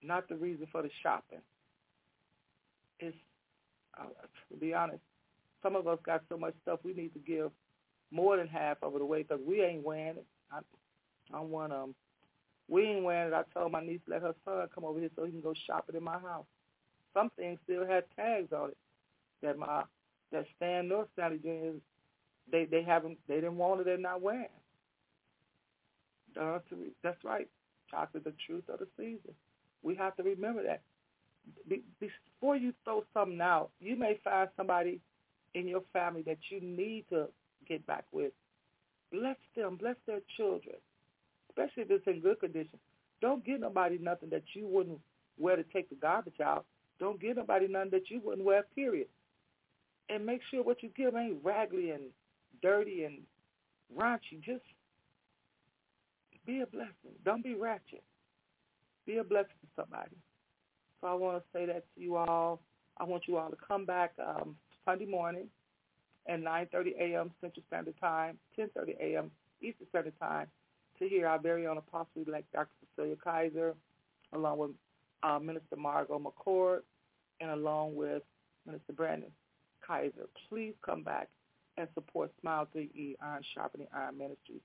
not 0.03 0.27
the 0.29 0.35
reason 0.35 0.67
for 0.71 0.81
the 0.81 0.89
shopping. 1.01 1.41
It's, 2.99 3.17
uh, 3.99 4.05
to 4.51 4.57
be 4.57 4.73
honest, 4.73 5.01
some 5.61 5.75
of 5.75 5.87
us 5.87 5.99
got 6.05 6.21
so 6.29 6.37
much 6.37 6.53
stuff 6.61 6.79
we 6.83 6.93
need 6.93 7.13
to 7.13 7.19
give 7.19 7.51
more 8.11 8.37
than 8.37 8.47
half 8.47 8.77
of 8.81 8.95
it 8.95 9.01
away 9.01 9.23
because 9.23 9.41
we 9.45 9.61
ain't 9.61 9.83
wearing 9.83 10.17
it. 10.17 10.25
I, 10.51 10.59
I'm 11.35 11.49
one 11.49 11.71
of 11.71 11.81
them. 11.81 11.95
We 12.67 12.83
ain't 12.83 13.03
wearing 13.03 13.33
it. 13.33 13.35
I 13.35 13.43
told 13.57 13.71
my 13.71 13.81
niece 13.81 13.99
to 14.05 14.11
let 14.11 14.21
her 14.21 14.35
son 14.45 14.67
come 14.73 14.85
over 14.85 14.99
here 14.99 15.09
so 15.15 15.25
he 15.25 15.31
can 15.31 15.41
go 15.41 15.53
shopping 15.67 15.95
in 15.95 16.03
my 16.03 16.19
house. 16.19 16.45
Some 17.13 17.31
things 17.37 17.59
still 17.63 17.85
had 17.85 18.03
tags 18.15 18.51
on 18.51 18.69
it 18.69 18.77
that 19.41 19.57
my 19.57 19.83
that 20.31 20.45
Stan 20.55 20.87
North 20.87 21.07
Sally 21.15 21.37
Juniors 21.37 21.81
they 22.51 22.65
they 22.65 22.83
haven't 22.83 23.17
they 23.27 23.35
didn't 23.35 23.57
want 23.57 23.81
it. 23.81 23.85
They're 23.85 23.97
not 23.97 24.21
wearing. 24.21 24.47
Uh, 26.39 26.59
to, 26.69 26.75
that's 27.03 27.23
right. 27.23 27.47
Talk 27.89 28.13
Chocolate, 28.13 28.23
the 28.23 28.33
truth 28.45 28.63
of 28.69 28.79
the 28.79 28.87
season. 28.97 29.33
We 29.83 29.95
have 29.95 30.15
to 30.17 30.23
remember 30.23 30.63
that. 30.63 30.81
Be, 31.69 31.83
before 31.99 32.55
you 32.55 32.73
throw 32.83 33.03
something 33.13 33.39
out, 33.39 33.69
you 33.79 33.95
may 33.95 34.19
find 34.23 34.49
somebody 34.57 34.99
in 35.53 35.67
your 35.67 35.83
family 35.93 36.23
that 36.23 36.37
you 36.49 36.59
need 36.59 37.05
to 37.09 37.27
get 37.67 37.85
back 37.85 38.05
with. 38.11 38.33
Bless 39.11 39.37
them. 39.55 39.77
Bless 39.77 39.95
their 40.07 40.19
children, 40.35 40.75
especially 41.49 41.83
if 41.83 41.91
it's 41.91 42.07
in 42.07 42.21
good 42.21 42.39
condition. 42.39 42.79
Don't 43.21 43.45
give 43.45 43.61
nobody 43.61 43.97
nothing 43.97 44.29
that 44.31 44.43
you 44.53 44.67
wouldn't 44.67 44.99
wear 45.37 45.55
to 45.55 45.63
take 45.63 45.89
the 45.89 45.95
garbage 45.95 46.41
out. 46.43 46.65
Don't 46.99 47.21
give 47.21 47.37
nobody 47.37 47.67
nothing 47.67 47.91
that 47.91 48.09
you 48.09 48.21
wouldn't 48.23 48.45
wear, 48.45 48.63
period. 48.75 49.07
And 50.09 50.25
make 50.25 50.41
sure 50.49 50.63
what 50.63 50.83
you 50.83 50.89
give 50.95 51.15
ain't 51.15 51.43
raggedy 51.43 51.91
and 51.91 52.03
dirty 52.61 53.03
and 53.03 53.19
raunchy. 53.97 54.41
Just 54.43 54.63
be 56.45 56.61
a 56.61 56.67
blessing. 56.67 57.15
Don't 57.23 57.43
be 57.43 57.55
ratchet. 57.55 58.03
Be 59.05 59.17
a 59.17 59.23
blessing 59.23 59.55
to 59.61 59.81
somebody. 59.81 60.15
So 61.01 61.07
I 61.07 61.13
want 61.13 61.37
to 61.37 61.43
say 61.53 61.65
that 61.65 61.83
to 61.95 62.01
you 62.01 62.15
all. 62.15 62.61
I 62.97 63.03
want 63.03 63.23
you 63.27 63.37
all 63.37 63.49
to 63.49 63.57
come 63.67 63.85
back 63.85 64.13
um, 64.25 64.55
Sunday 64.85 65.05
morning 65.05 65.47
at 66.27 66.39
9.30 66.41 66.97
a.m. 66.99 67.31
Central 67.41 67.63
Standard 67.67 67.95
Time, 67.99 68.37
10.30 68.57 68.99
a.m. 68.99 69.31
Eastern 69.61 69.87
Standard 69.89 70.19
Time 70.19 70.47
to 70.99 71.07
hear 71.07 71.27
our 71.27 71.39
very 71.39 71.67
own 71.67 71.77
Apostle-elect 71.77 72.51
Dr. 72.53 72.69
Cecilia 72.95 73.15
Kaiser, 73.21 73.75
along 74.33 74.57
with 74.57 74.71
uh, 75.23 75.39
Minister 75.39 75.75
Margot 75.75 76.19
McCord, 76.19 76.79
and 77.41 77.51
along 77.51 77.95
with 77.95 78.23
Minister 78.65 78.93
Brandon 78.93 79.31
Kaiser. 79.85 80.27
Please 80.49 80.73
come 80.85 81.03
back 81.03 81.27
and 81.77 81.87
support 81.93 82.31
Smile 82.41 82.67
3E 82.75 83.15
Iron 83.21 83.43
Sharpening 83.53 83.87
Iron 83.93 84.17
Ministries. 84.17 84.61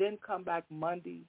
Then 0.00 0.16
come 0.26 0.44
back 0.44 0.64
Monday 0.70 1.24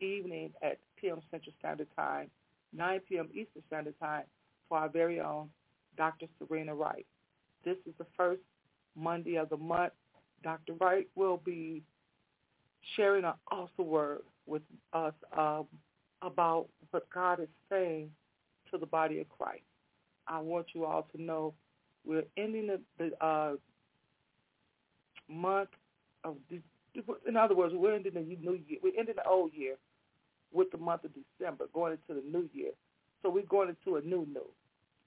evening 0.00 0.50
at 0.62 0.78
p.m. 0.96 1.20
Central 1.30 1.52
Standard 1.58 1.88
Time, 1.94 2.30
9 2.72 3.00
p.m. 3.06 3.28
Eastern 3.32 3.62
Standard 3.66 3.94
Time 4.00 4.22
for 4.66 4.78
our 4.78 4.88
very 4.88 5.20
own 5.20 5.50
Dr. 5.98 6.24
Serena 6.38 6.74
Wright. 6.74 7.04
This 7.66 7.76
is 7.86 7.92
the 7.98 8.06
first 8.16 8.40
Monday 8.96 9.36
of 9.36 9.50
the 9.50 9.58
month. 9.58 9.92
Dr. 10.42 10.72
Wright 10.80 11.06
will 11.14 11.36
be 11.36 11.82
sharing 12.96 13.24
an 13.24 13.34
awesome 13.52 13.86
word 13.86 14.22
with 14.46 14.62
us 14.94 15.12
um, 15.36 15.66
about 16.22 16.68
what 16.92 17.06
God 17.12 17.40
is 17.40 17.48
saying 17.68 18.10
to 18.70 18.78
the 18.78 18.86
body 18.86 19.20
of 19.20 19.28
Christ. 19.28 19.64
I 20.26 20.40
want 20.40 20.68
you 20.72 20.86
all 20.86 21.06
to 21.14 21.22
know 21.22 21.52
we're 22.06 22.24
ending 22.38 22.68
the, 22.68 22.80
the 22.96 23.24
uh, 23.24 23.56
month 25.28 25.68
of, 26.24 26.36
in 27.26 27.36
other 27.36 27.54
words, 27.54 27.74
we're 27.74 27.94
ending 27.94 28.14
the 28.14 28.20
new 28.20 28.60
year. 28.66 28.78
We're 28.82 28.98
ending 28.98 29.16
the 29.16 29.28
old 29.28 29.52
year 29.52 29.76
with 30.52 30.70
the 30.70 30.78
month 30.78 31.04
of 31.04 31.10
December, 31.12 31.66
going 31.72 31.92
into 31.92 32.20
the 32.20 32.26
new 32.26 32.48
year. 32.52 32.70
So 33.22 33.30
we're 33.30 33.42
going 33.42 33.70
into 33.70 33.96
a 33.96 34.00
new 34.00 34.26
new. 34.26 34.46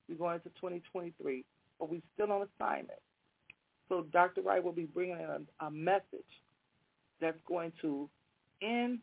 We're 0.10 0.18
going 0.18 0.36
into 0.36 0.50
2023, 0.50 1.46
but 1.80 1.90
we're 1.90 2.02
still 2.14 2.32
on 2.32 2.48
assignment. 2.60 3.00
So 3.90 4.06
Dr. 4.12 4.42
Wright 4.42 4.64
will 4.64 4.74
be 4.74 4.86
bringing 4.86 5.20
in 5.20 5.48
a, 5.62 5.66
a 5.66 5.72
message 5.72 6.04
that's 7.22 7.38
going 7.48 7.72
to 7.82 8.10
end 8.62 9.00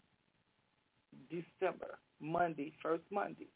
December, 1.31 1.99
Monday, 2.21 2.73
first 2.83 3.05
Monday. 3.11 3.49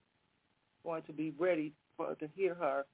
Going 0.85 1.03
to 1.03 1.13
be 1.13 1.35
ready 1.39 1.73
for 1.97 2.15
to 2.15 2.29
hear 2.35 2.55
her 2.55 2.85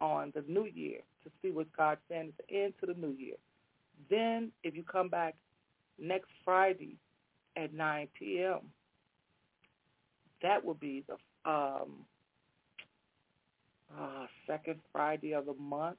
on 0.00 0.32
the 0.34 0.44
new 0.48 0.66
year 0.66 0.98
to 1.22 1.30
see 1.40 1.50
what 1.50 1.72
God's 1.76 2.00
saying 2.10 2.32
at 2.38 2.46
the 2.46 2.62
end 2.62 2.74
to 2.80 2.86
the 2.86 2.94
new 2.94 3.14
year. 3.16 3.36
Then, 4.10 4.50
if 4.62 4.74
you 4.74 4.82
come 4.82 5.08
back 5.08 5.36
next 5.98 6.28
Friday 6.44 6.96
at 7.56 7.72
9 7.72 8.08
p.m., 8.18 8.60
that 10.42 10.64
will 10.64 10.74
be 10.74 11.04
the 11.06 11.50
um, 11.50 12.04
uh, 13.98 14.26
second 14.46 14.80
Friday 14.92 15.32
of 15.32 15.46
the 15.46 15.54
month. 15.54 15.96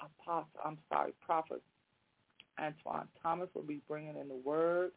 Apostle, 0.00 0.48
I'm 0.64 0.78
sorry, 0.88 1.12
Prophet 1.24 1.62
Antoine 2.58 3.08
Thomas 3.22 3.48
will 3.54 3.62
be 3.62 3.80
bringing 3.88 4.16
in 4.16 4.28
the 4.28 4.40
word 4.44 4.92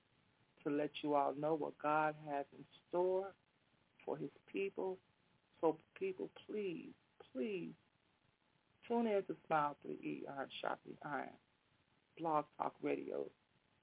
to 0.64 0.70
let 0.70 0.92
you 1.02 1.16
all 1.16 1.34
know 1.40 1.56
what 1.56 1.74
God 1.82 2.16
has 2.30 2.46
in 2.58 2.64
store 2.90 3.34
for 4.06 4.18
his 4.18 4.30
people. 4.52 4.98
So 5.62 5.78
people, 5.98 6.30
please, 6.48 6.90
please 7.34 7.72
tune 8.88 9.08
in 9.08 9.24
to 9.24 9.36
Smile 9.48 9.76
3E 9.88 10.22
Iron 10.38 10.48
Sharpening 10.62 10.98
Iron 11.06 11.30
Blog 12.18 12.46
Talk 12.58 12.74
Radio. 12.82 13.26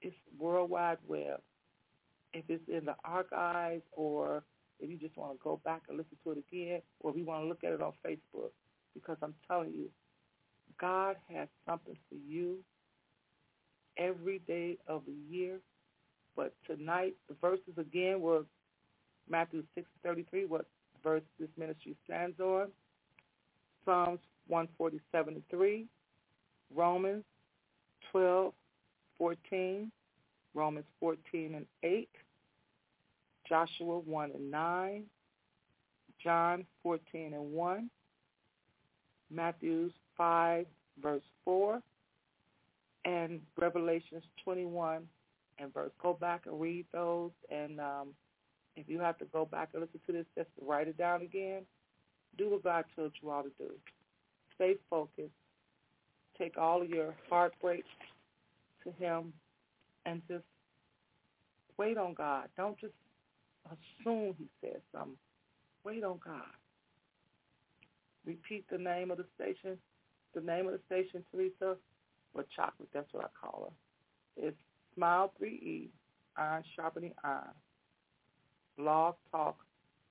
It's 0.01 0.15
World 0.39 0.69
Wide 0.69 0.97
Web. 1.07 1.41
If 2.33 2.45
it's 2.49 2.63
in 2.67 2.85
the 2.85 2.95
archives 3.03 3.83
or 3.93 4.43
if 4.79 4.89
you 4.89 4.97
just 4.97 5.17
want 5.17 5.33
to 5.33 5.39
go 5.43 5.59
back 5.63 5.83
and 5.89 5.97
listen 5.97 6.17
to 6.23 6.31
it 6.31 6.43
again 6.49 6.81
or 6.99 7.11
if 7.11 7.17
you 7.17 7.25
want 7.25 7.43
to 7.43 7.47
look 7.47 7.63
at 7.63 7.73
it 7.73 7.81
on 7.81 7.93
Facebook, 8.05 8.51
because 8.93 9.17
I'm 9.21 9.33
telling 9.47 9.71
you, 9.71 9.89
God 10.79 11.15
has 11.33 11.47
something 11.67 11.97
for 12.09 12.15
you 12.27 12.57
every 13.97 14.39
day 14.39 14.77
of 14.87 15.03
the 15.05 15.35
year. 15.35 15.59
But 16.35 16.53
tonight, 16.67 17.15
the 17.27 17.35
verses 17.41 17.77
again 17.77 18.21
were 18.21 18.43
Matthew 19.29 19.63
6.33, 19.77 20.47
what 20.47 20.65
verse 21.03 21.23
this 21.39 21.49
ministry 21.57 21.95
stands 22.05 22.39
on, 22.39 22.67
Psalms 23.85 24.19
147 24.47 25.33
and 25.35 25.43
3, 25.49 25.85
Romans 26.75 27.23
12, 28.11 28.53
14, 29.17 29.91
Romans 30.53 30.85
14 30.99 31.55
and 31.55 31.65
8, 31.83 32.09
Joshua 33.47 33.99
1 33.99 34.31
and 34.33 34.51
9, 34.51 35.03
John 36.23 36.65
14 36.83 37.33
and 37.33 37.51
1, 37.51 37.89
Matthews 39.29 39.91
5 40.17 40.65
verse 41.01 41.23
4, 41.45 41.81
and 43.05 43.39
Revelations 43.57 44.23
21 44.43 45.03
and 45.59 45.73
verse. 45.73 45.91
Go 46.01 46.13
back 46.13 46.43
and 46.45 46.59
read 46.59 46.85
those, 46.91 47.31
and 47.49 47.79
um, 47.79 48.09
if 48.75 48.87
you 48.87 48.99
have 48.99 49.17
to 49.19 49.25
go 49.25 49.45
back 49.45 49.69
and 49.73 49.81
listen 49.81 49.99
to 50.05 50.11
this, 50.11 50.25
just 50.35 50.49
write 50.61 50.87
it 50.87 50.97
down 50.97 51.21
again. 51.21 51.63
Do 52.37 52.51
what 52.51 52.63
God 52.63 52.85
told 52.95 53.11
you 53.21 53.29
all 53.29 53.43
to 53.43 53.51
do. 53.57 53.71
Stay 54.55 54.75
focused. 54.89 55.31
Take 56.37 56.57
all 56.57 56.81
of 56.81 56.89
your 56.89 57.15
heartbreak 57.29 57.83
to 58.87 59.03
Him, 59.03 59.33
and 60.05 60.21
just 60.27 60.45
wait 61.77 61.97
on 61.97 62.13
God. 62.13 62.47
Don't 62.55 62.79
just 62.79 62.93
assume 63.65 64.35
He 64.37 64.47
said 64.61 64.81
something. 64.91 65.17
Wait 65.83 66.03
on 66.03 66.19
God. 66.23 66.41
Repeat 68.25 68.65
the 68.69 68.77
name 68.77 69.11
of 69.11 69.17
the 69.17 69.25
station. 69.35 69.77
The 70.33 70.41
name 70.41 70.67
of 70.67 70.73
the 70.73 70.79
station, 70.85 71.23
Teresa, 71.31 71.77
with 72.33 72.45
chocolate. 72.55 72.89
That's 72.93 73.11
what 73.13 73.25
I 73.25 73.27
call 73.39 73.71
her. 73.71 74.47
It's 74.47 74.57
Smile 74.95 75.33
3E, 75.41 75.87
Iron 76.37 76.63
Sharpening 76.75 77.13
Iron. 77.23 77.55
Blog 78.77 79.15
Talk 79.31 79.57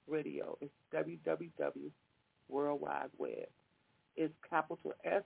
Radio. 0.09 0.57
It's 0.61 0.73
www 0.95 1.91
World 2.49 2.81
Wide 2.81 3.11
Web. 3.19 3.49
It's 4.17 4.35
capital 4.49 4.95
S, 5.05 5.23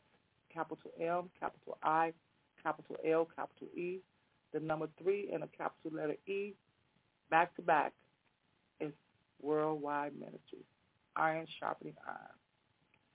capital 0.52 0.90
M, 1.00 1.30
capital 1.38 1.78
I, 1.82 2.12
capital 2.62 2.96
L, 3.06 3.28
capital 3.36 3.68
E, 3.74 4.00
the 4.52 4.60
number 4.60 4.88
three 5.02 5.30
and 5.32 5.42
a 5.44 5.48
capital 5.48 5.96
letter 5.96 6.16
E, 6.26 6.54
back 7.30 7.54
to 7.56 7.62
back. 7.62 7.92
is 8.80 8.92
Worldwide 9.40 10.12
Ministry. 10.18 10.64
Iron 11.16 11.46
Sharpening 11.58 11.94
Iron. 12.06 12.18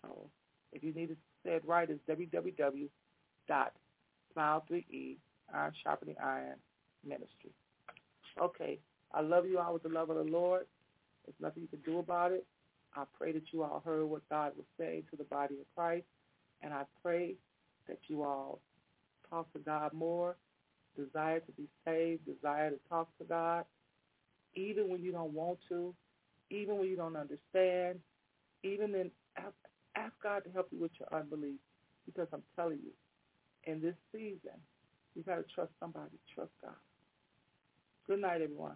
So 0.04 0.30
if 0.72 0.84
you 0.84 0.94
need 0.94 1.08
to 1.08 1.16
say 1.44 1.52
it 1.52 1.64
right, 1.66 1.90
it's 1.90 2.00
www 2.10 2.90
dot 3.48 3.74
smile 4.34 4.66
3E 4.70 5.18
Iron 5.54 5.74
Sharpening 5.84 6.16
Iron 6.24 6.56
Ministry. 7.06 7.52
Okay. 8.42 8.80
I 9.14 9.22
love 9.22 9.46
you 9.48 9.60
all 9.60 9.74
with 9.74 9.84
the 9.84 9.90
love 9.90 10.10
of 10.10 10.18
the 10.18 10.32
Lord. 10.32 10.66
There's 11.26 11.36
nothing 11.40 11.64
you 11.64 11.70
can 11.70 11.92
do 11.92 12.00
about 12.00 12.32
it. 12.32 12.46
I 12.96 13.04
pray 13.18 13.32
that 13.34 13.44
you 13.52 13.64
all 13.64 13.82
heard 13.86 14.06
what 14.06 14.28
God 14.30 14.54
was 14.58 14.66
saying 14.78 15.04
to 15.12 15.18
the 15.18 15.24
body 15.26 15.56
of 15.56 15.66
Christ. 15.76 16.06
And 16.62 16.74
I 16.74 16.84
pray 17.04 17.36
that 17.88 18.00
you 18.08 18.24
all 18.24 18.60
talk 19.30 19.52
to 19.54 19.60
God 19.60 19.94
more, 19.94 20.36
desire 20.98 21.40
to 21.40 21.52
be 21.54 21.68
saved, 21.86 22.26
desire 22.26 22.72
to 22.72 22.80
talk 22.90 23.08
to 23.20 23.26
God, 23.26 23.66
even 24.56 24.90
when 24.90 25.02
you 25.02 25.12
don't 25.12 25.34
want 25.34 25.60
to, 25.70 25.94
even 26.50 26.78
when 26.78 26.88
you 26.88 26.96
don't 26.96 27.16
understand, 27.16 28.00
even 28.64 28.92
then 28.92 29.12
ask, 29.38 29.54
ask 29.96 30.14
God 30.24 30.44
to 30.46 30.52
help 30.52 30.68
you 30.72 30.80
with 30.80 30.92
your 31.00 31.20
unbelief 31.20 31.60
because 32.06 32.28
I'm 32.34 32.44
telling 32.56 32.80
you, 32.84 32.92
in 33.72 33.82
this 33.82 33.96
season, 34.12 34.60
you 35.16 35.24
got 35.24 35.36
to 35.36 35.44
trust 35.54 35.72
somebody. 35.80 36.18
Trust 36.34 36.52
God. 36.62 36.74
Good 38.08 38.22
night, 38.22 38.42
everyone. 38.42 38.76